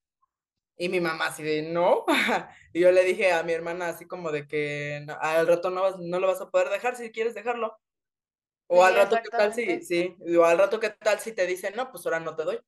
Y 0.78 0.89
mi 0.89 1.00
mamá 1.02 1.28
así 1.28 1.44
de, 1.44 1.63
no. 1.63 2.06
Y 2.74 2.82
yo 2.82 2.91
le 2.91 3.04
dije 3.06 3.32
a 3.34 3.44
mi 3.44 3.54
hermana 3.54 3.89
así 3.89 4.08
como 4.08 4.32
de 4.32 4.48
que 4.48 5.04
"No, 5.08 5.18
al 5.22 5.48
rato 5.48 5.70
no, 5.72 5.82
vas, 5.84 5.98
no 6.00 6.20
lo 6.20 6.28
vas 6.28 6.41
a 6.41 6.50
poder 6.52 6.70
dejar 6.70 6.96
si 6.98 7.12
quieres 7.12 7.36
dejarlo. 7.36 7.78
O 8.68 8.84
Sí, 8.84 8.86
al 8.86 8.96
rato, 8.96 9.22
¿qué 9.24 9.30
tal 9.36 9.54
si, 9.54 9.82
exactamente. 9.82 9.84
sí, 9.84 10.18
o 10.38 10.46
al 10.46 10.58
rato, 10.60 10.80
¿qué 10.80 10.89
tal 10.91 11.20
si 11.20 11.34
te 11.34 11.48
dicen, 11.48 11.76
no, 11.78 11.91
pues 11.91 12.06
ahora 12.06 12.20
no 12.22 12.36
te 12.36 12.44
doy? 12.46 12.60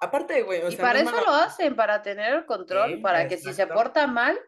Aparte, 0.00 0.42
güey, 0.44 0.62
o 0.62 0.70
Y 0.70 0.76
sea, 0.76 0.86
para 0.86 1.00
es 1.00 1.00
eso 1.00 1.16
lo 1.26 1.32
hacen, 1.34 1.76
para 1.76 2.02
tener 2.02 2.32
el 2.34 2.46
control, 2.46 2.98
Sí, 2.98 3.02
para 3.02 3.26
que 3.28 3.36
si 3.38 3.52
se 3.52 3.66
porta 3.66 4.06
mal, 4.06 4.38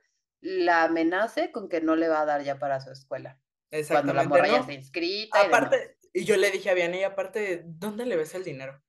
la 0.40 0.84
amenace 0.84 1.52
con 1.52 1.68
que 1.68 1.80
no 1.80 1.96
le 1.96 2.08
va 2.08 2.20
a 2.22 2.24
dar 2.26 2.42
ya 2.42 2.58
para 2.58 2.80
su 2.80 2.90
escuela. 2.90 3.40
Cuando 3.90 4.12
la 4.14 4.24
Exactamente, 4.24 4.24
morra 4.24 4.48
ya 4.48 4.58
no. 4.58 4.60
está 4.60 4.74
inscrita 4.74 5.46
y. 5.46 5.52
Aparte, 5.56 5.98
y 6.14 6.24
yo 6.26 6.36
le 6.38 6.52
dije 6.52 6.70
a 6.70 6.74
Vianney, 6.74 7.04
aparte, 7.04 7.62
¿dónde 7.66 8.06
le 8.06 8.16
ves 8.16 8.34
el 8.36 8.44
dinero? 8.44 8.83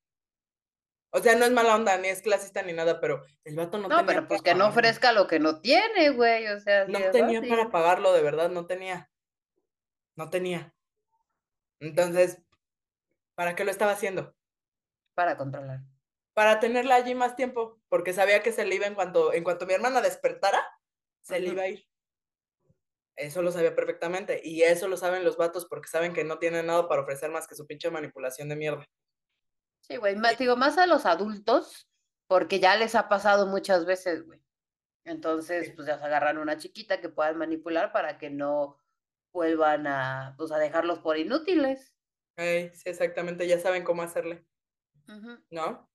O 1.15 1.19
sea, 1.19 1.33
no 1.33 1.45
es 1.45 1.51
mala 1.51 1.75
onda, 1.75 1.97
ni 1.97 2.09
es 2.09 2.21
clasista 2.21 2.61
ni 2.61 2.73
nada, 2.73 2.99
pero 2.99 3.23
el 3.45 3.55
vato 3.55 3.77
no, 3.77 3.87
No, 3.87 3.99
tenía 3.99 4.05
pero 4.05 4.27
pues 4.27 4.41
que 4.41 4.53
no 4.53 4.67
ofrezca 4.67 5.13
lo 5.13 5.27
que 5.27 5.39
no 5.39 5.61
tiene, 5.61 6.09
güey, 6.09 6.45
o 6.49 6.59
sea, 6.59 6.87
No 6.87 6.99
tenía 7.09 7.41
para 7.41 7.71
pagarlo, 7.71 8.11
de 8.11 8.21
verdad, 8.21 8.49
no 8.49 8.65
tenía. 8.65 9.09
No 10.17 10.29
tenía. 10.29 10.75
Entonces, 11.79 12.41
¿para 13.33 13.55
qué 13.55 13.63
lo 13.63 13.71
estaba 13.71 13.93
haciendo? 13.93 14.35
Para 15.13 15.37
controlar. 15.37 15.79
Para 16.33 16.59
tenerla 16.59 16.95
allí 16.95 17.15
más 17.15 17.37
tiempo, 17.37 17.79
porque 17.87 18.11
sabía 18.11 18.43
que 18.43 18.51
se 18.51 18.65
le 18.65 18.75
iba 18.75 18.85
en 18.85 18.95
cuanto, 18.95 19.31
en 19.31 19.45
cuanto 19.45 19.65
mi 19.65 19.73
hermana 19.73 20.01
despertara, 20.01 20.67
se 21.21 21.39
le 21.39 21.51
iba 21.51 21.61
a 21.61 21.69
ir. 21.69 21.87
Eso 23.15 23.41
lo 23.41 23.53
sabía 23.53 23.73
perfectamente. 23.73 24.41
Y 24.43 24.63
eso 24.63 24.89
lo 24.89 24.97
saben 24.97 25.23
los 25.23 25.37
vatos 25.37 25.65
porque 25.65 25.87
saben 25.87 26.11
que 26.11 26.25
no 26.25 26.39
tienen 26.39 26.65
nada 26.65 26.89
para 26.89 27.03
ofrecer 27.03 27.31
más 27.31 27.47
que 27.47 27.55
su 27.55 27.65
pinche 27.65 27.89
manipulación 27.89 28.49
de 28.49 28.57
mierda. 28.57 28.85
Sí, 29.87 29.97
güey, 29.97 30.15
más, 30.15 30.37
digo, 30.37 30.55
más 30.55 30.77
a 30.77 30.87
los 30.87 31.05
adultos, 31.05 31.87
porque 32.27 32.59
ya 32.59 32.75
les 32.75 32.95
ha 32.95 33.07
pasado 33.07 33.45
muchas 33.45 33.85
veces, 33.85 34.25
güey. 34.25 34.41
Entonces, 35.03 35.71
pues 35.75 35.87
ya 35.87 35.99
se 35.99 36.05
agarran 36.05 36.39
una 36.39 36.57
chiquita 36.57 36.99
que 36.99 37.09
puedan 37.09 37.37
manipular 37.37 37.91
para 37.91 38.17
que 38.17 38.31
no 38.31 38.79
vuelvan 39.31 39.85
a, 39.85 40.33
pues, 40.37 40.51
a 40.51 40.57
dejarlos 40.57 40.99
por 40.99 41.17
inútiles. 41.17 41.93
Ey, 42.35 42.71
sí, 42.73 42.89
exactamente, 42.89 43.47
ya 43.47 43.59
saben 43.59 43.83
cómo 43.83 44.01
hacerle. 44.01 44.45
¿no? 45.51 45.89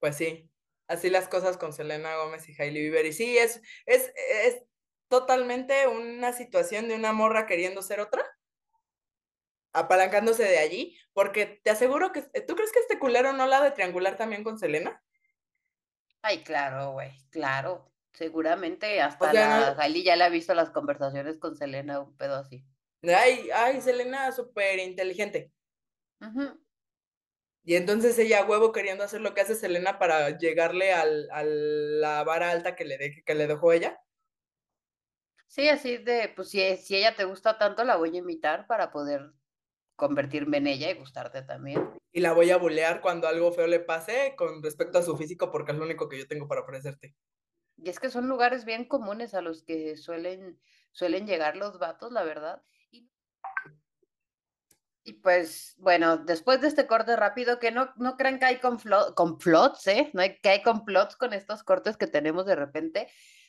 Pues 0.00 0.16
sí, 0.16 0.50
así 0.88 1.10
las 1.10 1.28
cosas 1.28 1.58
con 1.58 1.72
Selena 1.72 2.16
Gómez 2.16 2.48
y 2.48 2.60
Hailey 2.60 2.82
Bieber. 2.82 3.06
Y 3.06 3.12
sí, 3.12 3.36
es, 3.36 3.60
es, 3.84 4.10
es 4.16 4.62
totalmente 5.08 5.86
una 5.86 6.32
situación 6.32 6.88
de 6.88 6.94
una 6.94 7.12
morra 7.12 7.46
queriendo 7.46 7.82
ser 7.82 8.00
otra. 8.00 8.24
Apalancándose 9.72 10.44
de 10.44 10.58
allí, 10.58 10.98
porque 11.12 11.60
te 11.62 11.70
aseguro 11.70 12.12
que, 12.12 12.22
¿tú 12.22 12.54
crees 12.54 12.72
que 12.72 12.80
este 12.80 12.98
culero 12.98 13.32
no 13.32 13.46
la 13.46 13.62
de 13.62 13.70
triangular 13.70 14.16
también 14.16 14.44
con 14.44 14.58
Selena? 14.58 15.02
Ay, 16.22 16.42
claro, 16.42 16.92
güey, 16.92 17.10
claro. 17.30 17.90
Seguramente 18.12 19.00
hasta 19.00 19.32
la 19.32 19.74
Gali 19.74 20.02
ya 20.02 20.16
le 20.16 20.24
ha 20.24 20.28
visto 20.28 20.54
las 20.54 20.70
conversaciones 20.70 21.38
con 21.38 21.56
Selena, 21.56 22.00
un 22.00 22.16
pedo 22.16 22.36
así. 22.36 22.64
Ay, 23.02 23.48
ay, 23.54 23.80
Selena, 23.80 24.30
súper 24.32 24.78
inteligente. 24.78 25.50
Y 27.64 27.76
entonces 27.76 28.18
ella, 28.18 28.44
huevo, 28.44 28.70
queriendo 28.70 29.02
hacer 29.02 29.20
lo 29.20 29.34
que 29.34 29.40
hace 29.40 29.54
Selena 29.54 29.98
para 29.98 30.36
llegarle 30.36 30.92
al, 30.92 31.28
a 31.30 31.42
la 31.42 32.22
vara 32.24 32.50
alta 32.50 32.76
que 32.76 32.84
le, 32.84 32.98
de, 32.98 33.22
que 33.24 33.34
le 33.34 33.46
dejó 33.46 33.72
ella. 33.72 33.98
Sí, 35.46 35.68
así 35.68 35.98
de, 35.98 36.32
pues 36.34 36.50
si, 36.50 36.76
si 36.76 36.96
ella 36.96 37.14
te 37.16 37.24
gusta 37.24 37.58
tanto, 37.58 37.84
la 37.84 37.96
voy 37.96 38.14
a 38.14 38.18
invitar 38.18 38.66
para 38.66 38.90
poder 38.90 39.32
convertirme 39.96 40.58
en 40.58 40.66
ella 40.66 40.90
y 40.90 40.94
gustarte 40.94 41.42
también. 41.42 41.90
Y 42.12 42.20
la 42.20 42.32
voy 42.32 42.50
a 42.50 42.56
bulear 42.56 43.00
cuando 43.00 43.28
algo 43.28 43.52
feo 43.52 43.66
le 43.66 43.80
pase 43.80 44.34
con 44.36 44.62
respecto 44.62 44.98
a 44.98 45.02
su 45.02 45.16
físico 45.16 45.50
porque 45.50 45.72
es 45.72 45.78
lo 45.78 45.84
único 45.84 46.08
que 46.08 46.18
yo 46.18 46.26
tengo 46.26 46.48
para 46.48 46.62
ofrecerte. 46.62 47.14
Y 47.76 47.88
es 47.88 47.98
que 47.98 48.10
son 48.10 48.28
lugares 48.28 48.64
bien 48.64 48.84
comunes 48.84 49.34
a 49.34 49.40
los 49.40 49.64
que 49.64 49.96
suelen, 49.96 50.60
suelen 50.92 51.26
llegar 51.26 51.56
los 51.56 51.78
vatos, 51.78 52.12
la 52.12 52.22
verdad. 52.22 52.62
Y, 55.04 55.14
pues, 55.14 55.74
bueno, 55.78 56.16
después 56.16 56.60
de 56.60 56.68
este 56.68 56.86
corte 56.86 57.16
rápido, 57.16 57.58
que 57.58 57.72
no, 57.72 57.92
no 57.96 58.16
crean 58.16 58.38
que 58.38 58.44
hay 58.44 58.60
complots, 58.60 59.86
¿eh? 59.88 60.10
No 60.12 60.22
hay, 60.22 60.38
que 60.38 60.48
hay 60.48 60.62
complots 60.62 61.16
con 61.16 61.32
estos 61.32 61.64
cortes 61.64 61.96
que 61.96 62.06
tenemos 62.06 62.46
de 62.46 62.54
repente. 62.54 63.08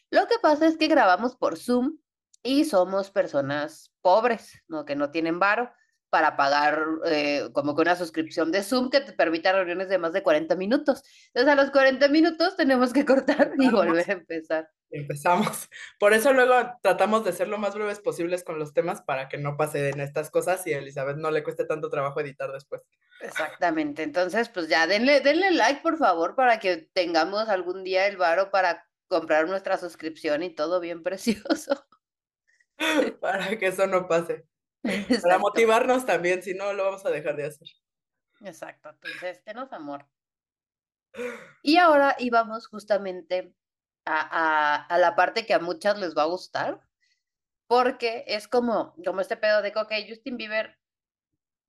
Lo 0.10 0.28
que 0.28 0.40
pasa 0.42 0.66
es 0.66 0.78
que 0.78 0.88
grabamos 0.88 1.36
por 1.36 1.60
Zoom 1.60 2.00
y 2.42 2.66
somos 2.66 3.12
personas 3.12 3.94
pobres, 4.02 4.64
¿no? 4.68 4.84
Que 4.84 4.96
no 4.96 5.12
tienen 5.12 5.40
varo 5.40 5.72
para 6.14 6.38
pagar 6.38 6.86
eh, 7.08 7.50
como 7.54 7.76
que 7.76 7.82
una 7.82 7.96
suscripción 7.96 8.52
de 8.52 8.62
Zoom 8.62 8.92
que 8.92 9.02
te 9.02 9.14
permita 9.14 9.52
reuniones 9.52 9.90
de 9.90 9.98
más 9.98 10.14
de 10.14 10.22
40 10.22 10.56
minutos. 10.56 11.02
Entonces 11.34 11.52
a 11.52 11.56
los 11.56 11.72
40 11.72 12.08
minutos 12.10 12.56
tenemos 12.56 12.94
que 12.94 13.04
cortar 13.04 13.54
y 13.58 13.68
volver 13.68 14.08
a 14.08 14.14
empezar. 14.14 14.70
Empezamos. 14.92 15.72
Por 16.00 16.14
eso 16.14 16.32
luego 16.32 16.54
tratamos 16.84 17.26
de 17.26 17.34
ser 17.34 17.48
lo 17.48 17.58
más 17.58 17.74
breves 17.74 18.00
posibles 18.00 18.44
con 18.44 18.60
los 18.60 18.76
temas 18.76 19.02
para 19.02 19.28
que 19.28 19.40
no 19.40 19.58
pasen 19.58 20.00
estas 20.02 20.30
cosas 20.30 20.68
y 20.68 20.76
a 20.76 20.78
Elizabeth 20.78 21.18
no 21.18 21.32
le 21.32 21.42
cueste 21.42 21.66
tanto 21.66 21.90
trabajo 21.90 22.22
editar 22.22 22.52
después. 22.52 22.84
Exactamente. 23.20 24.04
Entonces, 24.04 24.50
pues 24.50 24.68
ya 24.68 24.86
denle, 24.86 25.20
denle 25.22 25.50
like, 25.50 25.82
por 25.82 25.98
favor, 25.98 26.36
para 26.36 26.60
que 26.60 26.78
tengamos 26.94 27.50
algún 27.50 27.84
día 27.84 28.06
el 28.06 28.18
varo 28.18 28.52
para 28.52 28.88
comprar 29.08 29.48
nuestra 29.48 29.80
suscripción 29.80 30.44
y 30.44 30.54
todo 30.54 30.80
bien 30.80 31.02
precioso. 31.02 31.88
para 33.20 33.58
que 33.58 33.66
eso 33.66 33.88
no 33.88 34.08
pase. 34.08 34.46
Para 35.22 35.38
motivarnos 35.38 36.06
también, 36.06 36.44
si 36.44 36.54
no, 36.54 36.74
lo 36.74 36.84
vamos 36.84 37.06
a 37.06 37.10
dejar 37.10 37.36
de 37.36 37.46
hacer. 37.46 37.68
Exacto, 38.42 38.90
entonces, 38.90 39.44
tenos 39.44 39.72
amor. 39.72 40.06
Y 41.62 41.78
ahora 41.78 42.16
íbamos 42.20 42.68
justamente 42.68 43.54
a, 44.06 44.86
a, 44.88 44.98
la 44.98 45.16
parte 45.16 45.46
que 45.46 45.54
a 45.54 45.60
muchas 45.60 45.98
les 46.00 46.16
va 46.16 46.24
a 46.24 46.28
gustar, 46.28 46.82
porque 47.68 48.26
es 48.28 48.48
como, 48.48 48.94
como 49.06 49.22
este 49.22 49.38
pedo 49.38 49.62
de 49.62 49.72
que, 49.72 49.80
ok, 49.80 49.94
Justin 50.10 50.38
Bieber, 50.38 50.78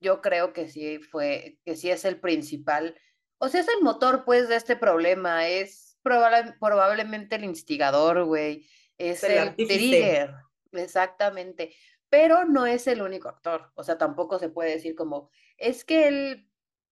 yo 0.01 0.21
creo 0.21 0.53
que 0.53 0.69
sí 0.69 0.99
fue, 0.99 1.59
que 1.65 1.77
sí 1.77 1.91
es 1.91 2.05
el 2.05 2.19
principal, 2.19 2.99
o 3.39 3.49
sea, 3.49 3.61
es 3.61 3.69
el 3.69 3.83
motor, 3.83 4.25
pues, 4.25 4.49
de 4.49 4.57
este 4.57 4.77
problema, 4.77 5.47
es 5.47 5.99
probablemente 6.03 7.37
el 7.37 7.45
instigador, 7.45 8.25
güey, 8.25 8.67
es 8.99 9.23
el, 9.23 9.55
el 9.57 9.57
trigger, 9.57 10.35
exactamente 10.73 11.75
pero 12.15 12.45
no 12.45 12.65
es 12.65 12.87
el 12.87 13.03
único 13.03 13.29
actor. 13.29 13.73
O 13.75 13.83
sea, 13.83 13.99
tampoco 13.99 14.39
se 14.39 14.49
puede 14.49 14.71
decir 14.71 14.95
como, 14.95 15.31
es 15.59 15.85
que 15.85 16.07
él 16.07 16.49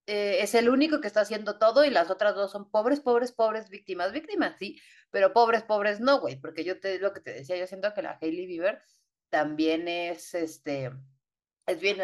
eh, 0.08 0.38
es 0.40 0.56
el 0.56 0.68
único 0.68 1.00
que 1.00 1.06
está 1.06 1.20
haciendo 1.20 1.60
todo 1.60 1.84
y 1.84 1.90
las 1.90 2.10
otras 2.10 2.34
dos 2.34 2.50
son 2.50 2.68
pobres, 2.72 2.98
pobres, 2.98 3.30
pobres 3.30 3.68
víctimas, 3.70 4.10
víctimas, 4.10 4.56
sí, 4.58 4.80
pero 5.12 5.32
pobres, 5.32 5.62
pobres 5.62 6.00
no, 6.00 6.18
güey, 6.18 6.40
porque 6.40 6.64
yo 6.64 6.80
te 6.80 6.98
lo 6.98 7.12
que 7.12 7.20
te 7.20 7.32
decía, 7.34 7.56
yo 7.56 7.68
siento 7.68 7.94
que 7.94 8.02
la 8.02 8.18
Hailey 8.20 8.46
Bieber 8.46 8.82
también 9.30 9.86
es, 9.86 10.34
este, 10.34 10.90
es 11.66 11.80
bien 11.80 11.98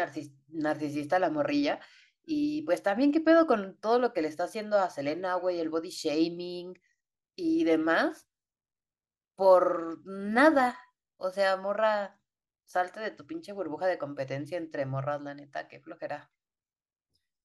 narcisista 0.47 1.19
la 1.19 1.29
morrilla. 1.29 1.81
Y 2.23 2.61
pues 2.61 2.83
también 2.83 3.11
qué 3.11 3.19
pedo 3.19 3.47
con 3.47 3.75
todo 3.81 3.99
lo 3.99 4.13
que 4.13 4.21
le 4.21 4.29
está 4.29 4.45
haciendo 4.45 4.79
a 4.79 4.89
Selena, 4.89 5.35
güey, 5.35 5.59
el 5.59 5.69
body 5.69 5.89
shaming 5.89 6.79
y 7.35 7.65
demás, 7.65 8.29
por 9.35 9.99
nada. 10.05 10.79
O 11.17 11.31
sea, 11.31 11.57
morra, 11.57 12.18
Salte 12.69 12.99
de 12.99 13.09
tu 13.09 13.25
pinche 13.25 13.51
burbuja 13.51 13.87
de 13.87 13.97
competencia 13.97 14.55
entre 14.55 14.85
morras, 14.85 15.19
la 15.23 15.33
neta, 15.33 15.67
qué 15.67 15.79
flojera. 15.79 16.29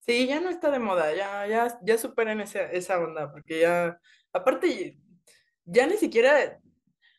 Sí, 0.01 0.27
ya 0.27 0.39
no 0.39 0.51
está 0.51 0.69
de 0.69 0.77
moda, 0.77 1.15
ya, 1.15 1.47
ya, 1.47 1.79
ya 1.81 1.97
superen 1.97 2.41
esa, 2.41 2.61
esa 2.71 2.99
onda, 2.99 3.31
porque 3.31 3.61
ya, 3.61 3.99
aparte, 4.31 4.99
ya 5.63 5.87
ni 5.87 5.97
siquiera, 5.97 6.61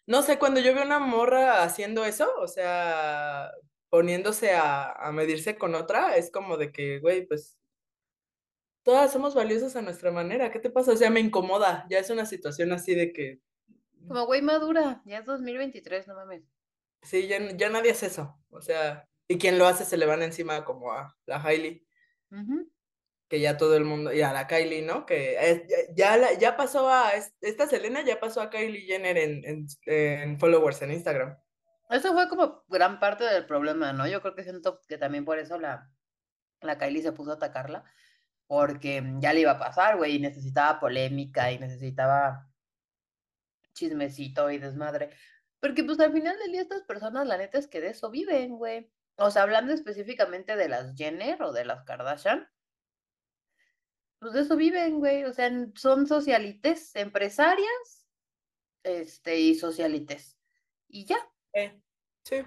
no 0.07 0.23
sé, 0.23 0.39
cuando 0.39 0.61
yo 0.61 0.73
veo 0.73 0.85
una 0.85 1.01
morra 1.01 1.65
haciendo 1.65 2.05
eso, 2.05 2.33
o 2.39 2.47
sea, 2.47 3.51
poniéndose 3.89 4.53
a, 4.53 4.93
a 4.93 5.11
medirse 5.11 5.59
con 5.59 5.75
otra, 5.75 6.17
es 6.17 6.31
como 6.31 6.57
de 6.57 6.71
que, 6.71 7.01
güey, 7.01 7.27
pues, 7.27 7.59
todas 8.85 9.13
somos 9.13 9.35
valiosas 9.35 9.75
a 9.75 9.83
nuestra 9.83 10.13
manera, 10.13 10.53
¿qué 10.53 10.61
te 10.61 10.71
pasa? 10.71 10.93
O 10.93 10.97
sea, 10.97 11.11
me 11.11 11.19
incomoda, 11.19 11.85
ya 11.91 11.99
es 11.99 12.11
una 12.11 12.25
situación 12.25 12.71
así 12.71 12.95
de 12.95 13.13
que... 13.13 13.41
Como 14.07 14.27
güey 14.27 14.43
madura, 14.43 15.03
ya 15.07 15.19
es 15.19 15.27
2023, 15.27 16.07
no 16.07 16.15
mames. 16.15 16.56
Sí, 17.07 17.29
ya, 17.29 17.39
ya, 17.53 17.71
nadie 17.71 17.93
hace 17.93 18.07
eso. 18.07 18.37
O 18.51 18.61
sea, 18.61 19.09
y 19.29 19.39
quien 19.39 19.59
lo 19.59 19.67
hace 19.67 19.85
se 19.85 19.97
le 19.97 20.07
van 20.07 20.23
encima 20.23 20.65
como 20.65 20.93
a 20.93 21.17
la 21.27 21.41
Hailey. 21.41 21.87
Que 23.29 23.41
ya 23.41 23.57
todo 23.57 23.77
el 23.77 23.85
mundo, 23.85 24.13
y 24.13 24.23
a 24.23 24.33
la 24.33 24.47
Kylie, 24.47 24.83
¿no? 24.83 25.07
Que 25.07 25.67
ya, 25.95 26.33
ya, 26.39 26.57
pasó 26.57 26.89
a, 26.89 27.13
esta 27.41 27.67
Selena 27.67 28.05
ya 28.05 28.21
pasó 28.21 28.41
a 28.41 28.51
Kylie 28.51 28.87
Jenner 28.87 29.17
en, 29.17 29.67
en, 29.87 30.39
followers 30.39 30.83
en 30.83 30.93
Instagram. 30.93 31.37
Eso 31.91 32.13
fue 32.13 32.29
como 32.29 32.65
gran 32.69 33.01
parte 33.01 33.25
del 33.25 33.47
problema, 33.47 33.93
¿no? 33.93 34.07
Yo 34.09 34.21
creo 34.21 34.35
que 34.35 34.45
siento 34.45 34.81
que 34.89 34.99
también 34.99 35.25
por 35.25 35.39
eso 35.39 35.59
la, 35.59 35.91
la 36.61 36.79
Kylie 36.79 37.03
se 37.03 37.13
puso 37.13 37.31
a 37.33 37.35
atacarla, 37.35 37.85
porque 38.47 39.03
ya 39.19 39.33
le 39.33 39.41
iba 39.41 39.53
a 39.53 39.59
pasar, 39.59 39.97
güey, 39.97 40.17
y 40.17 40.19
necesitaba 40.21 40.81
polémica 40.81 41.51
y 41.53 41.59
necesitaba 41.59 42.49
chismecito 43.73 44.51
y 44.51 44.59
desmadre. 44.59 45.11
Porque 45.61 45.85
pues 45.85 45.99
al 46.01 46.13
final 46.13 46.39
del 46.39 46.53
día 46.53 46.63
estas 46.63 46.83
personas, 46.83 47.27
la 47.27 47.39
neta 47.39 47.59
es 47.59 47.67
que 47.67 47.81
de 47.81 47.89
eso 47.91 48.11
viven, 48.11 48.57
güey. 48.57 48.91
O 49.17 49.31
sea, 49.31 49.43
hablando 49.43 49.73
específicamente 49.73 50.57
de 50.57 50.69
las 50.69 50.95
Jenner 50.95 51.43
o 51.43 51.53
de 51.53 51.65
las 51.65 51.85
Kardashian, 51.85 52.49
pues 54.19 54.33
de 54.33 54.41
eso 54.41 54.57
viven, 54.57 54.99
güey. 54.99 55.25
O 55.25 55.33
sea, 55.33 55.51
son 55.75 56.07
socialites, 56.07 56.95
empresarias, 56.97 58.07
este, 58.83 59.39
y 59.39 59.55
socialites. 59.55 60.39
Y 60.89 61.07
ya. 61.07 61.19
Eh, 61.53 61.81
sí. 62.25 62.45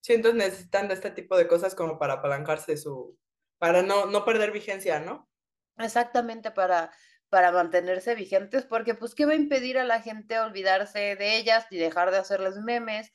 Sí, 0.00 0.14
entonces 0.14 0.38
necesitan 0.38 0.88
de 0.88 0.94
este 0.94 1.10
tipo 1.10 1.36
de 1.36 1.46
cosas 1.46 1.74
como 1.74 1.98
para 1.98 2.14
apalancarse 2.14 2.76
su, 2.76 3.16
para 3.58 3.82
no, 3.82 4.06
no 4.06 4.24
perder 4.24 4.50
vigencia, 4.50 4.98
¿no? 4.98 5.30
Exactamente, 5.78 6.50
para 6.50 6.90
para 7.32 7.50
mantenerse 7.50 8.14
vigentes, 8.14 8.66
porque 8.66 8.94
pues 8.94 9.14
qué 9.14 9.24
va 9.24 9.32
a 9.32 9.36
impedir 9.36 9.78
a 9.78 9.84
la 9.84 10.02
gente 10.02 10.38
olvidarse 10.38 11.16
de 11.16 11.38
ellas 11.38 11.66
y 11.70 11.78
dejar 11.78 12.10
de 12.10 12.18
hacerles 12.18 12.56
memes 12.58 13.10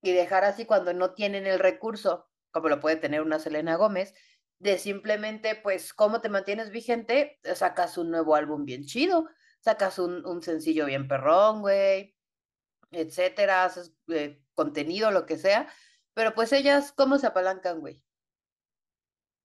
y 0.00 0.12
dejar 0.12 0.44
así 0.44 0.64
cuando 0.64 0.94
no 0.94 1.12
tienen 1.12 1.46
el 1.46 1.58
recurso, 1.58 2.30
como 2.52 2.70
lo 2.70 2.80
puede 2.80 2.96
tener 2.96 3.20
una 3.20 3.38
Selena 3.38 3.76
Gómez, 3.76 4.14
de 4.60 4.78
simplemente 4.78 5.56
pues 5.56 5.92
cómo 5.92 6.22
te 6.22 6.30
mantienes 6.30 6.70
vigente, 6.70 7.38
sacas 7.54 7.98
un 7.98 8.10
nuevo 8.10 8.34
álbum 8.34 8.64
bien 8.64 8.86
chido, 8.86 9.28
sacas 9.60 9.98
un, 9.98 10.24
un 10.24 10.40
sencillo 10.40 10.86
bien 10.86 11.06
perrón, 11.06 11.60
güey, 11.60 12.16
etcétera, 12.92 13.64
haces 13.64 13.94
eh, 14.08 14.42
contenido, 14.54 15.10
lo 15.10 15.26
que 15.26 15.36
sea, 15.36 15.70
pero 16.14 16.34
pues 16.34 16.50
ellas, 16.54 16.92
¿cómo 16.92 17.18
se 17.18 17.26
apalancan, 17.26 17.80
güey? 17.80 18.02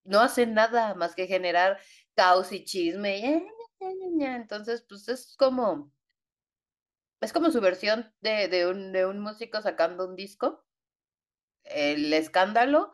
No 0.06 0.22
hacen 0.22 0.54
nada 0.54 0.96
más 0.96 1.16
que 1.16 1.28
generar 1.28 1.82
caos 2.16 2.54
y 2.54 2.64
chisme, 2.64 3.28
eh, 3.28 3.48
entonces, 4.22 4.86
pues 4.88 5.08
es 5.10 5.36
como, 5.38 5.92
es 7.22 7.34
como 7.34 7.52
su 7.52 7.62
versión 7.62 8.14
de, 8.22 8.48
de, 8.48 8.68
un, 8.68 8.92
de 8.92 9.06
un 9.06 9.20
músico 9.20 9.62
sacando 9.62 10.08
un 10.08 10.16
disco. 10.16 10.66
El 11.64 12.14
escándalo 12.14 12.94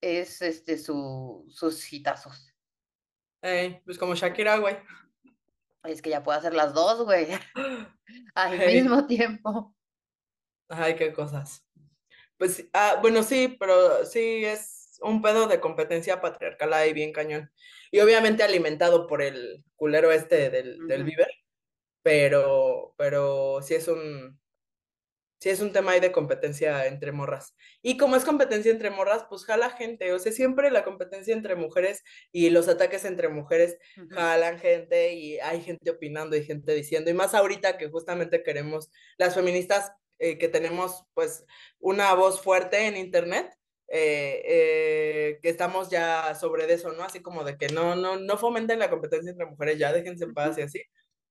es 0.00 0.42
este 0.42 0.78
su, 0.78 1.44
sus 1.48 1.92
hitazos. 1.92 2.54
pues 3.40 3.98
como 3.98 4.14
Shakira, 4.14 4.58
güey. 4.58 4.76
Es 5.84 6.00
que 6.00 6.10
ya 6.10 6.22
puede 6.22 6.38
hacer 6.38 6.54
las 6.54 6.72
dos, 6.72 7.04
güey. 7.04 7.28
Al 8.34 8.58
mismo 8.58 9.06
tiempo. 9.06 9.74
Ay, 10.68 10.96
qué 10.96 11.12
cosas. 11.12 11.66
Pues, 12.38 12.68
ah, 12.72 12.98
bueno, 13.00 13.22
sí, 13.22 13.56
pero 13.60 14.04
sí 14.06 14.44
es 14.44 14.98
un 15.02 15.20
pedo 15.20 15.46
de 15.46 15.60
competencia 15.60 16.20
patriarcal 16.20 16.72
ahí 16.72 16.92
bien 16.92 17.12
cañón 17.12 17.52
y 17.94 18.00
obviamente 18.00 18.42
alimentado 18.42 19.06
por 19.06 19.22
el 19.22 19.62
culero 19.76 20.10
este 20.10 20.50
del, 20.50 20.84
del 20.88 21.04
Bieber, 21.04 21.30
pero, 22.02 22.92
pero 22.98 23.62
sí 23.62 23.76
es 23.76 23.86
un, 23.86 24.36
sí 25.38 25.50
es 25.50 25.60
un 25.60 25.72
tema 25.72 25.92
ahí 25.92 26.00
de 26.00 26.10
competencia 26.10 26.88
entre 26.88 27.12
morras. 27.12 27.54
Y 27.82 27.96
como 27.96 28.16
es 28.16 28.24
competencia 28.24 28.72
entre 28.72 28.90
morras, 28.90 29.26
pues 29.28 29.44
jala 29.44 29.70
gente. 29.70 30.12
O 30.12 30.18
sea, 30.18 30.32
siempre 30.32 30.72
la 30.72 30.82
competencia 30.82 31.32
entre 31.32 31.54
mujeres 31.54 32.02
y 32.32 32.50
los 32.50 32.66
ataques 32.66 33.04
entre 33.04 33.28
mujeres 33.28 33.78
jalan 34.10 34.58
gente 34.58 35.12
y 35.12 35.38
hay 35.38 35.62
gente 35.62 35.88
opinando 35.92 36.34
y 36.34 36.42
gente 36.42 36.74
diciendo. 36.74 37.12
Y 37.12 37.14
más 37.14 37.32
ahorita 37.32 37.78
que 37.78 37.90
justamente 37.90 38.42
queremos 38.42 38.90
las 39.18 39.36
feministas 39.36 39.92
eh, 40.18 40.36
que 40.36 40.48
tenemos 40.48 41.04
pues 41.14 41.44
una 41.78 42.12
voz 42.14 42.42
fuerte 42.42 42.88
en 42.88 42.96
internet. 42.96 43.54
Eh, 43.96 44.42
eh, 44.44 45.38
que 45.40 45.48
estamos 45.48 45.88
ya 45.88 46.34
sobre 46.34 46.72
eso, 46.72 46.90
¿no? 46.94 47.04
Así 47.04 47.22
como 47.22 47.44
de 47.44 47.56
que 47.56 47.68
no, 47.68 47.94
no, 47.94 48.18
no 48.18 48.36
fomenten 48.36 48.80
la 48.80 48.90
competencia 48.90 49.30
entre 49.30 49.46
mujeres, 49.46 49.78
ya 49.78 49.92
déjense 49.92 50.24
en 50.24 50.34
paz 50.34 50.58
y 50.58 50.62
así. 50.62 50.82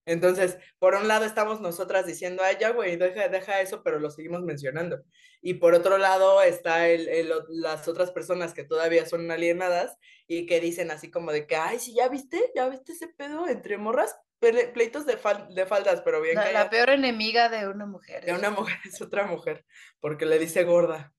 Entonces, 0.05 0.57
por 0.80 0.95
un 0.95 1.09
lado 1.09 1.26
estamos 1.26 1.59
nosotras 1.59 2.05
diciendo, 2.05 2.41
ay, 2.41 2.55
ya, 2.61 2.70
güey, 2.70 2.95
deja, 2.95 3.28
deja 3.28 3.59
eso, 3.59 3.84
pero 3.84 3.99
lo 3.99 4.09
seguimos 4.09 4.43
mencionando. 4.43 5.03
Y 5.41 5.55
por 5.55 5.74
otro 5.74 5.97
lado 5.97 6.41
está 6.41 6.88
el, 6.88 7.09
el, 7.09 7.34
las 7.49 7.86
otras 7.89 8.11
personas 8.11 8.53
que 8.53 8.64
todavía 8.64 9.05
son 9.05 9.30
alienadas 9.30 9.97
y 10.26 10.45
que 10.45 10.61
dicen 10.61 10.89
así 10.89 11.11
como 11.11 11.34
de 11.34 11.45
que, 11.45 11.57
ay, 11.57 11.80
sí, 11.80 11.93
ya 11.93 12.07
viste, 12.07 12.41
ya 12.55 12.70
viste 12.70 12.93
ese 12.93 13.09
pedo 13.09 13.45
entre 13.49 13.78
morras, 13.78 14.16
pleitos 14.39 15.05
de, 15.05 15.18
fal 15.18 15.53
de 15.53 15.66
faldas, 15.66 15.99
pero 15.99 16.22
bien. 16.22 16.36
La, 16.36 16.49
la 16.53 16.70
peor 16.70 16.91
enemiga 16.91 17.49
de 17.49 17.68
una 17.68 17.86
mujer. 17.86 18.24
De 18.24 18.32
una 18.32 18.51
mujer 18.51 18.78
es 18.86 19.01
otra 19.01 19.26
mujer, 19.26 19.66
porque 19.99 20.26
le 20.26 20.39
dice 20.39 20.64
gorda. 20.64 21.14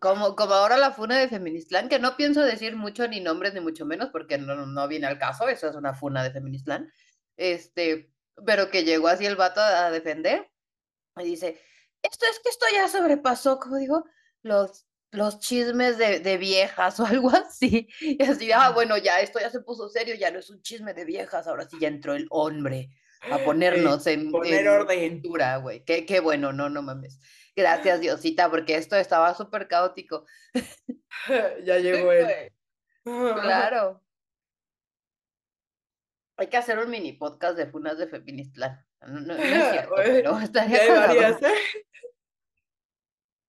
Como, 0.00 0.36
como 0.36 0.54
ahora 0.54 0.76
la 0.76 0.90
funa 0.90 1.18
de 1.18 1.28
Feministlán, 1.28 1.88
que 1.88 1.98
no 1.98 2.16
pienso 2.16 2.42
decir 2.42 2.76
mucho 2.76 3.06
ni 3.08 3.20
nombres 3.20 3.54
ni 3.54 3.60
mucho 3.60 3.86
menos, 3.86 4.10
porque 4.10 4.38
no, 4.38 4.66
no 4.66 4.88
viene 4.88 5.06
al 5.06 5.18
caso, 5.18 5.48
eso 5.48 5.68
es 5.68 5.76
una 5.76 5.94
funa 5.94 6.22
de 6.22 6.30
Feministlán. 6.30 6.92
Este, 7.36 8.12
pero 8.44 8.70
que 8.70 8.84
llegó 8.84 9.08
así 9.08 9.26
el 9.26 9.36
vato 9.36 9.60
a 9.60 9.90
defender 9.90 10.50
y 11.16 11.24
dice, 11.24 11.60
esto 12.02 12.26
es 12.30 12.38
que 12.40 12.50
esto 12.50 12.66
ya 12.74 12.88
sobrepasó, 12.88 13.58
como 13.58 13.76
digo, 13.76 14.04
los, 14.42 14.86
los 15.10 15.38
chismes 15.40 15.98
de, 15.98 16.20
de 16.20 16.36
viejas 16.36 17.00
o 17.00 17.06
algo 17.06 17.30
así. 17.30 17.88
Y 18.00 18.22
así, 18.22 18.52
ah, 18.52 18.70
bueno, 18.70 18.96
ya 18.98 19.20
esto 19.20 19.40
ya 19.40 19.50
se 19.50 19.60
puso 19.60 19.88
serio, 19.88 20.14
ya 20.14 20.30
no 20.30 20.38
es 20.38 20.50
un 20.50 20.62
chisme 20.62 20.94
de 20.94 21.04
viejas, 21.04 21.46
ahora 21.46 21.68
sí 21.68 21.76
ya 21.80 21.88
entró 21.88 22.14
el 22.14 22.26
hombre 22.30 22.90
a 23.30 23.38
ponernos 23.44 24.06
en, 24.06 24.30
poner 24.30 24.62
en 24.62 24.68
orden. 24.68 25.22
güey. 25.62 25.84
Qué, 25.84 26.06
qué 26.06 26.20
bueno, 26.20 26.52
no, 26.52 26.68
no 26.68 26.82
mames. 26.82 27.18
Gracias, 27.56 28.00
Diosita, 28.00 28.50
porque 28.50 28.76
esto 28.76 28.96
estaba 28.96 29.34
súper 29.34 29.66
caótico. 29.66 30.26
ya 31.64 31.78
llegó 31.78 32.12
él. 32.12 32.52
Claro. 33.02 34.02
Hay 36.36 36.48
que 36.48 36.56
hacer 36.58 36.78
un 36.78 36.90
mini 36.90 37.14
podcast 37.14 37.56
de 37.56 37.66
funas 37.66 37.96
de 37.96 38.08
Feministlan. 38.08 38.84
No, 39.00 39.20
no, 39.20 39.20
no 39.20 39.34
es 39.34 39.40
cierto, 39.72 39.94
pero 39.96 40.38
estaría 40.38 40.84
¿eh? 40.84 41.36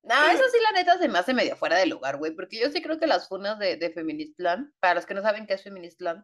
No, 0.03 0.27
eso 0.27 0.43
sí, 0.49 0.57
la 0.63 0.79
neta, 0.79 0.97
se 0.97 1.09
me 1.09 1.19
hace 1.19 1.33
medio 1.33 1.57
fuera 1.57 1.75
de 1.75 1.85
lugar, 1.85 2.15
güey, 2.15 2.33
porque 2.33 2.61
yo 2.61 2.71
sí 2.71 2.81
creo 2.81 2.97
que 2.97 3.07
las 3.07 3.27
funas 3.27 3.59
de, 3.59 3.75
de 3.75 3.89
Feministlan, 3.89 4.73
para 4.79 4.93
los 4.93 5.05
que 5.05 5.13
no 5.13 5.21
saben 5.21 5.45
qué 5.45 5.55
es 5.55 5.63
Feministlan, 5.63 6.23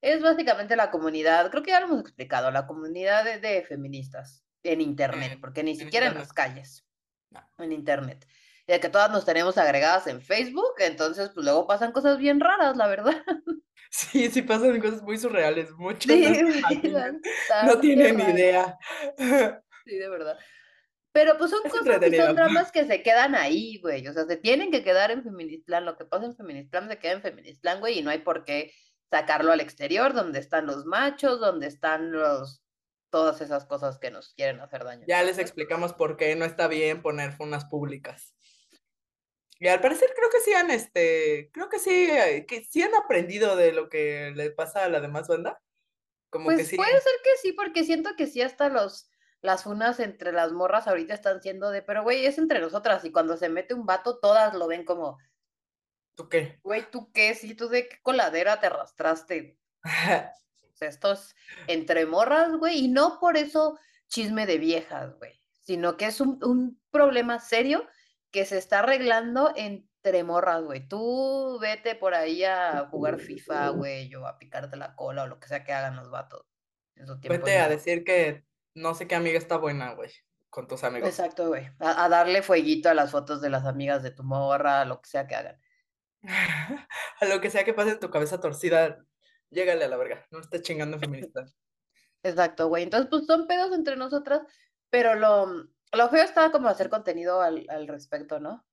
es 0.00 0.20
básicamente 0.20 0.74
la 0.74 0.90
comunidad, 0.90 1.48
creo 1.52 1.62
que 1.62 1.70
ya 1.70 1.78
lo 1.78 1.86
hemos 1.86 2.00
explicado, 2.00 2.50
la 2.50 2.66
comunidad 2.66 3.24
de, 3.24 3.38
de 3.38 3.62
feministas 3.62 4.44
en 4.64 4.80
internet, 4.80 5.38
porque 5.40 5.62
ni 5.62 5.76
siquiera 5.76 6.08
en 6.08 6.14
las 6.14 6.32
calles. 6.32 6.84
En 7.58 7.72
internet. 7.72 8.26
Ya 8.66 8.80
que 8.80 8.88
todas 8.88 9.10
nos 9.10 9.24
tenemos 9.26 9.58
agregadas 9.58 10.06
en 10.06 10.22
Facebook, 10.22 10.74
entonces 10.78 11.30
pues 11.34 11.44
luego 11.44 11.66
pasan 11.66 11.92
cosas 11.92 12.18
bien 12.18 12.40
raras, 12.40 12.76
la 12.76 12.86
verdad. 12.88 13.22
Sí, 13.90 14.28
sí 14.28 14.42
pasan 14.42 14.80
cosas 14.80 15.02
muy 15.02 15.16
surreales, 15.18 15.70
muchas 15.72 16.02
Sí, 16.02 16.24
no 17.66 17.78
tienen 17.78 18.18
raro. 18.18 18.30
idea. 18.32 18.78
Sí, 19.84 19.94
de 19.96 20.08
verdad. 20.08 20.36
Pero 21.12 21.38
pues 21.38 21.52
son 21.52 21.60
Es 21.64 21.70
cosas 21.70 21.86
y 21.86 21.90
entretenido. 21.90 22.26
son 22.26 22.34
dramas 22.34 22.72
que 22.72 22.84
se 22.86 23.02
quedan 23.04 23.36
ahí, 23.36 23.78
güey. 23.80 24.04
O 24.08 24.12
sea, 24.12 24.24
se 24.24 24.36
tienen 24.36 24.72
que 24.72 24.82
quedar 24.82 25.12
en 25.12 25.22
Feministlan. 25.22 25.84
Lo 25.84 25.96
que 25.96 26.06
pasa 26.06 26.24
en 26.26 26.34
Feministlan 26.34 26.88
se 26.88 26.98
queda 26.98 27.12
en 27.12 27.22
Feministlan, 27.22 27.78
güey, 27.78 28.00
y 28.00 28.02
no 28.02 28.10
hay 28.10 28.18
por 28.18 28.44
qué 28.44 28.72
sacarlo 29.10 29.52
al 29.52 29.60
exterior, 29.60 30.12
donde 30.12 30.40
están 30.40 30.66
los 30.66 30.86
machos, 30.86 31.38
donde 31.38 31.68
están 31.68 32.10
los 32.10 32.63
todas 33.14 33.40
esas 33.40 33.64
cosas 33.64 34.00
que 34.00 34.10
nos 34.10 34.34
quieren 34.34 34.58
hacer 34.58 34.82
daño. 34.82 35.04
Ya 35.06 35.22
les 35.22 35.38
explicamos 35.38 35.92
por 35.92 36.16
qué 36.16 36.34
no 36.34 36.44
está 36.44 36.66
bien 36.66 37.00
poner 37.00 37.30
funas 37.30 37.64
públicas. 37.64 38.34
Y 39.60 39.68
al 39.68 39.80
parecer 39.80 40.08
creo 40.16 40.30
que 40.30 40.40
sí 40.40 40.52
han, 40.52 40.72
este, 40.72 41.48
creo 41.52 41.68
que 41.68 41.78
sí, 41.78 42.10
eh, 42.10 42.44
que 42.44 42.64
sí 42.64 42.82
han 42.82 42.92
aprendido 42.96 43.54
de 43.54 43.70
lo 43.70 43.88
que 43.88 44.32
le 44.34 44.50
pasa 44.50 44.84
a 44.84 44.88
la 44.88 45.00
demás 45.00 45.28
banda. 45.28 45.62
Como 46.28 46.48
que 46.48 46.56
Pues 46.56 46.66
sí. 46.66 46.76
puede 46.76 47.00
ser 47.00 47.12
que 47.22 47.36
sí, 47.40 47.52
porque 47.52 47.84
siento 47.84 48.10
que 48.16 48.26
sí 48.26 48.42
hasta 48.42 48.68
los 48.68 49.08
las 49.42 49.62
funas 49.62 50.00
entre 50.00 50.32
las 50.32 50.52
morras 50.52 50.88
ahorita 50.88 51.14
están 51.14 51.40
siendo 51.40 51.70
de, 51.70 51.82
pero 51.82 52.02
güey, 52.02 52.26
es 52.26 52.38
entre 52.38 52.60
nosotras 52.60 53.04
y 53.04 53.12
cuando 53.12 53.36
se 53.36 53.48
mete 53.48 53.74
un 53.74 53.86
vato 53.86 54.18
todas 54.18 54.54
lo 54.54 54.66
ven 54.66 54.84
como, 54.84 55.18
¿Tú 56.16 56.28
qué? 56.28 56.58
güey, 56.64 56.90
¿tú 56.90 57.12
qué? 57.12 57.34
Sí, 57.36 57.54
tú 57.54 57.68
de 57.68 57.86
qué 57.88 57.98
coladera 58.02 58.58
te 58.58 58.66
arrastraste. 58.66 59.58
O 60.74 60.76
sea, 60.76 60.88
esto 60.88 61.12
es 61.12 61.36
entre 61.68 62.04
morras, 62.04 62.56
güey, 62.56 62.84
y 62.84 62.88
no 62.88 63.20
por 63.20 63.36
eso 63.36 63.78
chisme 64.08 64.44
de 64.44 64.58
viejas, 64.58 65.16
güey, 65.18 65.40
sino 65.62 65.96
que 65.96 66.06
es 66.06 66.20
un, 66.20 66.42
un 66.42 66.80
problema 66.90 67.38
serio 67.38 67.86
que 68.32 68.44
se 68.44 68.58
está 68.58 68.80
arreglando 68.80 69.52
entre 69.54 70.24
morras, 70.24 70.64
güey. 70.64 70.88
Tú 70.88 71.58
vete 71.60 71.94
por 71.94 72.14
ahí 72.14 72.42
a 72.42 72.88
jugar 72.90 73.20
FIFA, 73.20 73.68
güey, 73.70 74.12
o 74.16 74.26
a 74.26 74.36
picarte 74.36 74.76
la 74.76 74.96
cola 74.96 75.22
o 75.22 75.26
lo 75.28 75.38
que 75.38 75.46
sea 75.46 75.62
que 75.62 75.72
hagan 75.72 75.94
los 75.94 76.10
vatos 76.10 76.44
en 76.96 77.06
su 77.06 77.20
tiempo 77.20 77.38
Vete 77.38 77.58
a 77.58 77.68
decir 77.68 78.02
que 78.02 78.44
no 78.74 78.94
sé 78.94 79.06
qué 79.06 79.14
amiga 79.14 79.38
está 79.38 79.56
buena, 79.56 79.94
güey, 79.94 80.10
con 80.50 80.66
tus 80.66 80.82
amigos. 80.82 81.08
Exacto, 81.08 81.48
güey. 81.48 81.70
A, 81.78 82.04
a 82.04 82.08
darle 82.08 82.42
fueguito 82.42 82.90
a 82.90 82.94
las 82.94 83.12
fotos 83.12 83.40
de 83.40 83.50
las 83.50 83.64
amigas 83.64 84.02
de 84.02 84.10
tu 84.10 84.24
morra, 84.24 84.84
lo 84.84 85.00
que 85.00 85.08
sea 85.08 85.28
que 85.28 85.36
hagan. 85.36 85.60
A 87.20 87.26
lo 87.26 87.40
que 87.40 87.50
sea 87.50 87.64
que 87.64 87.74
pase 87.74 87.92
en 87.92 88.00
tu 88.00 88.10
cabeza 88.10 88.40
torcida, 88.40 89.04
llégale 89.50 89.84
a 89.84 89.88
la 89.88 89.96
verga. 89.96 90.26
No 90.30 90.40
estés 90.40 90.62
chingando 90.62 90.98
feminista. 90.98 91.44
Exacto, 92.22 92.68
güey. 92.68 92.84
Entonces, 92.84 93.08
pues 93.10 93.26
son 93.26 93.46
pedos 93.46 93.72
entre 93.72 93.96
nosotras, 93.96 94.42
pero 94.90 95.14
lo, 95.14 95.46
lo 95.92 96.08
feo 96.08 96.22
está 96.22 96.50
como 96.50 96.68
hacer 96.68 96.88
contenido 96.88 97.42
al, 97.42 97.66
al 97.68 97.86
respecto, 97.86 98.40
¿no? 98.40 98.66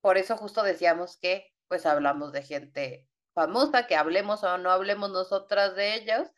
Por 0.00 0.18
eso 0.18 0.36
justo 0.36 0.62
decíamos 0.62 1.16
que, 1.16 1.52
pues, 1.68 1.86
hablamos 1.86 2.32
de 2.32 2.42
gente 2.42 3.08
famosa, 3.34 3.86
que 3.86 3.96
hablemos 3.96 4.44
o 4.44 4.58
no 4.58 4.70
hablemos 4.70 5.10
nosotras 5.10 5.74
de 5.74 5.94
ellos, 5.94 6.30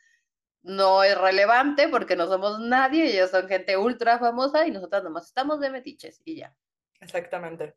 no 0.63 1.05
es 1.05 1.17
relevante 1.17 1.89
porque 1.89 2.17
no 2.17 2.27
somos 2.27 2.59
nadie, 2.59 3.13
ellos 3.13 3.31
son 3.31 3.47
gente 3.47 3.77
ultra 3.77 4.19
famosa 4.19 4.67
y 4.67 4.71
nosotras 4.73 5.05
nomás 5.05 5.27
estamos 5.27 5.61
de 5.61 5.71
metiches 5.71 6.21
y 6.25 6.39
ya. 6.39 6.57
Exactamente. 7.01 7.77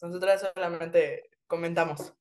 Nosotras 0.00 0.52
solamente 0.54 1.30
comentamos. 1.46 2.14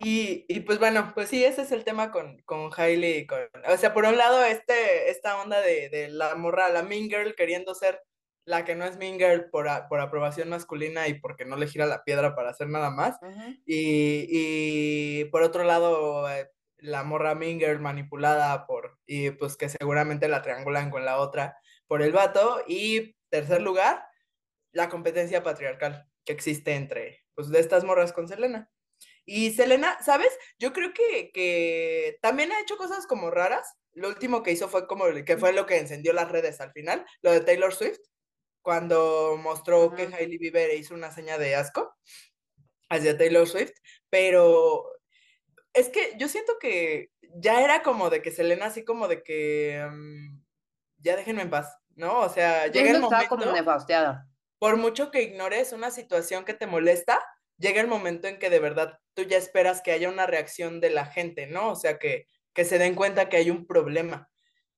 Y, 0.00 0.46
y, 0.48 0.60
pues 0.60 0.78
bueno, 0.78 1.12
pues 1.14 1.28
sí, 1.28 1.44
ese 1.44 1.62
es 1.62 1.72
el 1.72 1.84
tema 1.84 2.10
con, 2.10 2.40
con 2.42 2.70
Hailey. 2.76 3.18
y 3.18 3.26
Con, 3.26 3.40
o 3.68 3.76
sea, 3.76 3.92
por 3.92 4.04
un 4.04 4.16
lado, 4.16 4.42
este, 4.44 5.10
esta 5.10 5.40
onda 5.40 5.60
de, 5.60 5.88
de 5.90 6.08
la 6.08 6.34
morra, 6.36 6.70
la 6.70 6.82
mean 6.82 7.08
girl, 7.08 7.34
queriendo 7.36 7.74
ser 7.74 8.00
la 8.46 8.64
que 8.64 8.74
no 8.74 8.84
es 8.86 8.96
mean 8.96 9.18
girl 9.18 9.50
por, 9.50 9.68
a- 9.68 9.86
por 9.88 10.00
aprobación 10.00 10.48
masculina 10.48 11.06
y 11.06 11.20
porque 11.20 11.44
no 11.44 11.56
le 11.56 11.68
gira 11.68 11.84
la 11.86 12.02
piedra 12.02 12.34
para 12.34 12.50
hacer 12.50 12.68
nada 12.68 12.90
más. 12.90 13.16
Ujú. 13.20 13.50
Y, 13.66 14.26
y 14.30 15.24
por 15.26 15.42
otro 15.42 15.64
lado, 15.64 16.28
eh, 16.30 16.50
la 16.78 17.04
morra 17.04 17.34
mean 17.34 17.58
girl 17.60 17.78
manipulada 17.80 18.66
por, 18.66 18.98
y 19.06 19.30
pues 19.32 19.56
que 19.58 19.68
seguramente 19.68 20.28
la 20.28 20.40
triangulan 20.42 20.90
con 20.90 21.04
la 21.04 21.18
otra 21.18 21.58
por 21.86 22.00
el 22.02 22.12
vato. 22.12 22.64
Y 22.66 23.14
tercer 23.28 23.60
lugar, 23.60 24.02
la 24.72 24.88
competencia 24.88 25.42
patriarcal 25.42 26.06
que 26.24 26.32
existe 26.32 26.74
entre, 26.74 27.24
pues, 27.34 27.50
de 27.50 27.60
estas 27.60 27.84
morras 27.84 28.12
con 28.14 28.26
Selena. 28.28 28.70
Y 29.32 29.52
Selena, 29.52 29.96
¿sabes? 30.02 30.36
Yo 30.58 30.72
creo 30.72 30.92
que, 30.92 31.30
que 31.32 32.18
también 32.20 32.50
ha 32.50 32.60
hecho 32.60 32.76
cosas 32.76 33.06
como 33.06 33.30
raras. 33.30 33.76
Lo 33.92 34.08
último 34.08 34.42
que 34.42 34.50
hizo 34.50 34.68
fue 34.68 34.88
como, 34.88 35.04
que 35.24 35.36
fue 35.38 35.52
lo 35.52 35.66
que 35.66 35.78
encendió 35.78 36.12
las 36.12 36.32
redes 36.32 36.60
al 36.60 36.72
final, 36.72 37.06
lo 37.22 37.30
de 37.30 37.38
Taylor 37.38 37.72
Swift, 37.72 38.00
cuando 38.60 39.36
mostró 39.40 39.94
que. 39.94 40.08
Hailey 40.12 40.36
Bieber 40.36 40.74
hizo 40.74 40.94
una 40.94 41.12
seña 41.12 41.38
de 41.38 41.54
asco 41.54 41.94
hacia 42.88 43.16
Taylor 43.16 43.46
Swift, 43.46 43.70
pero 44.08 44.90
es 45.74 45.90
que 45.90 46.14
yo 46.18 46.26
siento 46.26 46.58
que 46.58 47.12
ya 47.36 47.62
era 47.62 47.84
como 47.84 48.10
de 48.10 48.22
que 48.22 48.32
Selena 48.32 48.66
así 48.66 48.84
como 48.84 49.06
de 49.06 49.22
que 49.22 49.88
mm, 49.92 50.42
ya 50.98 51.14
déjenme 51.14 51.42
en 51.42 51.50
paz, 51.50 51.72
¿no? 51.94 52.18
O 52.18 52.28
sea, 52.30 52.66
llega 52.66 52.90
el 52.90 52.96
que 52.96 53.04
estaba 53.04 53.28
como 53.28 53.44
momento, 53.44 53.62
nefasteada. 53.62 54.28
por 54.58 54.76
mucho 54.76 55.12
que 55.12 55.22
ignores 55.22 55.72
una 55.72 55.92
situación 55.92 56.44
que 56.44 56.54
te 56.54 56.66
molesta, 56.66 57.24
llega 57.60 57.80
el 57.80 57.86
momento 57.86 58.26
en 58.26 58.38
que 58.38 58.50
de 58.50 58.58
verdad 58.58 58.98
tú 59.14 59.22
ya 59.22 59.36
esperas 59.36 59.82
que 59.82 59.92
haya 59.92 60.08
una 60.08 60.26
reacción 60.26 60.80
de 60.80 60.90
la 60.90 61.06
gente, 61.06 61.46
¿no? 61.46 61.70
O 61.70 61.76
sea, 61.76 61.98
que, 61.98 62.26
que 62.52 62.64
se 62.64 62.78
den 62.78 62.94
cuenta 62.94 63.28
que 63.28 63.36
hay 63.36 63.50
un 63.50 63.66
problema. 63.66 64.28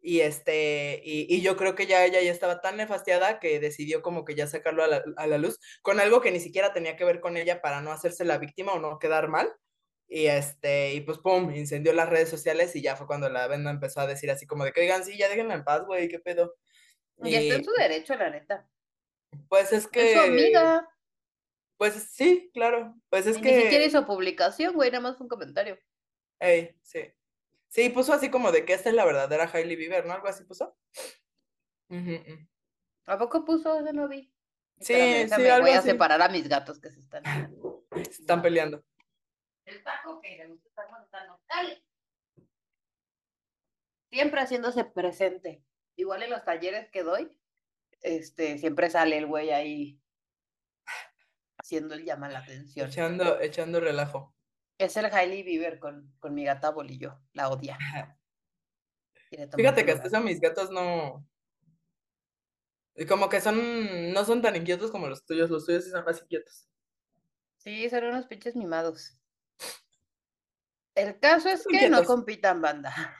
Y 0.00 0.20
este, 0.20 1.00
y, 1.04 1.32
y 1.32 1.42
yo 1.42 1.56
creo 1.56 1.76
que 1.76 1.86
ya 1.86 2.04
ella 2.04 2.20
ya 2.20 2.32
estaba 2.32 2.60
tan 2.60 2.76
nefastiada 2.76 3.38
que 3.38 3.60
decidió 3.60 4.02
como 4.02 4.24
que 4.24 4.34
ya 4.34 4.48
sacarlo 4.48 4.82
a 4.82 4.88
la, 4.88 5.04
a 5.16 5.26
la 5.28 5.38
luz 5.38 5.60
con 5.80 6.00
algo 6.00 6.20
que 6.20 6.32
ni 6.32 6.40
siquiera 6.40 6.72
tenía 6.72 6.96
que 6.96 7.04
ver 7.04 7.20
con 7.20 7.36
ella 7.36 7.62
para 7.62 7.80
no 7.82 7.92
hacerse 7.92 8.24
la 8.24 8.38
víctima 8.38 8.72
o 8.72 8.80
no 8.80 8.98
quedar 8.98 9.28
mal. 9.28 9.52
Y 10.08 10.26
este, 10.26 10.92
y 10.92 11.00
pues 11.02 11.18
pum, 11.18 11.54
incendió 11.54 11.92
las 11.92 12.08
redes 12.08 12.28
sociales 12.28 12.74
y 12.76 12.82
ya 12.82 12.96
fue 12.96 13.06
cuando 13.06 13.30
la 13.30 13.46
venda 13.46 13.70
empezó 13.70 14.00
a 14.00 14.06
decir 14.06 14.30
así 14.30 14.46
como 14.46 14.64
de 14.64 14.72
que, 14.72 14.82
oigan, 14.82 15.04
sí, 15.04 15.16
ya 15.16 15.28
déjenme 15.28 15.54
en 15.54 15.64
paz, 15.64 15.86
güey, 15.86 16.08
qué 16.08 16.18
pedo. 16.18 16.56
Y 17.22 17.34
está 17.34 17.54
en 17.54 17.64
su 17.64 17.72
derecho, 17.72 18.14
la 18.16 18.28
neta. 18.28 18.68
Pues 19.48 19.72
es 19.72 19.86
que. 19.86 20.12
Es 20.12 20.18
su 20.18 20.24
amiga. 20.24 20.86
Pues 21.82 21.94
sí, 22.12 22.48
claro. 22.54 22.94
Pues 23.10 23.26
es 23.26 23.38
Y 23.38 23.40
que. 23.40 23.56
Ni 23.56 23.62
siquiera 23.62 23.84
hizo 23.84 24.06
publicación, 24.06 24.72
güey, 24.72 24.92
nada 24.92 25.02
más 25.02 25.16
fue 25.16 25.24
un 25.24 25.28
comentario. 25.28 25.76
Ey, 26.38 26.78
sí. 26.80 27.12
Sí, 27.66 27.88
puso 27.88 28.12
así 28.12 28.30
como 28.30 28.52
de 28.52 28.64
que 28.64 28.72
esta 28.72 28.88
es 28.88 28.94
la 28.94 29.04
verdadera 29.04 29.50
Hailey 29.52 29.74
Bieber, 29.74 30.06
¿no? 30.06 30.12
Algo 30.12 30.28
así 30.28 30.44
puso. 30.44 30.76
Ujú. 31.88 32.22
¿A 33.06 33.18
poco 33.18 33.44
puso? 33.44 33.80
Eso 33.80 33.92
no 33.92 34.06
vi. 34.06 34.32
Sí, 34.78 34.92
Espérame, 34.94 35.42
sí, 35.42 35.48
algo 35.48 35.66
voy 35.66 35.76
a 35.76 35.82
separar 35.82 36.22
a 36.22 36.28
mis 36.28 36.48
gatos 36.48 36.78
que 36.78 36.88
se 36.88 37.00
están. 37.00 37.24
Se 37.92 38.22
están 38.22 38.42
peleando. 38.42 38.84
El 39.64 39.82
taco 39.82 40.20
que 40.20 40.36
le 40.36 40.54
está 40.54 40.86
contando. 40.86 41.40
¡Dale! 41.48 41.84
Siempre 44.08 44.40
haciéndose 44.40 44.84
presente. 44.84 45.64
Igual 45.96 46.22
en 46.22 46.30
los 46.30 46.44
talleres 46.44 46.88
que 46.92 47.02
doy, 47.02 47.36
este, 48.02 48.58
siempre 48.58 48.88
sale 48.88 49.18
el 49.18 49.26
güey 49.26 49.50
ahí 49.50 49.98
el 51.76 52.04
llama 52.04 52.28
la 52.28 52.40
atención. 52.40 52.88
Echando, 52.88 53.40
echando 53.40 53.80
relajo. 53.80 54.34
Es 54.78 54.96
el 54.96 55.06
Hailey 55.06 55.42
Bieber 55.42 55.78
con, 55.78 56.12
con 56.18 56.34
mi 56.34 56.44
gata 56.44 56.70
Bolillo. 56.70 57.20
La 57.32 57.50
odia. 57.50 57.78
Fíjate 59.56 59.84
que 59.84 59.92
hasta 59.92 60.08
eso 60.08 60.20
mis 60.20 60.40
gatos 60.40 60.70
no. 60.70 61.26
y 62.94 63.06
Como 63.06 63.28
que 63.28 63.40
son. 63.40 64.12
No 64.12 64.24
son 64.24 64.42
tan 64.42 64.56
inquietos 64.56 64.90
como 64.90 65.08
los 65.08 65.24
tuyos. 65.24 65.50
Los 65.50 65.66
tuyos 65.66 65.84
sí 65.84 65.90
son 65.90 66.04
más 66.04 66.20
inquietos. 66.20 66.68
Sí, 67.58 67.88
son 67.88 68.04
unos 68.04 68.26
pinches 68.26 68.56
mimados. 68.56 69.18
El 70.94 71.18
caso 71.18 71.48
es 71.48 71.64
que 71.66 71.88
no 71.88 72.04
compitan 72.04 72.60
banda. 72.60 73.16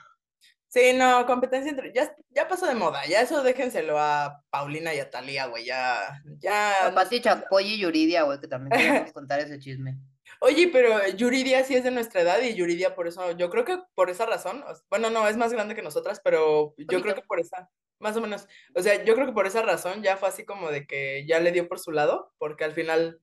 Sí, 0.73 0.91
no, 0.93 1.23
competencia 1.27 1.69
entre. 1.69 1.93
Ya, 1.93 2.15
ya 2.31 2.47
pasó 2.47 2.65
de 2.65 2.73
moda. 2.73 3.05
Ya 3.05 3.21
eso 3.21 3.43
déjenselo 3.43 3.99
a 3.99 4.41
Paulina 4.49 4.91
y 4.95 4.99
a 4.99 5.09
Talía, 5.11 5.45
güey. 5.45 5.65
Ya. 5.65 6.19
Ya. 6.39 6.87
A 6.87 6.95
Pati. 6.95 7.21
Chapoy 7.21 7.65
y 7.73 7.77
Yuridia, 7.77 8.23
güey, 8.23 8.39
que 8.39 8.47
también 8.47 8.71
queríamos 8.71 9.11
contar 9.13 9.39
ese 9.39 9.59
chisme. 9.59 9.99
Oye, 10.39 10.69
pero 10.73 11.07
Yuridia 11.09 11.63
sí 11.63 11.75
es 11.75 11.83
de 11.83 11.91
nuestra 11.91 12.21
edad 12.21 12.41
y 12.41 12.55
Yuridia 12.55 12.95
por 12.95 13.07
eso, 13.07 13.31
yo 13.37 13.51
creo 13.51 13.63
que 13.65 13.79
por 13.93 14.09
esa 14.09 14.25
razón, 14.25 14.63
bueno, 14.89 15.09
no, 15.11 15.27
es 15.27 15.37
más 15.37 15.53
grande 15.53 15.75
que 15.75 15.83
nosotras, 15.83 16.19
pero 16.23 16.73
yo 16.77 17.01
creo 17.01 17.13
que 17.15 17.21
por 17.21 17.39
esa, 17.39 17.69
más 17.99 18.17
o 18.17 18.21
menos, 18.21 18.47
o 18.75 18.81
sea, 18.81 19.03
yo 19.05 19.13
creo 19.13 19.27
que 19.27 19.31
por 19.33 19.45
esa 19.47 19.61
razón 19.61 20.01
ya 20.01 20.17
fue 20.17 20.27
así 20.29 20.43
como 20.43 20.69
de 20.71 20.85
que 20.87 21.23
ya 21.27 21.39
le 21.39 21.51
dio 21.53 21.69
por 21.69 21.79
su 21.79 21.91
lado, 21.91 22.33
porque 22.39 22.63
al 22.65 22.73
final, 22.73 23.21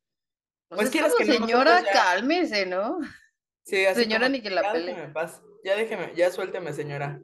Pues, 0.69 0.77
Pues 0.79 0.85
es 0.87 0.93
quieras 0.93 1.13
como, 1.15 1.27
que 1.27 1.33
señora, 1.33 1.83
ya- 1.83 1.93
cálmese, 1.93 2.65
¿no? 2.65 3.01
sí, 3.65 3.85
así 3.85 4.03
Señora, 4.05 4.27
como, 4.27 4.33
ni 4.37 4.41
que 4.41 4.51
la 4.51 4.73
pele. 4.73 5.13
ya 5.65 5.77
déjeme, 5.77 6.13
ya 6.15 6.31
suélteme, 6.31 6.73
señora, 6.73 7.21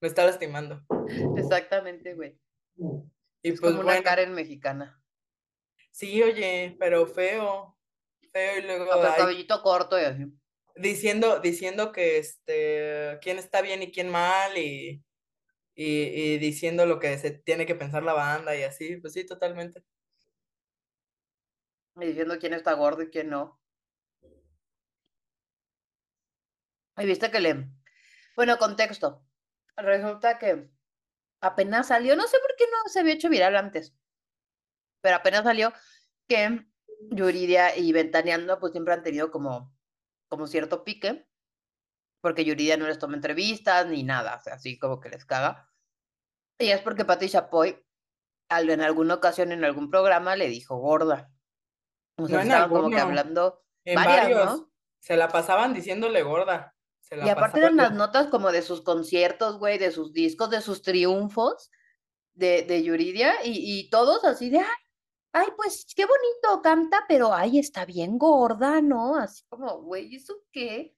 me 0.00 0.08
está 0.08 0.24
lastimando. 0.26 0.86
Exactamente, 1.34 2.14
güey. 2.14 2.36
Y 3.42 3.52
Es 3.52 3.60
pues 3.60 3.62
como 3.62 3.80
una 3.80 3.94
bueno, 3.94 4.02
Karen 4.02 4.34
mexicana. 4.34 5.02
sí, 5.90 6.22
oye, 6.22 6.76
pero 6.78 7.06
feo, 7.06 7.78
feo 8.32 8.58
y 8.58 8.62
luego 8.62 8.86
cabellito 9.16 9.62
corto 9.62 9.98
y 10.00 10.04
así. 10.04 10.24
diciendo, 10.76 11.40
diciendo 11.40 11.92
que 11.92 12.18
este, 12.18 13.18
quién 13.22 13.38
está 13.38 13.62
bien 13.62 13.82
y 13.82 13.92
quién 13.92 14.08
mal 14.10 14.56
y, 14.58 15.04
y, 15.74 15.84
y 16.34 16.38
diciendo 16.38 16.86
lo 16.86 17.00
que 17.00 17.18
se 17.18 17.32
tiene 17.32 17.66
que 17.66 17.74
pensar 17.76 18.02
la 18.04 18.14
banda 18.14 18.56
y 18.56 18.64
así, 18.64 18.96
pues 18.98 19.14
sí, 19.14 19.26
totalmente. 19.26 19.84
Y 21.96 22.06
diciendo 22.06 22.38
quién 22.38 22.54
está 22.54 22.74
gordo 22.74 23.02
y 23.02 23.10
quién 23.10 23.28
no. 23.28 23.60
Y 26.98 27.06
viste 27.06 27.30
que 27.30 27.40
le. 27.40 27.52
Bueno, 28.36 28.58
contexto. 28.58 29.25
Resulta 29.76 30.38
que 30.38 30.70
apenas 31.40 31.88
salió, 31.88 32.16
no 32.16 32.26
sé 32.26 32.38
por 32.38 32.56
qué 32.56 32.64
no 32.64 32.90
se 32.90 33.00
había 33.00 33.14
hecho 33.14 33.28
viral 33.28 33.56
antes, 33.56 33.94
pero 35.02 35.16
apenas 35.16 35.44
salió 35.44 35.72
que 36.28 36.66
Yuridia 37.10 37.76
y 37.76 37.92
Ventaneando 37.92 38.58
pues 38.58 38.72
siempre 38.72 38.94
han 38.94 39.02
tenido 39.02 39.30
como, 39.30 39.74
como 40.28 40.46
cierto 40.46 40.82
pique, 40.82 41.28
porque 42.22 42.44
Yuridia 42.44 42.76
no 42.76 42.86
les 42.86 42.98
toma 42.98 43.16
entrevistas 43.16 43.86
ni 43.86 44.02
nada, 44.02 44.36
o 44.36 44.40
sea, 44.40 44.54
así 44.54 44.78
como 44.78 45.00
que 45.00 45.10
les 45.10 45.24
caga. 45.24 45.70
Y 46.58 46.70
es 46.70 46.80
porque 46.80 47.04
Pati 47.04 47.28
Chapoy, 47.28 47.84
en 48.48 48.80
alguna 48.80 49.14
ocasión 49.14 49.52
en 49.52 49.64
algún 49.64 49.90
programa, 49.90 50.36
le 50.36 50.48
dijo 50.48 50.78
gorda. 50.78 51.30
O 52.18 52.26
sea, 52.26 52.38
No 52.38 52.42
estaban 52.42 52.70
como 52.70 52.90
que 52.90 52.98
hablando 52.98 53.62
en 53.84 53.94
varias, 53.94 54.22
varios, 54.22 54.46
¿no? 54.46 54.72
se 55.00 55.16
la 55.16 55.28
pasaban 55.28 55.74
diciéndole 55.74 56.22
gorda, 56.22 56.75
se 57.08 57.16
la 57.16 57.26
Y 57.26 57.28
aparte 57.28 57.58
eran 57.60 57.76
las 57.76 57.90
de- 57.90 57.96
notas 57.96 58.26
como 58.28 58.50
de 58.52 58.62
sus 58.62 58.82
conciertos, 58.82 59.58
güey, 59.58 59.78
de 59.78 59.90
sus 59.92 60.12
discos, 60.12 60.50
de 60.50 60.60
sus 60.60 60.82
triunfos 60.82 61.70
de, 62.34 62.62
de 62.62 62.82
Yuridia, 62.82 63.44
y, 63.44 63.78
y 63.80 63.90
todos 63.90 64.24
así 64.24 64.50
de, 64.50 64.58
ay, 64.58 64.66
ay, 65.32 65.46
pues 65.56 65.86
qué 65.94 66.04
bonito 66.04 66.62
canta, 66.62 67.04
pero 67.08 67.32
ay, 67.32 67.58
está 67.58 67.84
bien 67.84 68.18
gorda, 68.18 68.80
¿no? 68.82 69.16
Así 69.16 69.44
como, 69.48 69.80
güey, 69.82 70.14
¿eso 70.16 70.34
qué? 70.50 70.94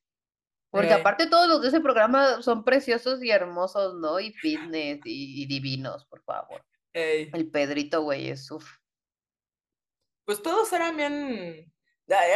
Porque 0.70 0.88
Eh. 0.90 0.94
aparte 0.94 1.26
todos 1.28 1.48
los 1.48 1.62
de 1.62 1.68
ese 1.68 1.80
programa 1.80 2.42
son 2.42 2.64
preciosos 2.64 3.22
y 3.22 3.30
hermosos, 3.30 3.94
¿no? 3.94 4.18
Y 4.20 4.32
fitness 4.32 5.00
y, 5.04 5.42
y 5.42 5.46
divinos, 5.46 6.04
por 6.06 6.22
favor. 6.22 6.64
Ey, 6.92 7.30
El 7.32 7.50
Pedrito, 7.50 8.02
güey, 8.02 8.30
es. 8.30 8.48
Pues 10.24 10.42
todos 10.42 10.72
eran 10.72 10.96
bien, 10.96 11.72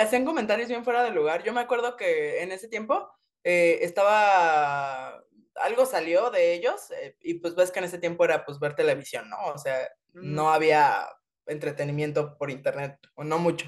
hacían 0.01 0.25
comentarios 0.25 0.69
bien 0.69 0.85
fuera 0.85 1.03
de 1.05 1.11
lugar. 1.11 1.43
Yo 1.43 1.53
me 1.53 1.61
acuerdo 1.61 1.97
que 1.97 2.43
en 2.43 2.53
ese 2.53 2.69
tiempo 2.69 3.11
eh, 3.45 3.79
estaba, 3.83 5.25
algo 5.57 5.87
salió 5.87 6.31
de 6.31 6.55
ellos 6.55 6.91
eh, 6.93 7.17
y 7.21 7.35
pues 7.35 7.55
ves 7.55 7.71
que 7.71 7.79
en 7.81 7.85
ese 7.87 7.99
tiempo 7.99 8.25
era 8.25 8.45
pues 8.45 8.59
ver 8.59 8.75
televisión, 8.75 9.29
¿no? 9.29 9.37
O 9.47 9.59
sea, 9.59 9.89
no 10.13 10.53
había 10.53 11.09
entretenimiento 11.47 12.37
por 12.39 12.51
internet, 12.51 12.99
o 13.15 13.25
no 13.25 13.39
mucho. 13.39 13.67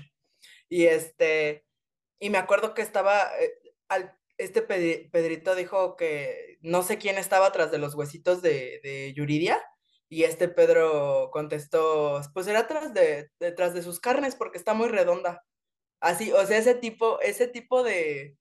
Y 0.68 0.86
este, 0.86 1.66
y 2.18 2.30
me 2.30 2.38
acuerdo 2.38 2.74
que 2.74 2.82
estaba, 2.82 3.30
eh, 3.40 3.52
al, 3.88 4.16
este 4.38 4.66
Pedri- 4.66 5.10
Pedrito 5.10 5.54
dijo 5.54 5.96
que 5.96 6.58
no 6.60 6.82
sé 6.82 6.98
quién 6.98 7.18
estaba 7.18 7.46
atrás 7.46 7.70
de 7.70 7.78
los 7.78 7.94
huesitos 7.94 8.42
de, 8.42 8.80
de 8.82 9.12
Yuridia, 9.14 9.62
y 10.08 10.24
este 10.24 10.48
Pedro 10.48 11.30
contestó, 11.32 12.20
pues 12.34 12.46
era 12.46 12.60
atrás 12.60 12.94
de, 12.94 13.30
detrás 13.40 13.74
de 13.74 13.82
sus 13.82 13.98
carnes 14.00 14.36
porque 14.36 14.58
está 14.58 14.74
muy 14.74 14.88
redonda. 14.88 15.44
Así, 16.00 16.30
o 16.32 16.46
sea, 16.46 16.58
ese 16.58 16.74
tipo, 16.74 17.20
ese 17.20 17.48
tipo 17.48 17.82
de, 17.82 18.36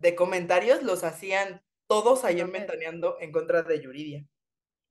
de 0.00 0.14
comentarios 0.14 0.82
los 0.82 1.04
hacían 1.04 1.62
todos 1.86 2.24
ahí 2.24 2.40
en 2.40 2.46
Mames. 2.46 2.62
Ventaneando 2.62 3.16
en 3.20 3.32
contra 3.32 3.62
de 3.62 3.80
Yuridia. 3.80 4.26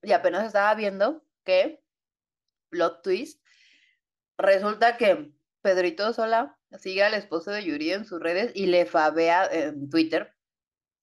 Y 0.02 0.12
apenas 0.12 0.46
estaba 0.46 0.74
viendo 0.74 1.22
que, 1.44 1.82
plot 2.70 3.02
twist, 3.02 3.44
resulta 4.38 4.96
que 4.96 5.30
Pedrito 5.60 6.12
Sola 6.12 6.58
sigue 6.78 7.02
al 7.02 7.14
esposo 7.14 7.50
de 7.50 7.64
Yuri 7.64 7.92
en 7.92 8.06
sus 8.06 8.20
redes 8.20 8.52
y 8.54 8.66
le 8.66 8.86
fabea 8.86 9.46
en 9.46 9.90
Twitter. 9.90 10.34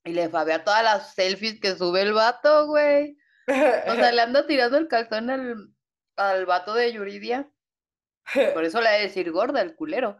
Y 0.03 0.13
le 0.13 0.29
fabea 0.29 0.63
todas 0.63 0.83
las 0.83 1.13
selfies 1.13 1.59
que 1.59 1.75
sube 1.75 2.01
el 2.01 2.13
vato, 2.13 2.67
güey. 2.67 3.17
O 3.47 3.95
sea, 3.95 4.11
le 4.11 4.21
anda 4.21 4.47
tirando 4.47 4.77
el 4.77 4.87
calzón 4.87 5.29
al, 5.29 5.69
al 6.15 6.45
vato 6.45 6.73
de 6.73 6.93
Yuridia. 6.93 7.51
Por 8.53 8.63
eso 8.63 8.81
le 8.81 8.87
ha 8.87 8.93
de 8.93 9.03
decir 9.03 9.31
gorda, 9.31 9.61
el 9.61 9.75
culero. 9.75 10.17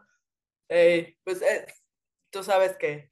Ey, 0.68 1.18
pues 1.24 1.40
eh, 1.42 1.66
tú 2.30 2.42
sabes 2.42 2.76
que, 2.76 3.10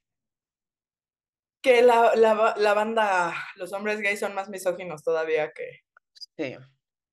que 1.66 1.82
la, 1.82 2.14
la, 2.14 2.54
la 2.56 2.74
banda, 2.74 3.34
los 3.56 3.72
hombres 3.72 4.00
gays 4.00 4.20
son 4.20 4.36
más 4.36 4.48
misóginos 4.48 5.02
todavía 5.02 5.52
que, 5.52 5.80
Sí. 6.36 6.56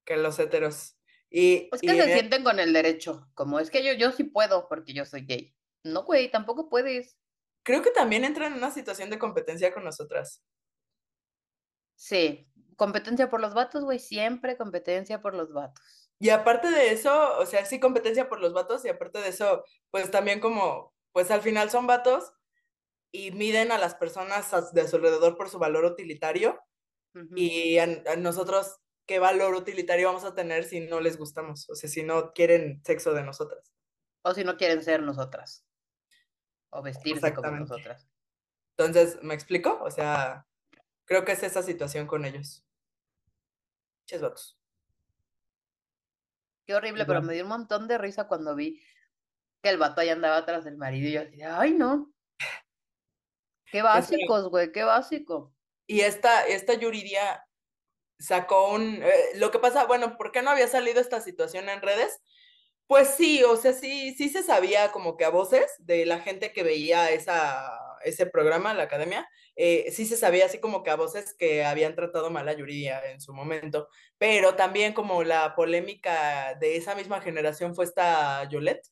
que 0.06 0.16
los 0.16 0.38
heteros. 0.38 0.96
Y, 1.32 1.70
Es 1.72 1.82
y 1.82 1.88
que 1.88 1.96
se 2.00 2.14
sienten 2.14 2.44
con 2.44 2.60
el 2.60 2.72
derecho. 2.72 3.32
Como 3.34 3.60
es 3.60 3.72
que 3.72 3.84
yo, 3.84 3.94
yo 3.94 4.12
sí 4.12 4.26
puedo 4.26 4.70
porque 4.70 4.94
yo 4.94 5.06
soy 5.06 5.26
gay. 5.26 5.56
No, 5.84 6.04
güey, 6.04 6.30
tampoco 6.30 6.70
puedes. 6.70 7.18
creo 7.64 7.82
que 7.82 7.90
también 7.90 8.26
entran 8.26 8.52
en 8.52 8.60
una 8.60 8.70
situación 8.70 9.10
de 9.10 9.18
competencia 9.18 9.74
con 9.74 9.84
nosotras. 9.86 10.44
Sí. 11.96 12.48
Competencia 12.78 13.32
por 13.32 13.42
los 13.42 13.56
vatos, 13.56 13.84
güey. 13.84 13.98
Siempre 13.98 14.56
competencia 14.56 15.20
por 15.20 15.34
los 15.34 15.52
vatos. 15.52 16.12
Y 16.20 16.30
aparte 16.30 16.70
de 16.70 16.92
eso, 16.92 17.40
o 17.40 17.46
sea, 17.48 17.66
sí 17.66 17.80
competencia 17.80 18.30
por 18.30 18.40
los 18.40 18.54
vatos 18.54 18.86
y 18.86 18.90
aparte 18.90 19.18
de 19.20 19.30
eso, 19.30 19.66
pues 19.90 20.12
también 20.12 20.40
como, 20.40 20.94
pues 21.12 21.32
al 21.32 21.42
final 21.42 21.72
son 21.72 21.88
vatos 21.88 22.32
y 23.14 23.32
miden 23.32 23.72
a 23.72 23.78
las 23.78 23.94
personas 23.96 24.54
a- 24.54 24.72
de 24.72 24.88
su 24.88 24.96
alrededor 24.98 25.38
por 25.38 25.48
su 25.50 25.60
valor 25.60 25.86
utilitario 25.86 26.60
y 27.36 27.78
a, 27.78 27.84
a 27.84 28.16
nosotros, 28.16 28.80
¿qué 29.06 29.20
valor 29.20 29.54
utilitario 29.54 30.08
vamos 30.08 30.24
a 30.24 30.34
tener 30.34 30.64
si 30.64 30.80
no 30.80 31.00
les 31.00 31.18
gustamos? 31.18 31.70
O 31.70 31.76
sea, 31.76 31.88
si 31.88 32.02
no 32.02 32.34
quieren 32.34 32.82
sexo 32.84 33.14
de 33.14 33.22
nosotras. 33.24 33.72
O 34.24 34.34
si 34.34 34.44
no 34.44 34.58
quieren 34.58 34.82
ser 34.84 35.04
nosotras. 35.04 35.64
O 36.72 36.82
vestirse 36.82 37.34
como 37.36 37.52
nosotras. 37.52 38.10
Entonces, 38.76 39.22
¿me 39.22 39.36
explico? 39.36 39.80
O 39.84 39.92
sea, 39.92 40.48
creo 41.06 41.24
que 41.24 41.34
es 41.34 41.44
esa 41.44 41.62
situación 41.62 42.08
con 42.08 42.26
ellos. 42.26 42.66
Ches 44.08 44.22
vatos. 44.22 44.58
Qué 46.66 46.74
horrible, 46.74 47.06
pero 47.06 47.20
Igual. 47.20 47.28
me 47.28 47.34
dio 47.34 47.44
un 47.44 47.50
montón 47.50 47.88
de 47.88 47.98
risa 48.00 48.28
cuando 48.28 48.56
vi 48.56 48.82
que 49.62 49.70
el 49.70 49.78
vato 49.78 50.02
ahí 50.02 50.10
andaba 50.10 50.38
atrás 50.38 50.64
del 50.64 50.78
marido 50.78 51.10
y 51.10 51.14
yo 51.14 51.22
así 51.22 51.42
ay, 51.44 51.74
no. 51.74 52.13
Qué 53.74 53.82
básicos, 53.82 54.50
güey, 54.50 54.72
qué 54.72 54.84
básico. 54.84 55.52
Y 55.88 56.02
esta, 56.02 56.46
esta 56.46 56.76
Yuridia 56.76 57.44
sacó 58.20 58.72
un... 58.72 59.02
Eh, 59.02 59.12
lo 59.38 59.50
que 59.50 59.58
pasa, 59.58 59.88
bueno, 59.88 60.16
¿por 60.16 60.32
qué 60.32 60.44
no 60.44 60.52
había 60.52 60.68
salido 60.68 61.02
esta 61.02 61.22
situación 61.22 61.68
en 61.70 61.82
redes? 61.82 62.22
Pues 62.86 63.16
sí, 63.16 63.42
o 63.44 63.58
sea, 63.58 63.74
sí, 63.74 64.14
sí 64.14 64.30
se 64.30 64.44
sabía 64.44 64.92
como 64.92 65.18
que 65.18 65.26
a 65.26 65.32
voces 65.32 65.74
de 65.80 66.06
la 66.06 66.20
gente 66.20 66.54
que 66.54 66.62
veía 66.62 67.10
esa, 67.10 67.68
ese 68.04 68.28
programa, 68.28 68.76
la 68.76 68.84
academia, 68.84 69.28
eh, 69.56 69.90
sí 69.92 70.06
se 70.06 70.18
sabía 70.18 70.46
así 70.46 70.60
como 70.60 70.84
que 70.84 70.92
a 70.92 70.96
voces 70.96 71.34
que 71.34 71.66
habían 71.66 71.96
tratado 71.96 72.30
mal 72.30 72.48
a 72.48 72.54
Yuridia 72.54 73.02
en 73.10 73.22
su 73.22 73.34
momento, 73.34 73.90
pero 74.20 74.54
también 74.54 74.94
como 74.94 75.24
la 75.24 75.56
polémica 75.56 76.54
de 76.60 76.78
esa 76.78 76.94
misma 76.94 77.22
generación 77.22 77.74
fue 77.74 77.86
esta 77.86 78.48
Yolette. 78.50 78.88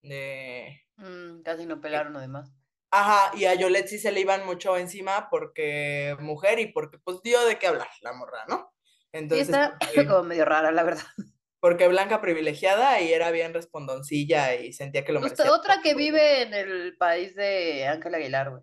De... 0.00 0.80
Mm, 0.96 1.42
casi 1.42 1.66
no 1.66 1.78
pelaron 1.78 2.16
además. 2.16 2.56
Ajá, 2.98 3.36
y 3.36 3.44
a 3.44 3.54
Yolette 3.54 3.88
sí 3.88 3.98
se 3.98 4.10
le 4.10 4.20
iban 4.20 4.46
mucho 4.46 4.74
encima 4.78 5.28
porque 5.30 6.16
mujer 6.18 6.58
y 6.60 6.72
porque 6.72 6.98
pues 6.98 7.20
dio 7.22 7.44
de 7.44 7.58
qué 7.58 7.66
hablar 7.66 7.88
la 8.00 8.14
morra, 8.14 8.46
¿no? 8.48 8.72
Entonces, 9.12 9.48
sí, 9.48 9.52
está 9.52 9.78
como 10.08 10.22
medio 10.22 10.46
rara, 10.46 10.72
la 10.72 10.82
verdad. 10.82 11.04
Porque 11.60 11.88
blanca 11.88 12.22
privilegiada 12.22 13.00
y 13.02 13.12
era 13.12 13.30
bien 13.30 13.52
respondoncilla 13.52 14.54
y 14.54 14.72
sentía 14.72 15.04
que 15.04 15.12
lo 15.12 15.20
merecía. 15.20 15.52
Otra 15.52 15.82
que 15.82 15.94
vive 15.94 16.40
en 16.42 16.54
el 16.54 16.96
país 16.96 17.34
de 17.34 17.86
Ángel 17.86 18.14
Aguilar, 18.14 18.50
güey. 18.50 18.62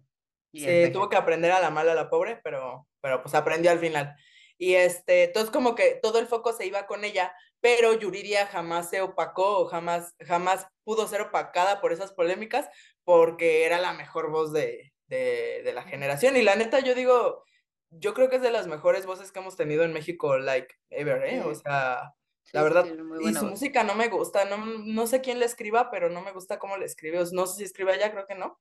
Sí, 0.51 0.91
tuvo 0.91 1.09
que 1.09 1.17
aprender 1.17 1.51
a 1.51 1.59
la 1.59 1.69
mala 1.69 1.93
la 1.93 2.09
pobre, 2.09 2.39
pero, 2.43 2.87
pero 3.01 3.21
pues 3.21 3.35
aprendió 3.35 3.69
al 3.69 3.79
final. 3.79 4.15
Y 4.57 4.75
este, 4.75 5.25
entonces 5.25 5.51
como 5.51 5.75
que 5.75 5.99
todo 6.01 6.17
el 6.19 6.27
foco 6.27 6.53
se 6.53 6.65
iba 6.65 6.87
con 6.87 7.03
ella, 7.03 7.35
pero 7.59 7.93
Yuridia 7.97 8.45
jamás 8.47 8.89
se 8.89 9.01
opacó, 9.01 9.65
jamás, 9.67 10.15
jamás 10.19 10.67
pudo 10.83 11.07
ser 11.07 11.21
opacada 11.21 11.81
por 11.81 11.91
esas 11.91 12.13
polémicas, 12.13 12.69
porque 13.03 13.65
era 13.65 13.79
la 13.79 13.93
mejor 13.93 14.29
voz 14.29 14.53
de, 14.53 14.93
de, 15.07 15.61
de 15.63 15.73
la 15.73 15.83
generación. 15.83 16.37
Y 16.37 16.41
la 16.41 16.55
neta, 16.55 16.79
yo 16.79 16.95
digo, 16.95 17.43
yo 17.89 18.13
creo 18.13 18.29
que 18.29 18.37
es 18.37 18.41
de 18.41 18.51
las 18.51 18.67
mejores 18.67 19.05
voces 19.05 19.31
que 19.31 19.39
hemos 19.39 19.55
tenido 19.55 19.83
en 19.83 19.93
México, 19.93 20.37
like, 20.37 20.75
ever, 20.89 21.23
¿eh? 21.25 21.41
O 21.41 21.53
sea, 21.53 22.13
la 22.51 22.63
verdad, 22.63 22.85
y 23.21 23.33
su 23.33 23.45
música 23.45 23.83
no 23.83 23.95
me 23.95 24.09
gusta, 24.09 24.45
no, 24.45 24.57
no 24.65 25.07
sé 25.07 25.21
quién 25.21 25.39
le 25.39 25.45
escriba, 25.45 25.89
pero 25.91 26.09
no 26.09 26.21
me 26.21 26.31
gusta 26.31 26.59
cómo 26.59 26.77
le 26.77 26.85
escribe, 26.85 27.23
no 27.31 27.47
sé 27.47 27.57
si 27.57 27.63
escribe 27.63 27.95
ella, 27.95 28.11
creo 28.11 28.27
que 28.27 28.35
no, 28.35 28.59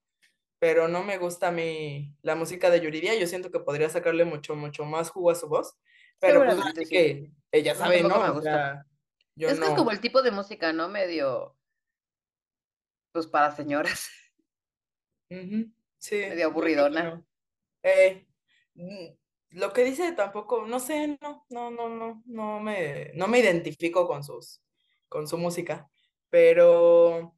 pero 0.58 0.88
no 0.88 1.02
me 1.02 1.18
gusta 1.18 1.48
a 1.48 1.52
mí 1.52 2.14
la 2.22 2.34
música 2.34 2.70
de 2.70 2.80
Yuridia, 2.80 3.14
yo 3.14 3.26
siento 3.26 3.50
que 3.50 3.60
podría 3.60 3.88
sacarle 3.88 4.24
mucho, 4.24 4.54
mucho 4.54 4.84
más 4.84 5.10
jugo 5.10 5.30
a 5.30 5.34
su 5.34 5.48
voz, 5.48 5.76
pero 6.18 6.44
pues 6.44 6.88
que 6.88 7.30
ella 7.50 7.74
sabe, 7.74 8.02
¿no? 8.02 8.16
O 8.34 8.42
sea, 8.42 8.86
yo 9.34 9.48
es 9.48 9.58
que 9.58 9.66
es 9.66 9.72
como 9.72 9.90
el 9.90 10.00
tipo 10.00 10.22
de 10.22 10.30
música, 10.30 10.72
¿no? 10.72 10.88
Medio, 10.88 11.56
pues 13.12 13.26
para 13.26 13.54
señoras. 13.54 14.08
Sí. 15.98 16.16
Medio 16.16 16.46
aburridona. 16.46 17.24
Eh, 17.82 18.26
lo 19.50 19.72
que 19.72 19.84
dice 19.84 20.12
tampoco, 20.12 20.66
no 20.66 20.80
sé, 20.80 21.18
no, 21.20 21.44
no, 21.50 21.70
no, 21.70 21.88
no, 21.88 22.22
no 22.26 22.60
me, 22.60 23.12
no 23.14 23.28
me 23.28 23.38
identifico 23.40 24.06
con 24.06 24.24
sus, 24.24 24.62
con 25.08 25.28
su 25.28 25.36
música, 25.38 25.90
pero, 26.30 27.36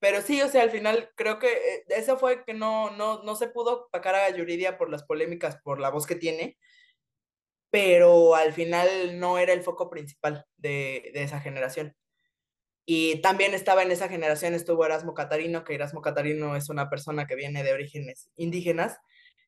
pero 0.00 0.22
sí, 0.22 0.40
o 0.42 0.48
sea, 0.48 0.62
al 0.62 0.70
final 0.70 1.10
creo 1.16 1.38
que 1.38 1.48
eh, 1.52 1.84
eso 1.88 2.18
fue 2.18 2.44
que 2.44 2.54
no, 2.54 2.90
no, 2.92 3.22
no 3.24 3.34
se 3.36 3.48
pudo 3.48 3.88
sacar 3.92 4.14
a 4.14 4.30
Yuridia 4.30 4.78
por 4.78 4.90
las 4.90 5.04
polémicas, 5.04 5.58
por 5.62 5.80
la 5.80 5.90
voz 5.90 6.06
que 6.06 6.14
tiene, 6.16 6.58
pero 7.70 8.34
al 8.34 8.52
final 8.52 9.18
no 9.20 9.38
era 9.38 9.52
el 9.52 9.62
foco 9.62 9.90
principal 9.90 10.46
de, 10.56 11.10
de 11.14 11.22
esa 11.22 11.40
generación. 11.40 11.94
Y 12.90 13.20
también 13.20 13.52
estaba 13.52 13.82
en 13.82 13.90
esa 13.90 14.08
generación, 14.08 14.54
estuvo 14.54 14.82
Erasmo 14.82 15.12
Catarino, 15.12 15.62
que 15.62 15.74
Erasmo 15.74 16.00
Catarino 16.00 16.56
es 16.56 16.70
una 16.70 16.88
persona 16.88 17.26
que 17.26 17.34
viene 17.34 17.62
de 17.62 17.74
orígenes 17.74 18.30
indígenas, 18.34 18.96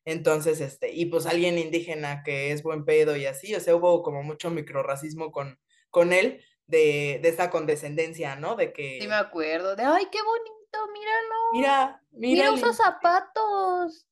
entonces, 0.05 0.61
este, 0.61 0.91
y 0.91 1.07
pues 1.07 1.25
alguien 1.25 1.57
indígena 1.57 2.21
que 2.23 2.51
es 2.51 2.61
buen 2.61 2.85
pedo 2.85 3.15
y 3.15 3.25
así, 3.25 3.55
o 3.55 3.59
sea, 3.59 3.75
hubo 3.75 4.03
como 4.03 4.21
mucho 4.21 4.51
microracismo 4.51 5.31
con, 5.31 5.59
con 5.89 6.13
él, 6.13 6.45
de, 6.67 7.19
de 7.23 7.29
esta 7.29 7.49
condescendencia, 7.49 8.35
¿no? 8.35 8.55
De 8.55 8.73
que... 8.73 8.99
Sí, 9.01 9.07
me 9.07 9.15
acuerdo, 9.15 9.75
de, 9.75 9.85
ay, 9.85 10.05
qué 10.11 10.19
bonito, 10.21 10.93
míralo. 10.93 11.35
Mira, 11.53 12.03
mira. 12.11 12.51
Mira, 12.51 12.51
usa 12.51 12.73
zapatos. 12.73 14.07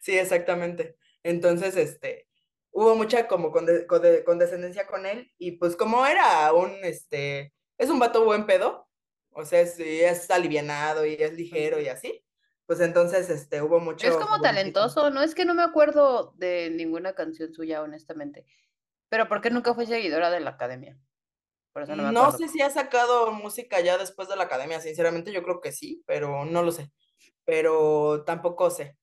Sí, 0.00 0.18
exactamente. 0.18 0.96
Entonces, 1.22 1.76
este, 1.76 2.26
hubo 2.72 2.96
mucha 2.96 3.28
como 3.28 3.52
condescendencia 3.52 4.84
con 4.88 5.06
él 5.06 5.32
y 5.38 5.52
pues 5.52 5.76
como 5.76 6.04
era 6.04 6.52
un, 6.52 6.72
este, 6.82 7.52
es 7.78 7.90
un 7.90 7.98
vato 7.98 8.24
buen 8.24 8.46
pedo, 8.46 8.88
o 9.30 9.44
sea, 9.44 9.60
es, 9.60 9.78
es 9.78 10.30
alivianado 10.30 11.04
y 11.04 11.14
es 11.14 11.34
ligero 11.34 11.80
y 11.80 11.88
así, 11.88 12.24
pues 12.66 12.80
entonces 12.80 13.28
este, 13.30 13.62
hubo 13.62 13.80
mucho... 13.80 14.06
Es 14.06 14.16
como 14.16 14.40
talentoso, 14.40 15.10
no 15.10 15.22
es 15.22 15.34
que 15.34 15.44
no 15.44 15.54
me 15.54 15.62
acuerdo 15.62 16.32
de 16.36 16.70
ninguna 16.70 17.14
canción 17.14 17.52
suya, 17.52 17.82
honestamente, 17.82 18.46
pero 19.08 19.28
¿por 19.28 19.40
qué 19.40 19.50
nunca 19.50 19.74
fue 19.74 19.86
seguidora 19.86 20.30
de 20.30 20.40
la 20.40 20.50
academia? 20.50 20.98
Por 21.72 21.82
eso 21.82 21.94
no, 21.94 22.10
no 22.10 22.32
sé 22.32 22.48
si 22.48 22.62
ha 22.62 22.70
sacado 22.70 23.30
música 23.32 23.80
ya 23.80 23.98
después 23.98 24.28
de 24.28 24.36
la 24.36 24.44
academia, 24.44 24.80
sinceramente 24.80 25.30
yo 25.30 25.42
creo 25.42 25.60
que 25.60 25.72
sí, 25.72 26.02
pero 26.06 26.46
no 26.46 26.62
lo 26.62 26.72
sé, 26.72 26.90
pero 27.44 28.24
tampoco 28.24 28.70
sé. 28.70 28.96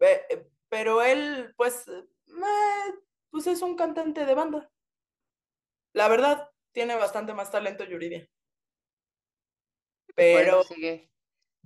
Eh, 0.00 0.46
pero 0.68 1.02
él, 1.02 1.52
pues, 1.56 1.84
pues 3.30 3.46
es 3.46 3.62
un 3.62 3.76
cantante 3.76 4.24
de 4.24 4.34
banda. 4.34 4.70
La 5.92 6.08
verdad, 6.08 6.48
tiene 6.72 6.96
bastante 6.96 7.34
más 7.34 7.50
talento 7.50 7.84
Yuridia. 7.84 8.28
Pero... 10.14 10.62
sigue 10.64 11.10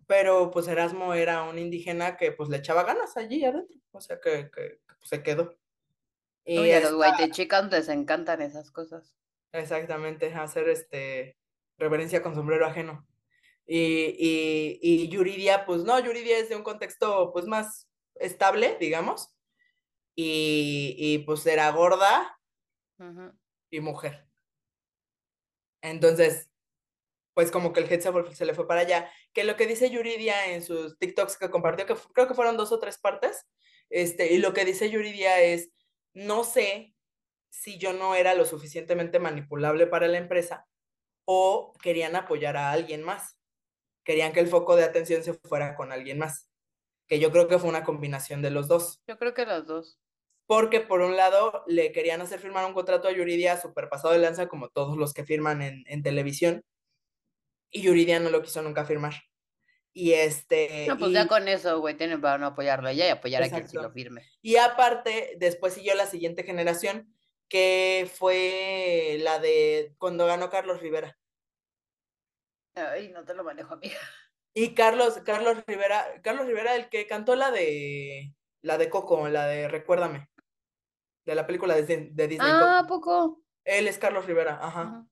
pero 0.07 0.51
pues 0.51 0.69
Erasmo 0.69 1.15
era 1.15 1.43
un 1.43 1.59
indígena 1.59 2.17
que 2.17 2.33
pues 2.33 2.49
le 2.49 2.59
echaba 2.59 2.85
ganas 2.85 3.17
allí 3.17 3.45
adentro, 3.45 3.77
o 3.93 4.01
sea 4.01 4.21
que, 4.21 4.51
que, 4.51 4.81
pues, 4.87 5.09
se 5.09 5.23
quedó. 5.23 5.57
Y 6.45 6.71
a 6.73 6.81
los 6.81 6.95
guaytechicas 6.95 7.71
les 7.71 7.89
encantan 7.89 8.43
esas 8.43 8.71
cosas. 8.71 9.15
Exactamente, 9.53 10.33
hacer 10.35 10.69
este 10.69 11.39
reverencia 11.79 12.23
con 12.23 12.35
sombrero 12.35 12.67
ajeno. 12.67 13.07
Y, 13.67 14.15
y, 14.19 14.79
y, 14.83 15.09
Yuridia, 15.09 15.65
pues 15.65 15.85
no, 15.85 15.99
Yuridia 15.99 16.37
es 16.37 16.51
de 16.51 16.57
un 16.57 16.63
contexto 16.63 17.33
pues 17.33 17.47
más 17.47 17.89
estable, 18.17 18.77
digamos, 18.79 19.35
y, 20.15 20.95
y 20.99 21.19
pues 21.21 21.47
era 21.47 21.71
gorda 21.71 22.39
y 23.71 23.81
mujer. 23.81 24.27
Entonces, 25.85 26.49
pues 27.35 27.51
como 27.51 27.73
que 27.73 27.81
el 27.81 27.93
hate 27.93 28.01
se, 28.33 28.45
le 28.47 28.55
fue 28.55 28.67
para 28.67 28.81
allá. 28.81 29.11
Que 29.35 29.45
lo 29.45 29.57
que 29.57 29.67
dice 29.67 29.91
Yuridia 29.91 30.53
en 30.53 30.63
sus 30.63 30.99
TikToks 30.99 31.37
que 31.37 31.51
compartió, 31.51 31.85
que 31.85 31.95
creo 32.15 32.27
que 32.27 32.35
fueron 32.35 32.57
dos 32.57 32.73
o 32.73 32.81
tres 32.81 32.99
partes, 32.99 33.47
este, 33.91 34.33
y 34.33 34.39
lo 34.39 34.55
que 34.55 34.65
dice 34.65 34.91
Yuridia 34.91 35.41
es, 35.41 35.71
no 36.15 36.45
sé 36.45 36.95
si 37.51 37.79
yo 37.79 37.93
no 37.93 38.15
era 38.15 38.35
lo 38.35 38.47
suficientemente 38.47 39.19
manipulable 39.19 39.87
para 39.87 40.09
la 40.09 40.19
empresa 40.19 40.67
o 41.27 41.75
querían 41.83 42.17
apoyar 42.17 42.57
a 42.57 42.73
alguien 42.73 43.03
más. 43.03 43.37
Querían 44.05 44.33
que 44.33 44.41
el 44.41 44.49
foco 44.49 44.77
de 44.77 44.85
atención 44.85 45.23
se 45.23 45.35
fuera 45.35 45.77
con 45.77 45.93
alguien 45.93 46.19
más. 46.19 46.49
Que 47.07 47.21
yo 47.21 47.31
creo 47.31 47.47
que 47.47 47.59
fue 47.59 47.69
una 47.69 47.85
combinación 47.85 48.41
de 48.41 48.51
los 48.51 48.69
dos. 48.69 49.03
Yo 49.07 49.19
creo 49.19 49.35
que 49.35 49.45
los 49.45 49.67
dos. 49.67 49.99
Porque 50.47 50.81
por 50.81 51.01
un 51.01 51.17
lado 51.17 51.65
le 51.67 51.93
querían 51.93 52.21
hacer 52.21 52.39
firmar 52.39 52.67
un 52.67 52.75
contrato 52.75 53.09
a 53.09 53.13
Yuridia 53.13 53.61
super 53.61 53.89
pasado 53.89 54.13
de 54.13 54.21
lanza, 54.21 54.49
como 54.49 54.69
todos 54.69 54.97
los 54.97 55.15
que 55.15 55.25
firman 55.25 55.63
en, 55.63 55.85
en 55.87 56.03
televisión, 56.03 56.63
y 57.71 57.83
Yuridia 57.83 58.21
no 58.21 58.31
lo 58.31 58.43
quiso 58.43 58.63
nunca 58.63 58.85
firmar. 58.85 59.15
Y 59.93 60.13
este. 60.13 60.87
No, 60.89 60.99
pues 60.99 61.13
ya 61.13 61.29
con 61.29 61.47
eso, 61.47 61.79
güey, 61.81 61.97
tienen 61.97 62.21
para 62.21 62.37
no 62.37 62.47
apoyarlo 62.47 62.89
ella 62.89 63.07
y 63.07 63.11
apoyar 63.11 63.45
a 63.45 63.49
quien 63.49 63.69
sí 63.69 63.77
lo 63.77 63.93
firme. 63.93 64.29
Y 64.43 64.57
aparte, 64.57 65.37
después 65.39 65.75
siguió 65.75 65.95
la 65.95 66.07
siguiente 66.07 66.43
generación, 66.43 67.15
que 67.49 68.11
fue 68.13 69.19
la 69.21 69.39
de 69.39 69.95
cuando 69.99 70.27
ganó 70.27 70.51
Carlos 70.51 70.81
Rivera. 70.81 71.17
Ay, 72.75 73.11
no 73.11 73.25
te 73.25 73.35
lo 73.35 73.45
manejo, 73.45 73.75
amiga. 73.75 73.99
Y 74.53 74.75
Carlos, 74.75 75.21
Carlos 75.25 75.59
Rivera, 75.67 76.21
Carlos 76.23 76.47
Rivera, 76.47 76.75
el 76.75 76.89
que 76.89 77.07
cantó 77.07 77.37
la 77.37 77.53
de 77.53 78.35
la 78.63 78.79
de 78.79 78.89
Coco, 78.89 79.29
la 79.29 79.47
de 79.47 79.69
Recuérdame, 79.69 80.29
de 81.25 81.35
la 81.35 81.47
película 81.47 81.75
de, 81.75 82.11
de 82.13 82.29
Disney. 82.29 82.51
Ah, 82.51 82.85
poco? 82.87 83.43
Él 83.65 83.89
es 83.89 83.99
Carlos 83.99 84.27
Rivera, 84.27 84.59
ajá. 84.61 85.07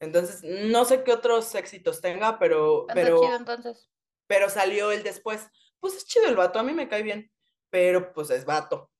Entonces, 0.00 0.42
no 0.42 0.84
sé 0.86 1.04
qué 1.04 1.12
otros 1.12 1.54
éxitos 1.54 2.00
tenga, 2.00 2.38
pero. 2.38 2.86
pero 2.92 3.20
chido 3.20 3.36
entonces. 3.36 3.90
Pero 4.26 4.48
salió 4.48 4.92
él 4.92 5.02
después. 5.02 5.48
Pues 5.78 5.96
es 5.96 6.06
chido 6.06 6.26
el 6.26 6.36
vato, 6.36 6.58
a 6.58 6.62
mí 6.62 6.72
me 6.72 6.88
cae 6.88 7.02
bien. 7.02 7.30
Pero 7.70 8.12
pues 8.12 8.30
es 8.30 8.44
vato. 8.44 8.90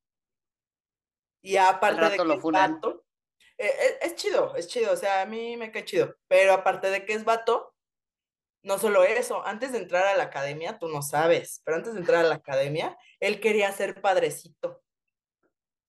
Y 1.42 1.56
aparte 1.56 2.02
de 2.02 2.16
que 2.16 2.34
es 2.34 2.42
vato. 2.42 3.04
Eh, 3.56 3.66
eh, 3.66 3.98
es, 4.02 4.14
chido, 4.16 4.54
es 4.56 4.68
chido. 4.68 4.92
O 4.92 4.96
sea, 4.96 5.22
a 5.22 5.26
mí 5.26 5.56
me 5.56 5.72
cae 5.72 5.84
chido. 5.84 6.16
Pero 6.28 6.52
aparte 6.52 6.90
de 6.90 7.04
que 7.06 7.14
es 7.14 7.24
vato, 7.24 7.74
no 8.62 8.78
solo 8.78 9.04
eso, 9.04 9.44
antes 9.46 9.72
de 9.72 9.78
entrar 9.78 10.06
a 10.06 10.16
la 10.16 10.24
academia, 10.24 10.78
tú 10.78 10.88
no 10.88 11.02
sabes, 11.02 11.62
pero 11.64 11.78
antes 11.78 11.94
de 11.94 12.00
entrar 12.00 12.24
a 12.24 12.28
la 12.28 12.34
academia, 12.36 12.96
él 13.18 13.40
quería 13.40 13.72
ser 13.72 14.00
padrecito. 14.00 14.82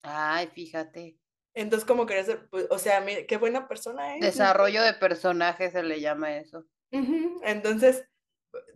Ay, 0.02 0.48
fíjate. 0.48 1.18
Entonces, 1.54 1.86
como 1.86 2.06
quería 2.06 2.24
ser, 2.24 2.48
pues, 2.50 2.68
o 2.70 2.78
sea, 2.78 3.06
qué 3.28 3.38
buena 3.38 3.68
persona 3.68 4.16
es. 4.16 4.22
Desarrollo 4.22 4.84
de 4.84 4.94
personaje 4.94 5.70
se 5.70 5.84
le 5.84 6.00
llama 6.00 6.38
eso. 6.38 6.66
Entonces, 6.92 8.06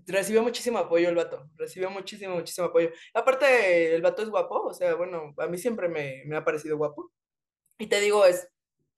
recibió 0.06 0.42
muchísimo 0.42 0.78
apoyo 0.78 1.10
el 1.10 1.16
vato, 1.16 1.50
recibió 1.56 1.90
muchísimo, 1.90 2.36
muchísimo 2.36 2.68
apoyo. 2.68 2.90
Aparte, 3.14 3.96
el 3.96 4.02
vato 4.02 4.22
es 4.22 4.30
guapo, 4.30 4.62
o 4.62 4.74
sea, 4.74 4.96
bueno, 4.96 5.34
a 5.38 5.48
mí 5.48 5.58
siempre 5.58 5.88
me, 5.90 6.24
me 6.26 6.36
ha 6.36 6.46
parecido 6.46 6.78
guapo. 6.78 7.12
Y 7.78 7.88
te 7.88 8.00
digo, 8.00 8.26
es, 8.26 8.48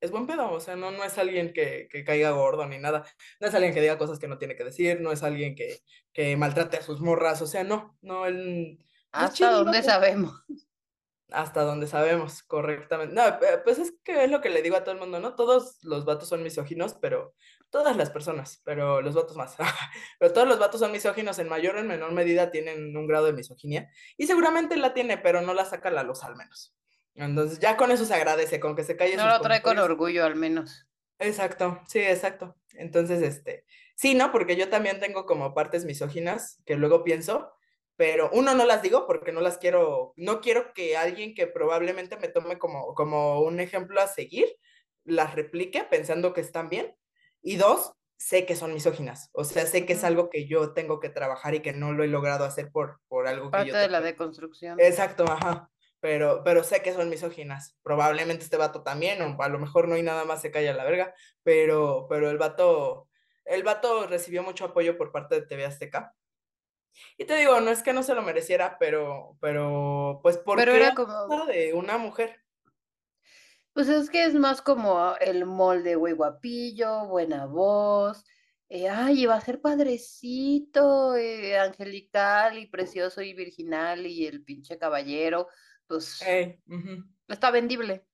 es 0.01 0.11
buen 0.11 0.27
pedo, 0.27 0.51
o 0.51 0.59
sea, 0.59 0.75
no, 0.75 0.91
no 0.91 1.03
es 1.03 1.17
alguien 1.17 1.53
que, 1.53 1.87
que 1.89 2.03
caiga 2.03 2.31
gordo 2.31 2.67
ni 2.67 2.77
nada, 2.77 3.05
no 3.39 3.47
es 3.47 3.53
alguien 3.55 3.73
que 3.73 3.81
diga 3.81 3.97
cosas 3.97 4.19
que 4.19 4.27
no 4.27 4.37
tiene 4.37 4.55
que 4.55 4.63
decir, 4.63 5.01
no 5.01 5.11
es 5.11 5.23
alguien 5.23 5.55
que, 5.55 5.79
que 6.13 6.37
maltrate 6.37 6.77
a 6.77 6.83
sus 6.83 7.01
morras, 7.01 7.41
o 7.41 7.47
sea, 7.47 7.63
no, 7.63 7.97
no. 8.01 8.27
Es 8.27 8.77
Hasta 9.11 9.51
donde 9.51 9.81
sabemos. 9.81 10.43
Hasta 11.31 11.63
donde 11.63 11.87
sabemos 11.87 12.43
correctamente. 12.43 13.13
No, 13.13 13.27
eh, 13.27 13.61
pues 13.63 13.79
es 13.79 13.93
que 14.03 14.23
es 14.23 14.31
lo 14.31 14.41
que 14.41 14.49
le 14.49 14.61
digo 14.61 14.75
a 14.75 14.83
todo 14.83 14.93
el 14.93 14.99
mundo, 14.99 15.19
¿no? 15.19 15.35
Todos 15.35 15.79
los 15.83 16.05
vatos 16.05 16.29
son 16.29 16.43
misóginos, 16.43 16.95
pero 16.95 17.33
todas 17.69 17.97
las 17.97 18.09
personas, 18.09 18.61
pero 18.63 19.01
los 19.01 19.15
vatos 19.15 19.35
más. 19.35 19.55
pero 20.19 20.33
todos 20.33 20.47
los 20.47 20.59
vatos 20.59 20.79
son 20.79 20.91
misóginos 20.91 21.39
en 21.39 21.49
mayor 21.49 21.75
o 21.75 21.79
en 21.79 21.87
menor 21.87 22.11
medida 22.11 22.51
tienen 22.51 22.95
un 22.95 23.07
grado 23.07 23.25
de 23.25 23.33
misoginia 23.33 23.89
y 24.15 24.27
seguramente 24.27 24.77
la 24.77 24.93
tiene, 24.93 25.17
pero 25.17 25.41
no 25.41 25.53
la 25.53 25.65
saca 25.65 25.91
la 25.91 26.03
luz 26.03 26.23
al 26.23 26.35
menos. 26.35 26.75
Entonces 27.15 27.59
ya 27.59 27.77
con 27.77 27.91
eso 27.91 28.05
se 28.05 28.13
agradece, 28.13 28.59
con 28.59 28.75
que 28.75 28.83
se 28.83 28.95
calle 28.95 29.17
No 29.17 29.23
sus 29.23 29.33
lo 29.33 29.41
trae 29.41 29.61
con 29.61 29.79
orgullo 29.79 30.23
al 30.23 30.35
menos. 30.35 30.87
Exacto, 31.19 31.81
sí, 31.87 31.99
exacto. 31.99 32.55
Entonces, 32.73 33.23
este, 33.23 33.65
sí, 33.95 34.13
¿no? 34.13 34.31
Porque 34.31 34.55
yo 34.55 34.69
también 34.69 34.99
tengo 34.99 35.25
como 35.25 35.55
partes 35.55 35.83
misóginas 35.83 36.61
que 36.65 36.75
luego 36.75 37.03
pienso, 37.03 37.56
pero 37.97 38.29
uno 38.31 38.53
no 38.53 38.65
las 38.65 38.81
digo 38.81 39.05
porque 39.07 39.31
no 39.31 39.41
las 39.41 39.57
quiero, 39.57 40.13
no 40.15 40.39
quiero 40.39 40.71
que 40.73 40.95
alguien 40.95 41.33
que 41.33 41.47
probablemente 41.47 42.15
me 42.17 42.29
tome 42.29 42.57
como, 42.59 42.93
como 42.93 43.41
un 43.41 43.59
ejemplo 43.59 43.99
a 43.99 44.07
seguir, 44.07 44.47
las 45.03 45.35
replique 45.35 45.83
pensando 45.83 46.31
que 46.33 46.41
están 46.41 46.69
bien. 46.69 46.95
Y 47.41 47.55
dos, 47.55 47.93
sé 48.17 48.45
que 48.45 48.55
son 48.55 48.73
misóginas, 48.73 49.29
o 49.33 49.43
sea, 49.43 49.65
sé 49.65 49.85
que 49.85 49.93
es 49.93 50.03
algo 50.03 50.29
que 50.29 50.47
yo 50.47 50.73
tengo 50.73 50.99
que 50.99 51.09
trabajar 51.09 51.55
y 51.55 51.61
que 51.61 51.73
no 51.73 51.91
lo 51.91 52.03
he 52.03 52.07
logrado 52.07 52.45
hacer 52.45 52.71
por, 52.71 52.99
por 53.07 53.27
algo 53.27 53.45
que 53.45 53.57
Parte 53.57 53.77
de 53.77 53.89
la 53.89 54.01
deconstrucción. 54.01 54.79
Exacto, 54.79 55.25
ajá. 55.27 55.69
Pero, 55.99 56.43
pero 56.43 56.63
sé 56.63 56.83
que 56.83 56.93
son 56.93 57.09
misóginas. 57.09 57.75
Probablemente 57.81 58.43
este 58.43 58.57
vato 58.57 58.83
también, 58.83 59.21
o 59.21 59.41
a 59.41 59.49
lo 59.49 59.57
mejor 59.57 59.87
no 59.87 59.95
hay 59.95 60.03
nada 60.03 60.25
más 60.25 60.41
se 60.41 60.51
calla 60.51 60.73
la 60.73 60.83
verga, 60.83 61.13
pero, 61.41 62.05
pero 62.09 62.29
el 62.29 62.37
vato, 62.37 63.09
el 63.45 63.63
vato 63.63 64.05
recibió 64.05 64.43
mucho 64.43 64.65
apoyo 64.65 64.97
por 64.97 65.11
parte 65.11 65.35
de 65.35 65.47
TV 65.47 65.65
Azteca. 65.65 66.13
Y 67.17 67.25
te 67.25 67.35
digo, 67.37 67.59
no 67.61 67.71
es 67.71 67.83
que 67.83 67.93
no 67.93 68.03
se 68.03 68.15
lo 68.15 68.21
mereciera, 68.23 68.77
pero, 68.79 69.37
pero, 69.41 70.19
pues, 70.23 70.37
¿por 70.37 70.57
Pero 70.57 70.71
qué 70.71 70.77
era 70.77 70.93
como, 70.95 71.45
de 71.47 71.73
una 71.73 71.97
mujer? 71.97 72.43
pues 73.73 73.87
es 73.89 74.09
que 74.09 74.25
es 74.25 74.33
más 74.33 74.61
como 74.61 75.15
el 75.19 75.45
molde, 75.45 75.95
güey, 75.95 76.13
guapillo, 76.13 77.07
buena 77.07 77.45
voz. 77.45 78.23
eh, 78.69 78.89
ay, 78.89 79.21
iba 79.23 79.35
a 79.35 79.41
ser 79.41 79.61
padrecito, 79.61 81.15
eh, 81.15 81.57
angelical 81.59 82.57
y 82.57 82.67
precioso 82.67 83.21
y 83.21 83.33
virginal 83.33 84.05
y 84.07 84.25
el 84.25 84.43
pinche 84.43 84.77
caballero, 84.77 85.47
pues 85.87 86.33
está 87.27 87.51
vendible, 87.51 88.05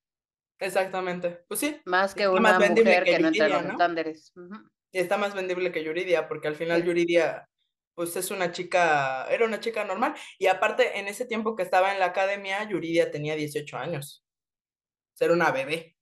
exactamente. 0.60 1.44
Pues 1.48 1.60
sí, 1.60 1.80
más 1.86 2.14
que 2.16 2.24
está 2.26 2.40
más 2.40 2.58
una 2.58 2.58
vendible 2.58 2.84
mujer 2.84 3.04
que 3.04 3.16
que 3.16 3.20
no 3.20 3.28
entra 3.30 3.46
en 3.48 3.54
los 3.54 3.66
estándares. 3.66 4.34
Y 4.92 5.00
está 5.00 5.18
más 5.18 5.34
vendible 5.36 5.72
que 5.72 5.84
Yuridia, 5.84 6.28
porque 6.28 6.48
al 6.48 6.56
final 6.56 6.84
Sí, 6.84 6.86
Yuridia, 6.86 7.50
pues 7.96 8.16
es 8.16 8.32
una 8.32 8.52
chica, 8.52 9.26
era 9.30 9.46
una 9.46 9.60
chica 9.60 9.84
normal. 9.84 10.16
Y 10.39 10.48
aparte, 10.48 11.00
en 11.00 11.08
ese 11.08 11.26
tiempo 11.26 11.56
que 11.56 11.64
estaba 11.64 11.94
en 11.94 12.00
la 12.00 12.08
academia, 12.08 12.68
Yuridia 12.68 13.12
tenía 13.12 13.36
18 13.36 13.78
años. 13.78 14.26
O 15.14 15.18
sea, 15.18 15.26
era 15.26 15.36
una 15.36 15.52
bebé, 15.52 15.96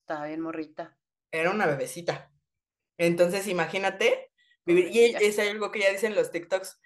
estaba 0.00 0.26
bien 0.26 0.40
morrita, 0.40 0.98
era 1.30 1.50
una 1.50 1.66
bebecita. 1.66 2.32
Entonces, 2.98 3.48
imagínate 3.48 4.30
vivir, 4.64 4.88
y 4.90 5.00
es 5.00 5.38
algo 5.38 5.70
que 5.70 5.80
ya 5.80 5.90
dicen 5.90 6.14
los 6.14 6.30
TikToks, 6.30 6.80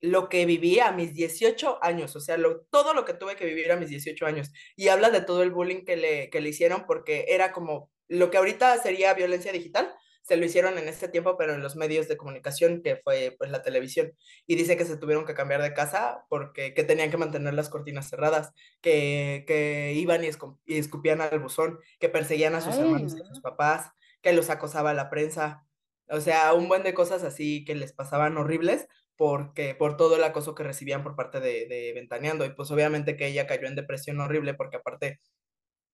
lo 0.00 0.28
que 0.28 0.46
viví 0.46 0.80
a 0.80 0.92
mis 0.92 1.12
18 1.12 1.78
años, 1.82 2.16
o 2.16 2.20
sea, 2.20 2.38
lo, 2.38 2.62
todo 2.70 2.94
lo 2.94 3.04
que 3.04 3.12
tuve 3.14 3.36
que 3.36 3.44
vivir 3.44 3.70
a 3.70 3.76
mis 3.76 3.90
18 3.90 4.24
años. 4.26 4.50
Y 4.76 4.88
habla 4.88 5.10
de 5.10 5.20
todo 5.20 5.42
el 5.42 5.50
bullying 5.50 5.84
que 5.84 5.96
le, 5.96 6.30
que 6.30 6.40
le 6.40 6.48
hicieron 6.48 6.86
porque 6.86 7.26
era 7.28 7.52
como 7.52 7.90
lo 8.08 8.30
que 8.30 8.38
ahorita 8.38 8.78
sería 8.78 9.14
violencia 9.14 9.52
digital, 9.52 9.94
se 10.22 10.36
lo 10.36 10.44
hicieron 10.44 10.78
en 10.78 10.88
ese 10.88 11.08
tiempo, 11.08 11.36
pero 11.36 11.54
en 11.54 11.62
los 11.62 11.76
medios 11.76 12.08
de 12.08 12.16
comunicación, 12.16 12.82
que 12.82 12.96
fue 12.96 13.34
pues 13.38 13.50
la 13.50 13.62
televisión. 13.62 14.12
Y 14.46 14.54
dice 14.56 14.76
que 14.76 14.84
se 14.84 14.96
tuvieron 14.96 15.24
que 15.26 15.34
cambiar 15.34 15.62
de 15.62 15.74
casa 15.74 16.24
porque 16.28 16.74
que 16.74 16.84
tenían 16.84 17.10
que 17.10 17.16
mantener 17.16 17.54
las 17.54 17.68
cortinas 17.68 18.08
cerradas, 18.08 18.52
que, 18.80 19.44
que 19.46 19.92
iban 19.94 20.22
y, 20.24 20.28
escu- 20.28 20.58
y 20.66 20.78
escupían 20.78 21.20
al 21.20 21.40
buzón, 21.40 21.78
que 21.98 22.08
perseguían 22.08 22.54
a 22.54 22.60
sus 22.60 22.74
Ay, 22.74 22.80
hermanos 22.80 23.14
y 23.16 23.20
a 23.22 23.24
sus 23.26 23.40
papás, 23.40 23.90
que 24.22 24.32
los 24.32 24.50
acosaba 24.50 24.94
la 24.94 25.10
prensa. 25.10 25.66
O 26.08 26.20
sea, 26.20 26.52
un 26.54 26.68
buen 26.68 26.82
de 26.82 26.94
cosas 26.94 27.22
así 27.24 27.64
que 27.64 27.74
les 27.74 27.92
pasaban 27.92 28.36
horribles 28.36 28.86
porque 29.16 29.74
por 29.74 29.96
todo 29.96 30.16
el 30.16 30.24
acoso 30.24 30.54
que 30.54 30.62
recibían 30.64 31.02
por 31.02 31.14
parte 31.16 31.40
de, 31.40 31.66
de 31.66 31.92
Ventaneando. 31.94 32.44
Y 32.44 32.50
pues 32.54 32.70
obviamente 32.70 33.16
que 33.16 33.26
ella 33.28 33.46
cayó 33.46 33.66
en 33.68 33.76
depresión 33.76 34.20
horrible 34.20 34.54
porque 34.54 34.76
aparte, 34.78 35.20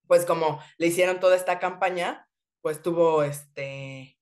pues 0.07 0.25
como 0.27 0.61
le 0.79 0.87
hicieron 0.89 1.21
toda 1.21 1.37
esta 1.37 1.59
campaña, 1.59 2.29
pues 2.61 2.83
tuvo 2.83 3.23
este, 3.25 4.16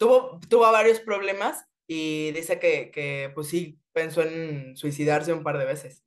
tuvo, 0.00 0.40
tuvo 0.48 0.62
varios 0.72 0.98
problemas 0.98 1.66
y 1.86 2.32
dice 2.32 2.58
que, 2.58 2.90
que 2.90 3.30
pues 3.34 3.48
sí, 3.48 3.78
pensó 3.92 4.22
en 4.22 4.74
suicidarse 4.76 5.32
un 5.32 5.42
par 5.42 5.58
de 5.58 5.66
veces. 5.66 6.04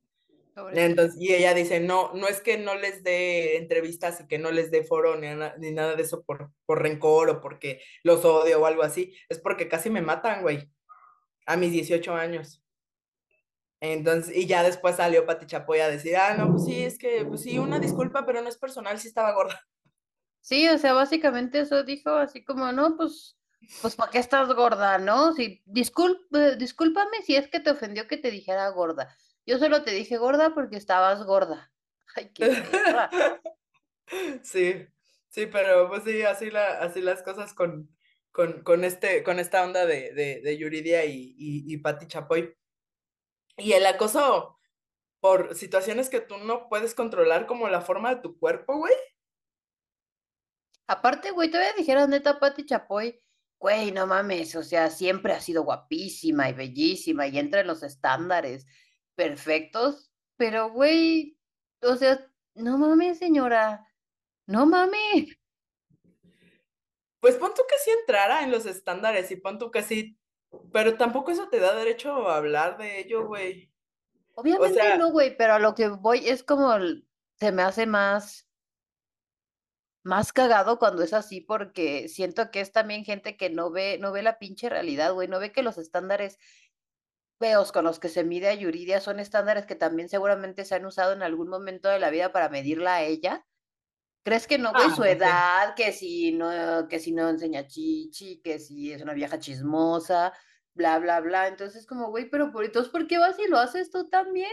Entonces, 0.72 1.20
y 1.20 1.32
ella 1.32 1.52
dice, 1.54 1.80
no, 1.80 2.12
no 2.12 2.28
es 2.28 2.40
que 2.40 2.58
no 2.58 2.76
les 2.76 3.02
dé 3.02 3.56
entrevistas 3.56 4.20
y 4.20 4.26
que 4.26 4.38
no 4.38 4.52
les 4.52 4.70
dé 4.70 4.84
foro 4.84 5.16
ni, 5.16 5.28
ni 5.58 5.72
nada 5.72 5.94
de 5.96 6.02
eso 6.02 6.22
por, 6.22 6.50
por 6.64 6.82
rencor 6.82 7.28
o 7.30 7.40
porque 7.40 7.80
los 8.04 8.24
odio 8.24 8.60
o 8.60 8.66
algo 8.66 8.82
así, 8.82 9.16
es 9.28 9.40
porque 9.40 9.68
casi 9.68 9.90
me 9.90 10.02
matan, 10.02 10.42
güey, 10.42 10.70
a 11.46 11.56
mis 11.56 11.72
18 11.72 12.14
años. 12.14 12.62
Entonces, 13.80 14.36
y 14.36 14.46
ya 14.46 14.62
después 14.62 14.96
salió 14.96 15.26
Pati 15.26 15.46
Chapoy 15.46 15.80
a 15.80 15.88
decir, 15.88 16.16
ah, 16.16 16.36
no, 16.36 16.52
pues 16.52 16.64
sí, 16.64 16.84
es 16.84 16.98
que, 16.98 17.24
pues 17.24 17.42
sí, 17.42 17.58
una 17.58 17.78
disculpa, 17.80 18.24
pero 18.24 18.40
no 18.40 18.48
es 18.48 18.56
personal, 18.56 18.98
sí 18.98 19.08
estaba 19.08 19.34
gorda. 19.34 19.60
Sí, 20.40 20.68
o 20.68 20.78
sea, 20.78 20.94
básicamente 20.94 21.60
eso 21.60 21.82
dijo, 21.82 22.10
así 22.10 22.44
como, 22.44 22.70
no, 22.72 22.96
pues, 22.96 23.36
pues, 23.82 23.96
¿para 23.96 24.10
qué 24.10 24.18
estás 24.18 24.52
gorda, 24.54 24.98
no? 24.98 25.32
Si, 25.32 25.62
discúlpame 25.66 27.22
si 27.24 27.36
es 27.36 27.48
que 27.48 27.60
te 27.60 27.70
ofendió 27.70 28.08
que 28.08 28.16
te 28.16 28.30
dijera 28.30 28.68
gorda. 28.70 29.16
Yo 29.46 29.58
solo 29.58 29.82
te 29.82 29.90
dije 29.90 30.16
gorda 30.16 30.54
porque 30.54 30.76
estabas 30.76 31.24
gorda. 31.24 31.72
Ay, 32.16 32.30
qué. 32.32 32.62
Sí, 34.42 34.86
sí, 35.30 35.46
pero 35.46 35.88
pues 35.88 36.04
sí, 36.04 36.22
así, 36.22 36.50
la, 36.50 36.78
así 36.80 37.00
las 37.00 37.22
cosas 37.22 37.54
con, 37.54 37.88
con, 38.30 38.62
con, 38.62 38.84
este, 38.84 39.22
con 39.22 39.40
esta 39.40 39.64
onda 39.64 39.86
de, 39.86 40.12
de, 40.12 40.42
de 40.42 40.58
Yuridia 40.58 41.06
y, 41.06 41.34
y, 41.38 41.72
y 41.72 41.78
Pati 41.78 42.06
Chapoy. 42.06 42.54
Y 43.56 43.72
el 43.72 43.86
acoso 43.86 44.58
por 45.20 45.54
situaciones 45.54 46.10
que 46.10 46.20
tú 46.20 46.36
no 46.36 46.68
puedes 46.68 46.94
controlar, 46.94 47.46
como 47.46 47.66
la 47.68 47.80
forma 47.80 48.14
de 48.14 48.20
tu 48.20 48.38
cuerpo, 48.38 48.76
güey. 48.76 48.94
Aparte, 50.86 51.30
güey, 51.30 51.50
todavía 51.50 51.72
dijeras 51.72 52.08
neta 52.10 52.38
Pati 52.38 52.66
Chapoy, 52.66 53.18
güey, 53.58 53.92
no 53.92 54.06
mames, 54.06 54.54
o 54.56 54.62
sea, 54.62 54.90
siempre 54.90 55.32
ha 55.32 55.40
sido 55.40 55.62
guapísima 55.62 56.48
y 56.48 56.52
bellísima 56.52 57.26
y 57.26 57.38
entra 57.38 57.60
en 57.60 57.66
los 57.66 57.82
estándares 57.82 58.66
perfectos, 59.14 60.12
pero, 60.36 60.70
güey, 60.70 61.38
o 61.82 61.96
sea, 61.96 62.26
no 62.54 62.78
mames, 62.78 63.18
señora, 63.18 63.86
no 64.46 64.66
mames. 64.66 65.38
Pues 67.20 67.36
pon 67.36 67.52
tú 67.54 67.62
que 67.68 67.78
sí 67.78 67.90
entrara 67.90 68.42
en 68.42 68.50
los 68.50 68.66
estándares 68.66 69.30
y 69.30 69.36
pon 69.36 69.58
tú 69.58 69.70
que 69.70 69.82
sí, 69.82 70.18
pero 70.72 70.96
tampoco 70.96 71.30
eso 71.30 71.48
te 71.48 71.58
da 71.58 71.74
derecho 71.74 72.28
a 72.28 72.36
hablar 72.36 72.76
de 72.76 73.00
ello, 73.00 73.26
güey. 73.26 73.72
O 74.34 74.42
Obviamente 74.42 74.74
sea, 74.74 74.98
no, 74.98 75.10
güey, 75.10 75.36
pero 75.36 75.54
a 75.54 75.58
lo 75.58 75.74
que 75.74 75.88
voy 75.88 76.28
es 76.28 76.42
como 76.42 76.70
se 77.36 77.52
me 77.52 77.62
hace 77.62 77.86
más, 77.86 78.48
más 80.04 80.32
cagado 80.32 80.78
cuando 80.78 81.02
es 81.02 81.12
así, 81.14 81.40
porque 81.42 82.08
siento 82.08 82.50
que 82.52 82.60
es 82.60 82.72
también 82.72 83.04
gente 83.04 83.36
que 83.36 83.50
no 83.50 83.70
ve, 83.72 83.98
no 84.00 84.12
ve 84.12 84.22
la 84.22 84.38
pinche 84.38 84.68
realidad, 84.70 85.14
güey, 85.14 85.28
no 85.28 85.40
ve 85.40 85.52
que 85.52 85.62
los 85.64 85.78
estándares 85.78 86.38
feos 87.38 87.72
con 87.72 87.84
los 87.84 87.98
que 87.98 88.08
se 88.08 88.24
mide 88.24 88.48
a 88.48 88.54
Yuridia 88.54 89.00
son 89.00 89.20
estándares 89.20 89.66
que 89.66 89.74
también 89.76 90.08
seguramente 90.08 90.64
se 90.64 90.74
han 90.76 90.86
usado 90.86 91.12
en 91.12 91.22
algún 91.22 91.48
momento 91.48 91.88
de 91.88 91.98
la 92.00 92.10
vida 92.10 92.32
para 92.32 92.48
medirla 92.48 92.96
a 92.96 93.02
ella. 93.02 93.46
¿Crees 94.24 94.46
que 94.46 94.58
no, 94.58 94.74
güey? 94.74 94.90
ah, 94.90 94.90
Su 94.90 95.04
edad, 95.04 95.74
que 95.76 95.92
si 95.92 96.32
no, 96.32 96.88
que 96.88 96.98
si 97.00 97.12
no 97.12 97.28
enseña 97.28 97.66
chichi, 97.66 98.40
que 98.42 98.58
si 98.58 98.92
es 98.92 99.02
una 99.02 99.14
vieja 99.14 99.38
chismosa, 99.38 100.32
bla, 100.74 100.98
bla, 100.98 101.20
bla. 101.20 101.48
Entonces, 101.48 101.86
como, 101.86 102.10
güey, 102.10 102.30
pero 102.30 102.52
por 102.52 102.64
entonces, 102.64 102.90
¿por 102.92 103.06
qué 103.06 103.18
vas 103.18 103.38
y 103.38 103.48
lo 103.48 103.58
haces 103.58 103.90
tú 103.90 104.08
también? 104.08 104.50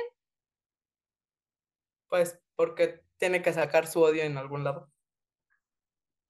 Pues 2.09 2.39
porque 2.55 3.01
tiene 3.17 3.41
que 3.41 3.53
sacar 3.53 3.87
su 3.87 4.01
odio 4.01 4.21
en 4.23 4.37
algún 4.37 4.63
lado. 4.63 4.90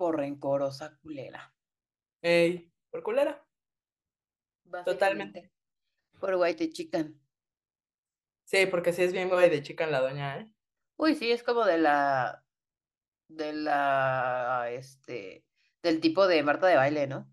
Por 0.01 0.17
rencorosa 0.17 0.97
culera, 1.03 1.53
Ey, 2.23 2.73
por 2.89 3.03
culera, 3.03 3.45
totalmente. 4.83 5.51
Por 6.19 6.33
white 6.37 6.71
chican. 6.71 7.21
Sí, 8.45 8.65
porque 8.65 8.93
sí 8.93 9.03
es 9.03 9.13
bien 9.13 9.29
güey 9.29 9.51
de 9.51 9.61
chica 9.61 9.83
en 9.83 9.91
la 9.91 9.99
doña, 9.99 10.39
¿eh? 10.39 10.51
Uy, 10.97 11.13
sí, 11.13 11.31
es 11.31 11.43
como 11.43 11.65
de 11.65 11.77
la, 11.77 12.43
de 13.27 13.53
la, 13.53 14.71
este, 14.71 15.45
del 15.83 16.01
tipo 16.01 16.25
de 16.25 16.41
Marta 16.41 16.65
de 16.65 16.77
baile, 16.77 17.05
¿no? 17.05 17.31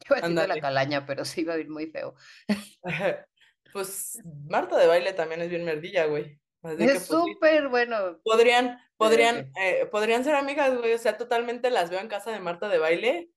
Iba 0.08 0.16
a 0.16 0.20
decir 0.22 0.40
de 0.40 0.48
la 0.48 0.58
calaña, 0.58 1.04
pero 1.04 1.26
sí 1.26 1.42
iba 1.42 1.52
a 1.52 1.58
ir 1.58 1.68
muy 1.68 1.88
feo. 1.88 2.14
Pues 3.74 4.18
Marta 4.48 4.78
de 4.78 4.86
baile 4.86 5.12
también 5.12 5.42
es 5.42 5.50
bien 5.50 5.66
merdilla, 5.66 6.06
güey. 6.06 6.40
Es 6.62 7.06
súper 7.06 7.68
bueno. 7.68 8.20
Podrían, 8.22 8.78
podrían, 8.96 9.52
eh, 9.60 9.86
podrían 9.90 10.24
ser 10.24 10.34
amigas, 10.34 10.76
güey. 10.76 10.94
O 10.94 10.98
sea, 10.98 11.16
totalmente 11.16 11.70
las 11.70 11.90
veo 11.90 12.00
en 12.00 12.08
casa 12.08 12.30
de 12.30 12.40
Marta 12.40 12.68
de 12.68 12.78
baile, 12.78 13.30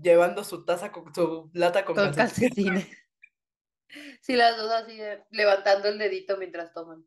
llevando 0.00 0.44
su 0.44 0.64
taza 0.64 0.92
con 0.92 1.14
su 1.14 1.50
lata 1.52 1.84
con, 1.84 1.96
con 1.96 2.12
calcetines. 2.12 2.88
Sí, 4.20 4.34
las 4.34 4.56
dos 4.56 4.72
así 4.72 4.98
levantando 5.30 5.88
el 5.88 5.98
dedito 5.98 6.36
mientras 6.36 6.72
toman. 6.72 7.06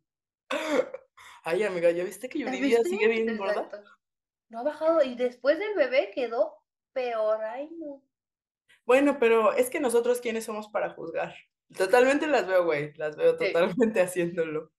Ay, 1.43 1.63
amiga, 1.63 1.91
¿ya 1.91 2.05
viste 2.05 2.29
que 2.29 2.39
Yuridia 2.39 2.81
sigue 2.83 3.07
bien 3.07 3.35
gorda? 3.37 3.69
No 4.49 4.59
ha 4.59 4.63
bajado 4.63 5.03
y 5.03 5.15
después 5.15 5.59
del 5.59 5.75
bebé 5.75 6.11
quedó 6.13 6.63
peor, 6.93 7.43
ay 7.43 7.69
no. 7.77 8.01
Bueno, 8.85 9.17
pero 9.19 9.53
es 9.53 9.69
que 9.69 9.81
nosotros 9.81 10.21
quiénes 10.21 10.45
somos 10.45 10.69
para 10.69 10.91
juzgar. 10.91 11.35
Totalmente 11.75 12.25
las 12.27 12.47
veo, 12.47 12.63
güey, 12.63 12.93
las 12.95 13.17
veo 13.17 13.35
totalmente 13.35 13.99
haciéndolo. 14.01 14.71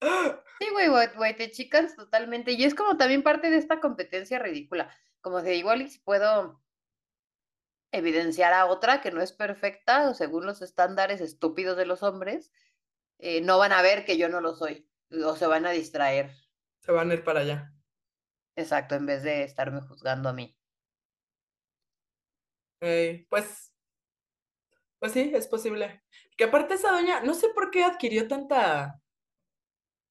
Sí, 0.00 0.68
güey, 0.72 0.88
güey, 0.88 1.36
te 1.36 1.50
chicas 1.50 1.94
totalmente. 1.94 2.52
Y 2.52 2.64
es 2.64 2.74
como 2.74 2.96
también 2.96 3.22
parte 3.22 3.50
de 3.50 3.58
esta 3.58 3.80
competencia 3.80 4.38
ridícula. 4.38 4.90
Como 5.20 5.42
de 5.42 5.56
igual 5.56 5.82
y 5.82 5.88
si 5.88 5.98
puedo 5.98 6.62
evidenciar 7.92 8.52
a 8.52 8.66
otra 8.66 9.00
que 9.00 9.10
no 9.10 9.20
es 9.20 9.32
perfecta, 9.32 10.10
o 10.10 10.14
según 10.14 10.46
los 10.46 10.62
estándares 10.62 11.20
estúpidos 11.20 11.76
de 11.76 11.86
los 11.86 12.02
hombres, 12.02 12.52
eh, 13.18 13.40
no 13.40 13.58
van 13.58 13.72
a 13.72 13.82
ver 13.82 14.04
que 14.04 14.16
yo 14.16 14.28
no 14.28 14.40
lo 14.40 14.54
soy, 14.54 14.88
o 15.10 15.36
se 15.36 15.46
van 15.46 15.66
a 15.66 15.70
distraer. 15.70 16.30
Se 16.80 16.92
van 16.92 17.10
a 17.10 17.14
ir 17.14 17.24
para 17.24 17.40
allá. 17.40 17.72
Exacto, 18.56 18.94
en 18.94 19.06
vez 19.06 19.22
de 19.22 19.44
estarme 19.44 19.80
juzgando 19.80 20.28
a 20.28 20.32
mí. 20.32 20.56
pues, 22.80 23.72
pues 24.98 25.12
sí, 25.12 25.32
es 25.34 25.48
posible. 25.48 26.02
Que 26.36 26.44
aparte 26.44 26.74
esa 26.74 26.92
doña, 26.92 27.20
no 27.20 27.34
sé 27.34 27.48
por 27.48 27.70
qué 27.70 27.84
adquirió 27.84 28.28
tanta, 28.28 29.00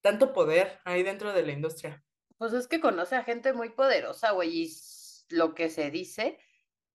tanto 0.00 0.32
poder 0.32 0.80
ahí 0.84 1.02
dentro 1.02 1.32
de 1.32 1.42
la 1.42 1.52
industria. 1.52 2.04
Pues 2.36 2.52
es 2.52 2.68
que 2.68 2.80
conoce 2.80 3.16
a 3.16 3.24
gente 3.24 3.52
muy 3.52 3.70
poderosa, 3.70 4.30
güey, 4.32 4.62
y 4.62 4.72
lo 5.30 5.54
que 5.54 5.70
se 5.70 5.90
dice 5.90 6.38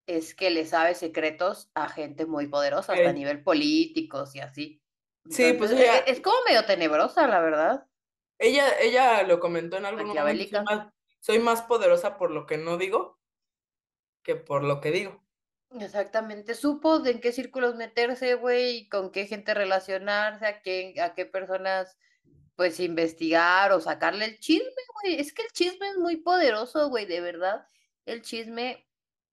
es 0.05 0.35
que 0.35 0.49
le 0.49 0.65
sabe 0.65 0.95
secretos 0.95 1.69
a 1.75 1.89
gente 1.89 2.25
muy 2.25 2.47
poderosa, 2.47 2.93
hasta 2.93 3.09
a 3.09 3.13
nivel 3.13 3.43
políticos 3.43 4.35
y 4.35 4.39
así. 4.39 4.81
sí, 5.29 5.53
pues 5.53 5.71
ella, 5.71 5.99
es, 5.99 6.19
como 6.19 6.35
medio 6.47 6.65
tenebrosa, 6.65 7.27
la 7.27 7.39
verdad. 7.39 7.87
Ella, 8.39 8.67
ella 8.79 9.23
lo 9.23 9.39
comentó 9.39 9.77
en 9.77 9.85
algún 9.85 10.07
momento. 10.07 10.63
Soy 11.19 11.39
más, 11.39 11.61
poderosa 11.61 12.17
por 12.17 12.31
lo 12.31 12.45
que 12.45 12.57
no 12.57 12.77
digo 12.77 13.17
que 14.23 14.35
por 14.35 14.63
lo 14.63 14.81
que 14.81 14.91
digo. 14.91 15.21
Exactamente, 15.79 16.53
supo 16.53 16.99
de 16.99 17.11
en 17.11 17.19
qué 17.19 17.31
círculos 17.31 17.75
meterse, 17.75 18.35
güey, 18.35 18.87
con 18.89 19.11
qué 19.11 19.25
gente 19.25 19.53
relacionarse, 19.53 20.45
a 20.45 20.61
qué, 20.61 20.93
a 21.01 21.13
qué 21.13 21.25
personas, 21.25 21.97
pues, 22.55 22.79
investigar 22.79 23.71
o 23.71 23.79
sacarle 23.81 24.25
el 24.25 24.39
chisme, 24.39 24.69
güey. 25.03 25.19
Es 25.19 25.33
que 25.33 25.43
el 25.43 25.49
chisme 25.51 25.89
es 25.89 25.97
muy 25.97 26.17
poderoso, 26.17 26.89
güey, 26.89 27.05
de 27.05 27.21
verdad. 27.21 27.67
El 28.05 28.21
chisme 28.21 28.87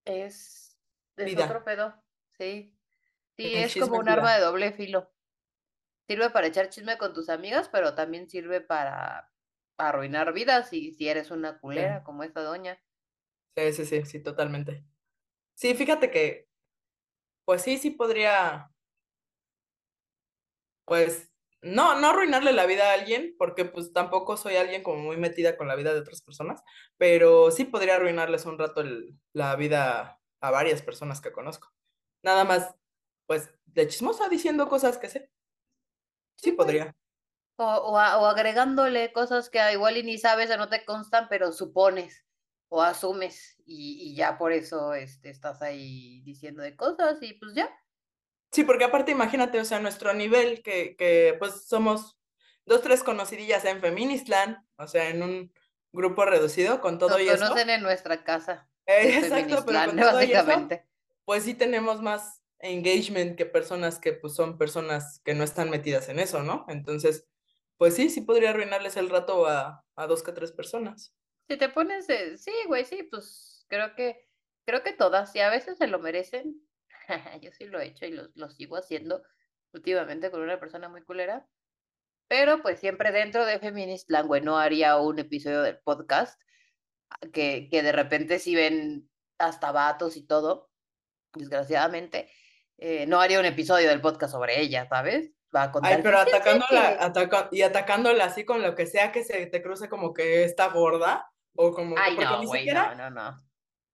es 0.04 0.78
es 1.16 1.36
otro 1.36 1.64
pedo, 1.64 1.94
sí. 2.38 2.76
Sí, 3.36 3.56
es 3.56 3.76
como 3.76 3.98
un 3.98 4.08
arma 4.08 4.34
de 4.36 4.42
doble 4.42 4.72
filo. 4.72 5.12
Sirve 6.08 6.28
para 6.30 6.48
echar 6.48 6.68
chisme 6.68 6.98
con 6.98 7.14
tus 7.14 7.30
amigas, 7.30 7.70
pero 7.70 7.94
también 7.94 8.28
sirve 8.28 8.60
para 8.60 9.32
arruinar 9.78 10.32
vidas 10.34 10.72
y 10.74 10.92
si 10.92 11.08
eres 11.08 11.30
una 11.30 11.58
culera 11.58 12.02
como 12.04 12.22
esta 12.22 12.42
doña. 12.42 12.82
Sí, 13.56 13.72
sí, 13.72 13.84
sí, 13.86 14.04
sí, 14.06 14.22
totalmente. 14.22 14.84
Sí, 15.54 15.74
fíjate 15.74 16.10
que, 16.10 16.50
pues 17.44 17.62
sí, 17.62 17.78
sí 17.78 17.92
podría, 17.92 18.72
pues, 20.84 21.29
no, 21.62 22.00
no 22.00 22.08
arruinarle 22.08 22.52
la 22.52 22.66
vida 22.66 22.90
a 22.90 22.94
alguien, 22.94 23.34
porque 23.38 23.64
pues 23.64 23.92
tampoco 23.92 24.36
soy 24.36 24.56
alguien 24.56 24.82
como 24.82 24.98
muy 25.02 25.16
metida 25.16 25.56
con 25.56 25.68
la 25.68 25.76
vida 25.76 25.92
de 25.92 26.00
otras 26.00 26.22
personas, 26.22 26.62
pero 26.96 27.50
sí 27.50 27.64
podría 27.64 27.96
arruinarles 27.96 28.46
un 28.46 28.58
rato 28.58 28.82
la 29.32 29.56
vida 29.56 30.20
a 30.40 30.50
varias 30.50 30.82
personas 30.82 31.20
que 31.20 31.32
conozco. 31.32 31.68
Nada 32.22 32.44
más, 32.44 32.74
pues, 33.26 33.50
de 33.66 33.86
chismosa 33.88 34.28
diciendo 34.28 34.68
cosas 34.68 34.98
que 34.98 35.08
sé. 35.08 35.30
Sí, 36.36 36.52
podría. 36.52 36.94
O, 37.56 37.64
o, 37.64 37.96
agregándole 37.98 39.12
cosas 39.12 39.50
que 39.50 39.60
igual 39.72 39.98
y 39.98 40.02
ni 40.02 40.16
sabes 40.16 40.50
o 40.50 40.56
no 40.56 40.70
te 40.70 40.84
constan, 40.86 41.28
pero 41.28 41.52
supones 41.52 42.24
o 42.70 42.82
asumes 42.82 43.56
y, 43.66 44.14
ya 44.14 44.38
por 44.38 44.52
eso 44.52 44.94
este, 44.94 45.28
estás 45.28 45.60
ahí 45.60 46.22
diciendo 46.22 46.62
de 46.62 46.76
cosas 46.76 47.18
y 47.20 47.34
pues 47.34 47.54
ya. 47.54 47.68
Sí, 48.52 48.64
porque 48.64 48.84
aparte 48.84 49.12
imagínate, 49.12 49.60
o 49.60 49.64
sea, 49.64 49.78
nuestro 49.80 50.12
nivel, 50.12 50.62
que, 50.62 50.96
que 50.96 51.36
pues 51.38 51.66
somos 51.66 52.18
dos, 52.66 52.82
tres 52.82 53.02
conocidillas 53.02 53.64
en 53.64 53.80
Feministland, 53.80 54.58
o 54.76 54.86
sea, 54.86 55.08
en 55.08 55.22
un 55.22 55.52
grupo 55.92 56.24
reducido 56.24 56.80
con 56.80 56.98
todo 56.98 57.10
Nos 57.10 57.22
y 57.22 57.26
conocen 57.26 57.70
en 57.70 57.82
nuestra 57.82 58.24
casa. 58.24 58.68
exacto, 58.86 59.64
pero 59.66 59.86
con 59.86 59.96
básicamente. 59.96 60.86
pues 61.24 61.44
sí 61.44 61.54
tenemos 61.54 62.00
más 62.02 62.42
engagement 62.58 63.36
que 63.36 63.46
personas 63.46 63.98
que 63.98 64.12
pues 64.12 64.34
son 64.34 64.58
personas 64.58 65.20
que 65.24 65.34
no 65.34 65.44
están 65.44 65.70
metidas 65.70 66.08
en 66.08 66.18
eso, 66.18 66.42
¿no? 66.42 66.66
Entonces, 66.68 67.28
pues 67.76 67.94
sí, 67.94 68.10
sí 68.10 68.20
podría 68.20 68.50
arruinarles 68.50 68.96
el 68.96 69.08
rato 69.08 69.46
a, 69.46 69.84
a 69.96 70.06
dos 70.06 70.22
que 70.22 70.32
tres 70.32 70.52
personas. 70.52 71.14
Si 71.48 71.56
te 71.56 71.68
pones, 71.68 72.06
sí, 72.06 72.52
güey, 72.66 72.84
sí, 72.84 73.02
pues 73.04 73.64
creo 73.68 73.94
que, 73.94 74.28
creo 74.66 74.82
que 74.82 74.92
todas, 74.92 75.34
y 75.34 75.40
a 75.40 75.50
veces 75.50 75.78
se 75.78 75.86
lo 75.86 75.98
merecen. 75.98 76.60
Yo 77.42 77.50
sí 77.52 77.66
lo 77.66 77.80
he 77.80 77.86
hecho 77.86 78.06
y 78.06 78.12
lo, 78.12 78.28
lo 78.34 78.50
sigo 78.50 78.76
haciendo 78.76 79.22
últimamente 79.72 80.30
con 80.30 80.42
una 80.42 80.58
persona 80.58 80.88
muy 80.88 81.02
culera. 81.02 81.46
Pero 82.28 82.62
pues 82.62 82.78
siempre 82.78 83.10
dentro 83.10 83.44
de 83.44 83.58
Feminist 83.58 84.08
Language 84.10 84.44
no 84.44 84.58
haría 84.58 84.96
un 84.98 85.18
episodio 85.18 85.62
del 85.62 85.78
podcast 85.78 86.40
que, 87.32 87.68
que 87.70 87.82
de 87.82 87.92
repente 87.92 88.38
si 88.38 88.54
ven 88.54 89.10
hasta 89.38 89.72
vatos 89.72 90.16
y 90.16 90.24
todo, 90.26 90.70
desgraciadamente, 91.34 92.30
eh, 92.78 93.06
no 93.06 93.20
haría 93.20 93.40
un 93.40 93.46
episodio 93.46 93.88
del 93.88 94.00
podcast 94.00 94.32
sobre 94.32 94.60
ella, 94.60 94.86
¿sabes? 94.88 95.32
Va 95.54 95.64
a 95.64 95.72
contar 95.72 95.94
Ay, 95.94 96.00
pero 96.02 96.18
atacándola, 96.18 97.12
y 97.50 97.62
atacándola 97.62 98.24
así 98.24 98.44
con 98.44 98.62
lo 98.62 98.76
que 98.76 98.86
sea 98.86 99.10
que 99.10 99.24
se 99.24 99.46
te 99.46 99.62
cruce 99.62 99.88
como 99.88 100.14
que 100.14 100.44
está 100.44 100.68
gorda, 100.68 101.28
o 101.56 101.72
como 101.72 101.96
Ay, 101.98 102.16
no, 102.16 102.42
güey, 102.44 102.66
no, 102.66 102.94
no, 102.94 103.10
no. 103.10 103.49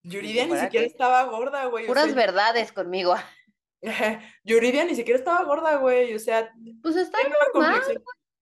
Yuridia 0.06 0.46
ni 0.46 0.56
siquiera 0.58 0.86
estaba 0.86 1.24
gorda, 1.24 1.64
güey. 1.66 1.86
Puras 1.86 2.14
verdades 2.14 2.72
conmigo. 2.72 3.14
Yuridia 4.44 4.84
ni 4.84 4.94
siquiera 4.94 5.18
estaba 5.18 5.44
gorda, 5.44 5.76
güey, 5.76 6.14
o 6.14 6.18
sea. 6.18 6.52
Pues 6.82 6.96
está 6.96 7.18
normal. 7.52 7.82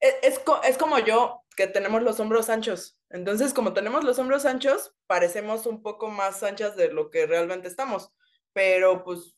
Es, 0.00 0.14
es, 0.22 0.40
es, 0.64 0.78
como 0.78 0.98
yo, 0.98 1.42
que 1.56 1.66
tenemos 1.66 2.02
los 2.02 2.20
hombros 2.20 2.50
anchos. 2.50 2.98
Entonces, 3.08 3.54
como 3.54 3.72
tenemos 3.72 4.04
los 4.04 4.18
hombros 4.18 4.44
anchos, 4.44 4.94
parecemos 5.06 5.64
un 5.64 5.82
poco 5.82 6.08
más 6.08 6.42
anchas 6.42 6.76
de 6.76 6.92
lo 6.92 7.10
que 7.10 7.26
realmente 7.26 7.68
estamos. 7.68 8.12
Pero 8.52 9.02
pues 9.02 9.34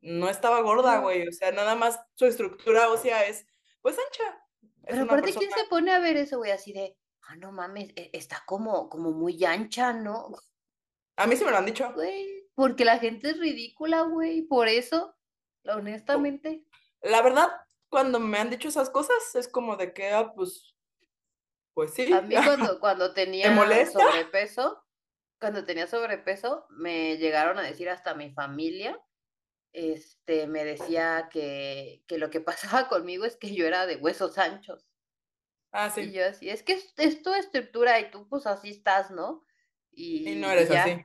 no 0.00 0.28
estaba 0.28 0.60
gorda, 0.60 0.98
güey. 0.98 1.28
O 1.28 1.32
sea, 1.32 1.52
nada 1.52 1.76
más 1.76 2.00
su 2.14 2.26
estructura 2.26 2.88
ósea 2.88 3.26
es 3.26 3.46
pues 3.80 3.96
ancha. 3.98 4.44
Pero 4.84 5.04
aparte, 5.04 5.32
¿quién 5.32 5.50
se 5.52 5.64
pone 5.70 5.92
a 5.92 6.00
ver 6.00 6.16
eso, 6.16 6.38
güey? 6.38 6.50
Así 6.50 6.72
de, 6.72 6.96
ah, 7.28 7.36
no 7.36 7.52
mames, 7.52 7.90
e, 7.94 8.10
está 8.12 8.42
como, 8.46 8.88
como 8.88 9.12
muy 9.12 9.44
ancha, 9.44 9.92
¿no? 9.92 10.32
A 11.16 11.26
mí 11.26 11.36
sí 11.36 11.44
me 11.44 11.50
lo 11.50 11.58
han 11.58 11.66
dicho. 11.66 11.92
Güey, 11.94 12.48
porque 12.54 12.84
la 12.84 12.98
gente 12.98 13.30
es 13.30 13.38
ridícula, 13.38 14.02
güey. 14.02 14.42
Por 14.42 14.68
eso, 14.68 15.16
honestamente. 15.64 16.64
La 17.00 17.22
verdad, 17.22 17.48
cuando 17.88 18.18
me 18.20 18.38
han 18.38 18.50
dicho 18.50 18.68
esas 18.68 18.90
cosas, 18.90 19.34
es 19.34 19.48
como 19.48 19.76
de 19.76 19.92
que, 19.92 20.10
ah, 20.10 20.32
pues, 20.34 20.76
pues 21.74 21.94
sí. 21.94 22.12
A 22.12 22.22
mí 22.22 22.34
cuando, 22.44 22.80
cuando 22.80 23.12
tenía 23.12 23.54
sobrepeso, 23.86 24.84
cuando 25.38 25.64
tenía 25.64 25.86
sobrepeso, 25.86 26.66
me 26.70 27.16
llegaron 27.18 27.58
a 27.58 27.62
decir 27.62 27.88
hasta 27.88 28.14
mi 28.14 28.30
familia, 28.32 28.98
este, 29.72 30.46
me 30.46 30.64
decía 30.64 31.28
que, 31.30 32.04
que 32.06 32.18
lo 32.18 32.30
que 32.30 32.40
pasaba 32.80 32.88
conmigo 32.88 33.24
es 33.24 33.36
que 33.36 33.54
yo 33.54 33.66
era 33.66 33.86
de 33.86 33.96
huesos 33.96 34.38
anchos. 34.38 34.86
Ah, 35.72 35.90
sí. 35.90 36.02
Y 36.02 36.12
yo 36.12 36.26
así, 36.26 36.50
es 36.50 36.62
que 36.62 36.74
es, 36.96 37.22
tu 37.22 37.32
estructura 37.34 37.98
y 37.98 38.10
tú 38.10 38.28
pues 38.28 38.46
así 38.46 38.70
estás, 38.70 39.10
¿no? 39.10 39.42
Y, 39.92 40.34
no 40.36 40.50
eres 40.50 40.70
así. 40.70 41.04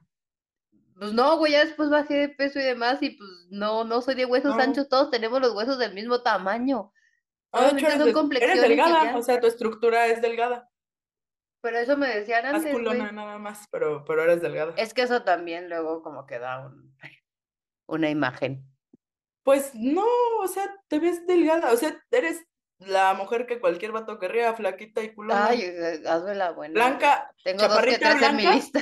Pues 0.98 1.14
no, 1.14 1.38
güey, 1.38 1.52
ya 1.52 1.66
después 1.66 1.90
bajé 1.90 2.16
de 2.16 2.30
peso 2.30 2.60
y 2.60 2.64
demás 2.64 3.02
y 3.04 3.12
pues 3.12 3.30
no, 3.50 3.84
no 3.84 4.02
soy 4.02 4.16
de 4.16 4.26
huesos 4.26 4.58
anchos, 4.58 4.90
todos 4.90 5.12
tenemos 5.12 5.40
los 5.42 5.54
huesos 5.54 5.78
del 5.78 5.94
mismo 5.94 6.22
tamaño. 6.24 6.92
Ah, 7.52 7.72
eres 7.72 8.62
delgada, 8.62 9.16
o 9.16 9.22
sea, 9.22 9.40
tu 9.40 9.48
estructura 9.48 10.08
es 10.08 10.22
delgada. 10.22 10.70
Pero 11.62 11.78
eso 11.78 11.98
me 11.98 12.08
decían 12.08 12.46
antes. 12.46 12.72
culona 12.72 13.12
nada 13.12 13.38
más, 13.38 13.68
pero, 13.72 14.04
pero 14.06 14.24
eres 14.24 14.42
delgada. 14.42 14.74
Es 14.78 14.94
que 14.94 15.04
eso 15.04 15.24
también 15.24 15.70
luego 15.70 16.02
como 16.02 16.26
que 16.26 16.40
da 16.40 16.66
un, 16.66 16.96
una 17.88 18.10
imagen. 18.10 18.66
Pues 19.44 19.74
no, 19.76 20.06
o 20.40 20.48
sea, 20.48 20.76
te 20.88 21.00
ves 21.00 21.26
delgada, 21.26 21.72
o 21.72 21.78
sea, 21.78 22.04
eres 22.12 22.46
la 22.80 23.14
mujer 23.14 23.46
que 23.48 23.60
cualquier 23.60 23.92
vato 23.92 24.20
querría, 24.20 24.54
flaquita 24.54 25.02
y 25.02 25.14
culona. 25.14 25.48
Ay, 25.48 25.62
eh, 25.62 26.04
hazme 26.08 26.36
la 26.36 26.52
buena. 26.52 26.74
Blanca, 26.74 27.34
Tengo 27.44 27.64
en 27.64 28.36
mi 28.36 28.46
lista. 28.46 28.82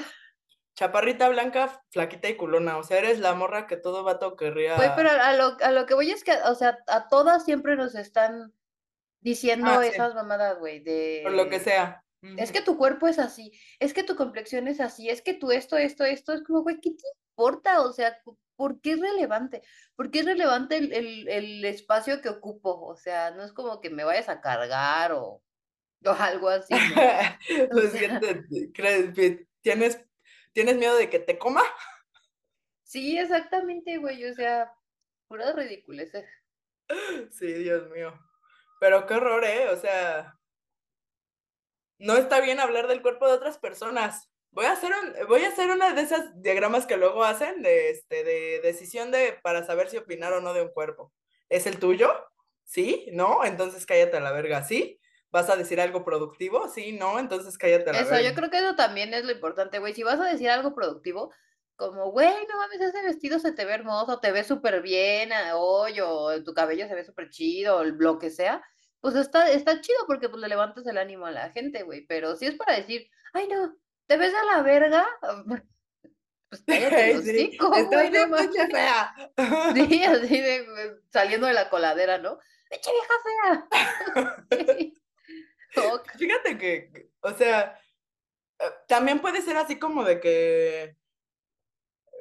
Chaparrita 0.76 1.30
blanca, 1.30 1.82
flaquita 1.90 2.28
y 2.28 2.36
culona, 2.36 2.78
o 2.78 2.84
sea, 2.84 2.98
eres 2.98 3.20
la 3.20 3.34
morra 3.34 3.66
que 3.66 3.78
todo 3.78 4.04
vato 4.04 4.36
querría. 4.36 4.76
Pues, 4.76 4.92
pero 4.98 5.10
a 5.10 5.32
lo, 5.32 5.56
a 5.62 5.72
lo 5.72 5.86
que 5.86 5.94
voy 5.94 6.12
es 6.12 6.22
que, 6.22 6.34
o 6.34 6.56
sea, 6.56 6.80
a 6.88 7.08
todas 7.08 7.46
siempre 7.46 7.78
nos 7.78 7.96
están 7.96 8.52
diciendo 9.22 9.72
Ah, 9.72 9.80
sí. 9.82 9.88
esas 9.88 10.14
mamadas, 10.14 10.60
güey, 10.60 10.82
de... 10.82 11.22
Por 11.24 11.32
lo 11.32 11.48
que 11.48 11.62
sea. 11.62 12.04
Es 12.38 12.52
que 12.52 12.62
tu 12.62 12.78
cuerpo 12.78 13.08
es 13.08 13.20
así, 13.20 13.52
es 13.80 13.94
que 13.94 14.04
tu 14.04 14.16
complexión 14.16 14.68
es 14.68 14.82
así, 14.82 15.10
es 15.10 15.22
que 15.22 15.34
tú 15.34 15.52
esto, 15.52 15.78
esto, 15.78 16.04
esto, 16.04 16.34
es 16.34 16.44
como, 16.44 16.64
güey, 16.64 16.82
¿qué 16.82 16.90
te 16.90 17.04
importa? 17.30 17.82
O 17.82 17.94
sea, 17.94 18.18
¿por 18.56 18.82
qué 18.82 18.94
es 18.94 19.00
relevante? 19.02 19.62
¿Por 19.96 20.12
qué 20.12 20.20
es 20.20 20.26
relevante 20.26 20.78
el, 20.78 20.94
el- 20.94 21.28
el 21.30 21.66
espacio 21.66 22.22
que 22.22 22.30
ocupo? 22.30 22.86
O 22.86 22.96
sea, 22.96 23.32
no 23.32 23.44
es 23.44 23.54
como 23.54 23.82
que 23.82 23.90
me 23.90 24.04
vayas 24.04 24.30
a 24.30 24.42
cargar 24.42 25.12
o, 25.14 25.44
o 26.06 26.10
algo 26.20 26.50
así, 26.50 26.74
tienes, 29.62 30.06
tienes 30.54 30.78
miedo 30.78 30.96
de 30.98 31.10
que 31.10 31.20
te 31.20 31.38
coma. 31.38 31.64
sí, 32.84 33.18
exactamente, 33.18 33.98
güey, 33.98 34.26
o 34.26 34.34
sea, 34.34 34.74
puras 35.28 35.56
ridiculeces. 35.56 36.26
Sí, 37.32 37.48
Dios 37.52 37.90
mío. 37.90 38.14
Pero 38.80 39.08
qué 39.08 39.16
horror, 39.16 39.44
¿eh? 39.44 39.70
O 39.70 39.78
sea, 39.78 40.38
no 41.98 42.16
está 42.18 42.42
bien 42.42 42.60
hablar 42.60 42.88
del 42.88 43.02
cuerpo 43.02 43.28
de 43.28 43.34
otras 43.34 43.58
personas. 43.58 44.30
Voy 44.56 44.66
a 44.66 44.72
hacer 44.72 44.92
un, 44.94 45.28
voy 45.28 45.44
a 45.44 45.50
hacer 45.50 45.70
una 45.70 45.94
de 45.94 46.02
esas 46.02 46.42
diagramas 46.42 46.86
que 46.86 46.96
luego 46.96 47.26
hacen 47.26 47.62
de 47.62 47.90
este, 47.90 48.24
de 48.24 48.62
decisión 48.64 49.12
de 49.12 49.38
para 49.44 49.66
saber 49.66 49.90
si 49.90 49.98
opinar 49.98 50.32
o 50.32 50.40
no 50.40 50.54
de 50.54 50.62
un 50.62 50.70
cuerpo. 50.70 51.12
¿Es 51.50 51.68
el 51.68 51.78
tuyo? 51.78 52.10
¿Sí? 52.64 53.10
¿No? 53.12 53.44
Entonces 53.44 53.86
cállate 53.86 54.16
a 54.16 54.22
la 54.22 54.32
verga. 54.32 54.64
¿Sí? 54.64 55.02
¿Vas 55.30 55.50
a 55.50 55.58
decir 55.58 55.82
algo 55.82 56.06
productivo? 56.06 56.70
Sí, 56.70 56.94
no, 56.94 57.20
entonces 57.20 57.58
cállate 57.58 57.90
a 57.90 57.94
la 57.94 58.00
Eso, 58.00 58.12
verga. 58.12 58.30
yo 58.30 58.34
creo 58.34 58.50
que 58.50 58.60
eso 58.60 58.76
también 58.78 59.14
es 59.14 59.26
lo 59.26 59.34
importante, 59.34 59.80
güey. 59.80 59.94
Si 59.94 60.04
vas 60.04 60.22
a 60.22 60.32
decir 60.32 60.50
algo 60.50 60.74
productivo, 60.74 61.34
como, 61.76 62.12
güey, 62.12 62.34
no 62.48 62.58
mames, 62.58 62.80
ese 62.80 63.04
vestido 63.04 63.40
se 63.40 63.52
te 63.52 63.66
ve 63.66 63.74
hermoso, 63.74 64.22
te 64.22 64.32
ve 64.32 64.46
súper 64.46 64.82
bien 64.82 65.34
ah, 65.34 65.58
hoy, 65.58 66.00
o 66.00 66.42
tu 66.46 66.54
cabello 66.54 66.88
se 66.88 66.96
ve 66.96 67.04
súper 67.04 67.30
chido, 67.30 67.84
lo 67.84 68.18
que 68.18 68.30
sea, 68.30 68.64
pues 69.02 69.16
está, 69.16 69.52
está 69.52 69.82
chido 69.82 70.00
porque 70.08 70.30
pues 70.30 70.42
le 70.42 70.48
levantas 70.48 70.88
el 70.88 70.98
ánimo 70.98 71.26
a 71.26 71.32
la 71.32 71.52
gente, 71.52 71.84
güey. 71.84 72.06
Pero 72.08 72.38
si 72.38 72.46
es 72.46 72.56
para 72.56 72.78
decir, 72.78 73.10
ay, 73.34 73.50
no, 73.50 73.76
te 74.08 74.18
ves 74.18 74.34
a 74.34 74.44
la 74.46 74.62
verga, 74.62 75.08
pues 76.50 76.62
cállate 76.68 77.22
Sí, 77.24 77.58
hocico, 77.58 77.70
güey, 77.70 78.10
no 78.12 78.38
fea. 78.72 79.16
Sí, 79.74 80.04
así 80.04 80.42
de 80.42 80.66
güey, 80.66 80.92
saliendo 81.12 81.48
de 81.48 81.54
la 81.54 81.70
coladera, 81.70 82.18
¿no? 82.18 82.40
¡Eche 82.70 82.92
vieja 82.92 83.14
fea! 83.24 84.92
Fíjate 86.18 86.58
que, 86.58 87.10
o 87.20 87.34
sea, 87.34 87.80
eh, 88.60 88.66
también 88.88 89.20
puede 89.20 89.42
ser 89.42 89.58
así 89.58 89.78
como 89.78 90.04
de 90.06 90.22
que, 90.22 90.96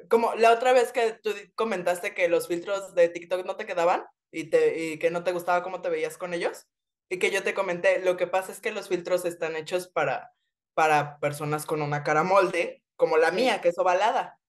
como 0.09 0.35
la 0.35 0.51
otra 0.51 0.73
vez 0.73 0.91
que 0.91 1.13
tú 1.23 1.31
comentaste 1.55 2.13
que 2.13 2.27
los 2.27 2.47
filtros 2.47 2.93
de 2.95 3.07
TikTok 3.07 3.45
no 3.45 3.55
te 3.55 3.65
quedaban 3.65 4.05
y, 4.29 4.49
te, 4.49 4.77
y 4.77 4.99
que 4.99 5.09
no 5.09 5.23
te 5.23 5.31
gustaba 5.31 5.63
cómo 5.63 5.81
te 5.81 5.89
veías 5.89 6.17
con 6.17 6.33
ellos, 6.33 6.67
y 7.09 7.17
que 7.17 7.31
yo 7.31 7.43
te 7.43 7.53
comenté, 7.53 7.99
lo 7.99 8.17
que 8.17 8.27
pasa 8.27 8.51
es 8.51 8.59
que 8.59 8.71
los 8.71 8.89
filtros 8.89 9.23
están 9.23 9.55
hechos 9.55 9.87
para, 9.87 10.33
para 10.75 11.19
personas 11.19 11.65
con 11.65 11.81
una 11.81 12.03
cara 12.03 12.23
molde, 12.23 12.83
como 12.95 13.17
la 13.17 13.31
mía, 13.31 13.61
que 13.61 13.69
es 13.69 13.77
ovalada. 13.79 14.39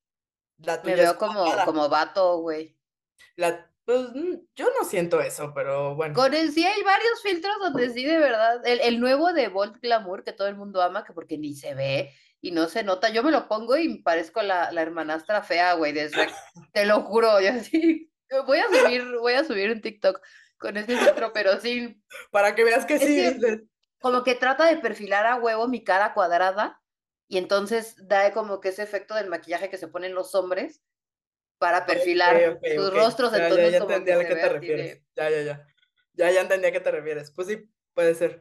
La 0.59 0.77
Me 0.77 0.83
tuya 0.83 0.97
veo 0.97 1.11
es 1.13 1.17
como, 1.17 1.41
ovalada. 1.43 1.65
como 1.65 1.89
vato, 1.89 2.39
güey. 2.39 2.77
La, 3.37 3.71
pues, 3.85 4.01
mm, 4.15 4.35
yo 4.55 4.69
no 4.79 4.85
siento 4.85 5.21
eso, 5.21 5.53
pero 5.55 5.95
bueno. 5.95 6.15
Con 6.15 6.35
el, 6.35 6.53
sí 6.53 6.65
hay 6.65 6.83
varios 6.83 7.23
filtros 7.23 7.55
donde 7.61 7.91
sí, 7.91 8.05
de 8.05 8.19
verdad. 8.19 8.67
El, 8.67 8.81
el 8.81 9.01
nuevo 9.01 9.33
de 9.33 9.49
Bolt 9.49 9.81
Glamour, 9.81 10.25
que 10.25 10.33
todo 10.33 10.49
el 10.49 10.57
mundo 10.57 10.83
ama, 10.83 11.05
que 11.05 11.13
porque 11.13 11.39
ni 11.39 11.55
se 11.55 11.75
ve 11.75 12.13
y 12.41 12.51
no 12.51 12.69
se 12.69 12.83
nota. 12.83 13.09
Yo 13.11 13.23
me 13.23 13.31
lo 13.31 13.49
pongo 13.49 13.77
y 13.77 13.89
me 13.89 14.03
parezco 14.03 14.43
la, 14.43 14.73
la 14.73 14.83
hermanastra 14.83 15.43
fea, 15.43 15.75
güey, 15.75 15.93
de 15.93 16.09
Shrek. 16.09 16.33
Te 16.73 16.85
lo 16.85 17.03
juro, 17.03 17.41
yo 17.41 17.53
sí. 17.63 18.11
Voy 18.47 18.59
a 18.59 18.67
subir, 18.67 19.05
voy 19.21 19.35
a 19.35 19.45
subir 19.45 19.71
un 19.71 19.81
TikTok 19.81 20.21
con 20.59 20.77
ese 20.77 20.99
filtro, 20.99 21.33
pero 21.33 21.61
sí, 21.61 22.03
Para 22.33 22.55
que 22.55 22.65
veas 22.65 22.87
que 22.87 22.95
Es 22.95 23.03
sí, 23.03 23.41
que-. 23.41 23.63
Como 24.11 24.25
que 24.25 24.35
trata 24.35 24.67
de 24.67 24.77
perfilar 24.77 25.27
a 25.27 25.37
huevo 25.37 25.69
mi 25.69 25.83
cara 25.85 26.15
cuadrada 26.15 26.81
y 27.29 27.39
entonces 27.39 27.97
da 28.07 28.33
como 28.33 28.61
que 28.61 28.69
ese 28.69 28.83
efecto 28.83 29.15
del 29.15 29.29
maquillaje 29.29 29.69
que 29.69 29.79
se 29.79 29.89
ponen 29.89 30.15
los 30.15 30.35
hombres 30.35 30.83
para 31.59 31.87
perfilar 31.87 32.37
Ok, 32.37 32.57
ok, 32.57 32.65
sus 32.77 32.89
ok. 32.89 32.95
rostros, 32.95 33.33
Ya, 33.33 33.39
ya, 33.39 33.45
entonces 33.45 33.73
ya 33.73 33.79
como 33.79 33.91
entendí 33.91 34.11
que 34.11 34.15
a 34.15 34.29
qué 34.29 34.35
te 34.37 34.49
refieres. 34.49 34.87
de... 34.87 35.03
Ya, 35.17 35.31
ya, 35.31 35.43
ya. 35.43 35.67
Ya, 36.15 36.31
ya 36.31 36.41
entendí 36.43 36.67
a 36.67 36.73
qué 36.73 36.81
te 36.81 36.91
refieres. 36.91 37.31
Pues 37.33 37.49
sí, 37.49 37.69
puede 37.95 38.15
ser. 38.15 38.41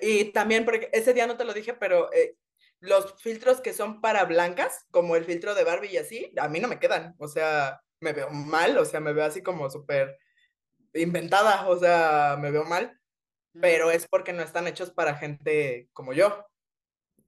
Y 0.00 0.32
también, 0.32 0.64
porque 0.64 0.88
ese 0.92 1.12
día 1.12 1.26
no 1.26 1.36
te 1.36 1.44
lo 1.44 1.52
dije, 1.52 1.74
pero 1.74 2.12
eh, 2.12 2.36
los 2.80 3.20
filtros 3.20 3.60
que 3.60 3.72
son 3.72 4.00
para 4.00 4.24
blancas, 4.24 4.86
como 4.90 5.16
el 5.16 5.24
filtro 5.24 5.54
de 5.54 5.64
Barbie 5.64 5.90
y 5.92 5.96
así, 5.98 6.32
a 6.38 6.48
mí 6.48 6.60
no 6.60 6.68
me 6.68 6.78
quedan. 6.78 7.14
O 7.18 7.28
sea, 7.28 7.82
me 8.00 8.12
veo 8.12 8.30
mal, 8.30 8.78
o 8.78 8.84
sea, 8.84 9.00
me 9.00 9.12
veo 9.12 9.24
así 9.24 9.42
como 9.42 9.68
súper 9.70 10.18
inventada, 10.94 11.68
o 11.68 11.78
sea, 11.78 12.36
me 12.40 12.50
veo 12.50 12.64
mal, 12.64 12.98
pero 13.60 13.90
es 13.90 14.06
porque 14.08 14.32
no 14.32 14.42
están 14.42 14.66
hechos 14.66 14.90
para 14.90 15.16
gente 15.16 15.90
como 15.92 16.12
yo. 16.12 16.46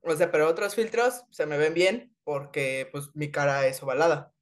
O 0.03 0.17
sea, 0.17 0.31
pero 0.33 0.49
otros 0.49 0.75
filtros 0.77 1.25
se 1.31 1.47
me 1.47 1.59
ven 1.59 1.75
bien 1.75 2.17
porque 2.25 2.89
pues 2.93 3.11
mi 3.15 3.31
cara 3.33 3.67
es 3.67 3.83
ovalada. 3.83 4.35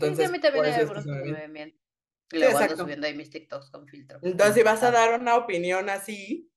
Sí, 0.00 0.14
sí, 0.14 0.22
Entonces, 0.22 0.24
a 0.24 0.28
mí 0.28 0.40
también 0.40 0.64
por 0.64 0.66
hay 0.66 0.72
eso 0.72 0.82
es 0.82 0.92
que 0.92 1.00
algunos 1.00 1.02
se 1.02 1.10
que 1.10 1.32
me 1.32 1.40
ven 1.40 1.52
bien. 1.52 1.80
Y 2.30 2.38
Sí, 2.38 2.38
luego 2.38 2.58
ando 2.58 2.76
exacto. 2.76 2.76
subiendo 2.76 3.06
ahí 3.06 3.14
mis 3.16 3.30
TikToks 3.30 3.70
con 3.70 3.86
filtro. 3.88 4.22
Entonces, 4.22 4.54
si 4.54 4.62
vas 4.62 4.82
a 4.82 4.90
Ah, 4.90 4.90
dar 4.90 5.20
una 5.20 5.36
opinión 5.36 5.88
así, 5.90 6.50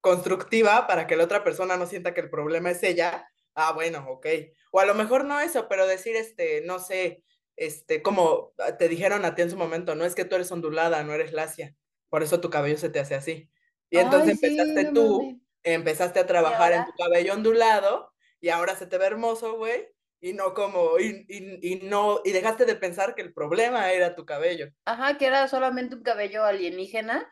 constructiva, 0.00 0.86
para 0.86 1.06
que 1.06 1.16
la 1.16 1.24
otra 1.24 1.44
persona 1.44 1.76
no 1.76 1.86
sienta 1.86 2.14
que 2.14 2.20
el 2.22 2.30
problema 2.30 2.70
es 2.70 2.82
ella, 2.82 3.28
ah, 3.54 3.72
bueno, 3.72 4.06
ok. 4.08 4.26
O 4.72 4.80
a 4.80 4.86
lo 4.86 4.94
mejor 4.94 5.24
no 5.24 5.40
eso, 5.40 5.68
pero 5.68 5.86
decir, 5.86 6.16
este, 6.16 6.62
no 6.62 6.78
sé, 6.78 7.24
este, 7.56 8.02
como 8.02 8.54
te 8.78 8.88
dijeron 8.88 9.24
a 9.24 9.34
ti 9.34 9.42
en 9.42 9.50
su 9.50 9.56
momento, 9.58 9.94
no 9.96 10.04
es 10.04 10.14
que 10.14 10.24
tú 10.24 10.36
eres 10.36 10.52
ondulada, 10.52 11.02
no 11.04 11.14
eres 11.14 11.32
lacia, 11.32 11.76
por 12.10 12.22
eso 12.22 12.40
tu 12.40 12.50
cabello 12.50 12.78
se 12.78 12.90
te 12.90 13.00
hace 13.00 13.14
así. 13.16 13.50
Y 13.90 13.98
entonces 13.98 14.38
Ay, 14.42 14.50
sí, 14.50 14.58
empezaste 14.58 14.84
no 14.84 14.92
tú, 14.92 15.40
empezaste 15.62 16.20
a 16.20 16.26
trabajar 16.26 16.72
en 16.72 16.84
tu 16.84 16.92
cabello 16.92 17.34
ondulado 17.34 18.12
y 18.40 18.48
ahora 18.48 18.76
se 18.76 18.86
te 18.86 18.98
ve 18.98 19.06
hermoso, 19.06 19.56
güey. 19.56 19.88
Y 20.20 20.32
no 20.32 20.54
como, 20.54 20.98
y, 20.98 21.26
y, 21.28 21.72
y 21.72 21.76
no, 21.86 22.20
y 22.24 22.32
dejaste 22.32 22.64
de 22.64 22.74
pensar 22.74 23.14
que 23.14 23.22
el 23.22 23.34
problema 23.34 23.92
era 23.92 24.14
tu 24.14 24.24
cabello. 24.24 24.72
ajá, 24.86 25.18
que 25.18 25.26
era 25.26 25.46
solamente 25.46 25.94
un 25.94 26.02
cabello 26.02 26.44
alienígena, 26.44 27.28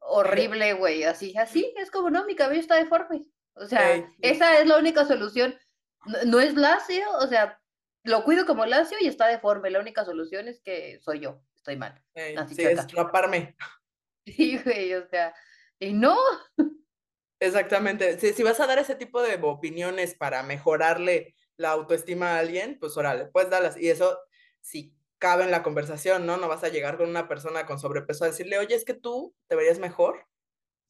horrible, 0.00 0.74
güey, 0.74 1.04
así, 1.04 1.36
así, 1.36 1.72
es 1.78 1.90
como, 1.90 2.10
no, 2.10 2.24
mi 2.26 2.36
cabello 2.36 2.60
está 2.60 2.76
deforme. 2.76 3.24
O 3.54 3.66
sea, 3.66 3.96
sí. 3.96 4.04
esa 4.20 4.58
es 4.60 4.66
la 4.66 4.76
única 4.78 5.06
solución. 5.06 5.58
No, 6.04 6.24
no 6.24 6.40
es 6.40 6.54
lacio, 6.54 7.04
o 7.18 7.26
sea, 7.26 7.58
lo 8.04 8.22
cuido 8.22 8.46
como 8.46 8.66
lacio 8.66 8.98
y 9.00 9.08
está 9.08 9.26
deforme. 9.26 9.70
La 9.70 9.80
única 9.80 10.04
solución 10.04 10.46
es 10.46 10.60
que 10.60 11.00
soy 11.00 11.20
yo, 11.20 11.42
estoy 11.54 11.76
mal. 11.76 12.00
Ey, 12.14 12.34
Nací 12.34 12.54
sí, 12.54 12.62
es 12.62 12.92
raparme. 12.92 13.56
Sí, 14.26 14.58
güey, 14.58 14.92
o 14.94 15.06
sea, 15.06 15.32
y 15.78 15.92
no, 15.92 16.16
Exactamente. 17.38 18.18
Si, 18.18 18.32
si 18.32 18.42
vas 18.42 18.60
a 18.60 18.66
dar 18.66 18.78
ese 18.78 18.94
tipo 18.94 19.22
de 19.22 19.38
opiniones 19.42 20.14
para 20.14 20.42
mejorarle 20.42 21.36
la 21.56 21.70
autoestima 21.70 22.32
a 22.34 22.38
alguien, 22.38 22.78
pues 22.80 22.96
órale, 22.96 23.26
pues 23.26 23.50
dalas. 23.50 23.76
Y 23.76 23.90
eso 23.90 24.18
si 24.60 24.94
cabe 25.18 25.44
en 25.44 25.50
la 25.50 25.62
conversación, 25.62 26.26
¿no? 26.26 26.36
No 26.38 26.48
vas 26.48 26.64
a 26.64 26.68
llegar 26.68 26.96
con 26.96 27.08
una 27.08 27.28
persona 27.28 27.66
con 27.66 27.78
sobrepeso 27.78 28.24
a 28.24 28.28
decirle, 28.28 28.58
oye, 28.58 28.74
es 28.74 28.84
que 28.84 28.94
tú 28.94 29.34
te 29.48 29.56
verías 29.56 29.78
mejor 29.78 30.26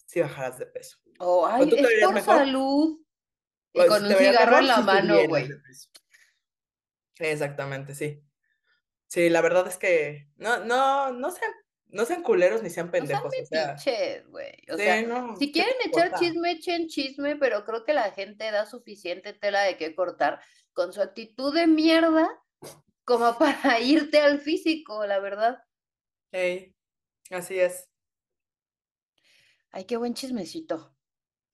si 0.07 0.20
bajaras 0.20 0.59
de 0.59 0.66
peso. 0.66 0.99
o 1.18 1.43
O 1.43 1.47
ay, 1.47 1.68
tú 1.68 1.74
te 1.76 1.82
es 1.82 1.89
verías 1.89 2.07
por 2.07 2.14
mejor. 2.14 2.37
salud. 2.37 3.01
Y 3.72 3.87
con 3.87 4.05
un 4.05 4.14
cigarro 4.14 4.59
en 4.59 4.66
la 4.68 4.76
si 4.76 4.82
mano, 4.82 5.28
güey. 5.28 5.49
Exactamente, 7.18 7.95
sí. 7.95 8.22
Sí, 9.09 9.30
la 9.30 9.41
verdad 9.41 9.66
es 9.68 9.76
que 9.76 10.28
no, 10.37 10.64
no, 10.64 11.12
no 11.12 11.30
sean, 11.30 11.53
no 11.89 12.05
sean 12.05 12.22
culeros 12.22 12.62
ni 12.62 12.70
sean 12.70 12.87
No 12.87 12.93
sean 12.93 13.07
pendejos. 13.07 13.26
O 13.26 13.47
sea, 13.47 13.72
metiches, 13.72 14.28
güey. 14.28 14.53
Sí, 14.76 15.07
no, 15.07 15.37
si 15.37 15.53
¿qué 15.53 15.62
te 15.62 15.66
quieren 15.66 15.74
echar 15.84 16.18
chisme, 16.18 16.51
echen 16.53 16.89
chisme, 16.89 17.37
pero 17.37 17.64
creo 17.64 17.84
que 17.84 17.95
la 17.95 18.11
gente 18.12 18.51
da 18.51 18.66
suficiente 18.66 19.32
tela 19.32 19.62
de 19.62 19.76
qué 19.76 19.95
cortar 19.95 20.41
con 20.72 20.93
su 20.93 21.01
actitud 21.01 21.55
de 21.55 21.66
mierda 21.66 22.28
como 23.05 23.39
para 23.39 23.80
irte 23.80 24.20
al 24.20 24.41
físico, 24.41 25.07
la 25.07 25.20
verdad. 25.20 25.62
Hey, 26.32 26.76
así 27.30 27.59
es. 27.59 27.89
Ay, 29.70 29.84
qué 29.84 29.97
buen 29.97 30.14
chismecito. 30.14 30.95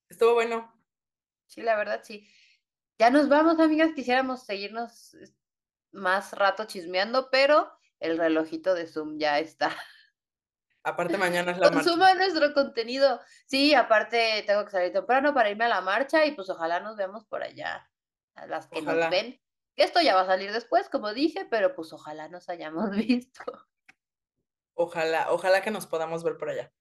Estuvo 0.09 0.35
bueno. 0.35 0.72
Sí, 1.47 1.61
la 1.61 1.76
verdad, 1.76 2.01
sí. 2.03 2.28
Ya 2.99 3.11
nos 3.11 3.28
vamos, 3.28 3.59
amigas. 3.61 3.93
Quisiéramos 3.95 4.45
seguirnos 4.45 5.16
más 5.91 6.33
rato 6.33 6.64
chismeando, 6.64 7.30
pero 7.30 7.70
el 8.01 8.18
relojito 8.18 8.74
de 8.74 8.87
Zoom 8.87 9.18
ya 9.18 9.39
está. 9.39 9.76
Aparte, 10.85 11.16
mañana 11.16 11.53
es 11.53 11.59
la 11.59 11.70
marcha. 11.70 11.85
Consuma 11.91 12.14
nuestro 12.14 12.53
contenido. 12.55 13.20
Sí, 13.47 13.74
aparte 13.74 14.43
tengo 14.47 14.64
que 14.64 14.70
salir 14.72 14.93
temprano 14.93 15.33
para 15.33 15.51
irme 15.51 15.64
a 15.66 15.68
la 15.68 15.80
marcha 15.80 16.24
y 16.26 16.33
pues 16.33 16.51
ojalá 16.51 16.80
nos 16.80 16.97
veamos 16.97 17.24
por 17.24 17.43
allá. 17.43 17.89
A 18.35 18.47
las 18.47 18.66
que 18.66 18.76
nos 18.83 18.95
Ojalá. 18.95 19.11
ven. 19.11 19.41
Que 19.76 19.85
Esto 19.85 20.01
ya 20.01 20.14
va 20.14 20.22
a 20.22 20.26
salir 20.26 20.53
después, 20.53 20.89
como 20.89 21.12
dije, 21.14 21.47
pero 21.51 21.74
pues 21.74 21.93
ojalá 21.93 22.28
nos 22.28 22.49
hayamos 22.49 22.91
visto. 22.97 23.45
Ojalá, 24.74 25.30
ojalá 25.33 25.62
que 25.62 25.70
nos 25.70 25.87
podamos 25.87 26.24
ver 26.24 26.37
por 26.37 26.51
allá. 26.51 26.72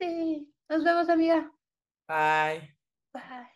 Sí, 0.00 0.54
nos 0.68 0.84
vemos, 0.84 1.08
amiga. 1.08 1.52
Bye. 2.08 2.76
Bye. 3.12 3.55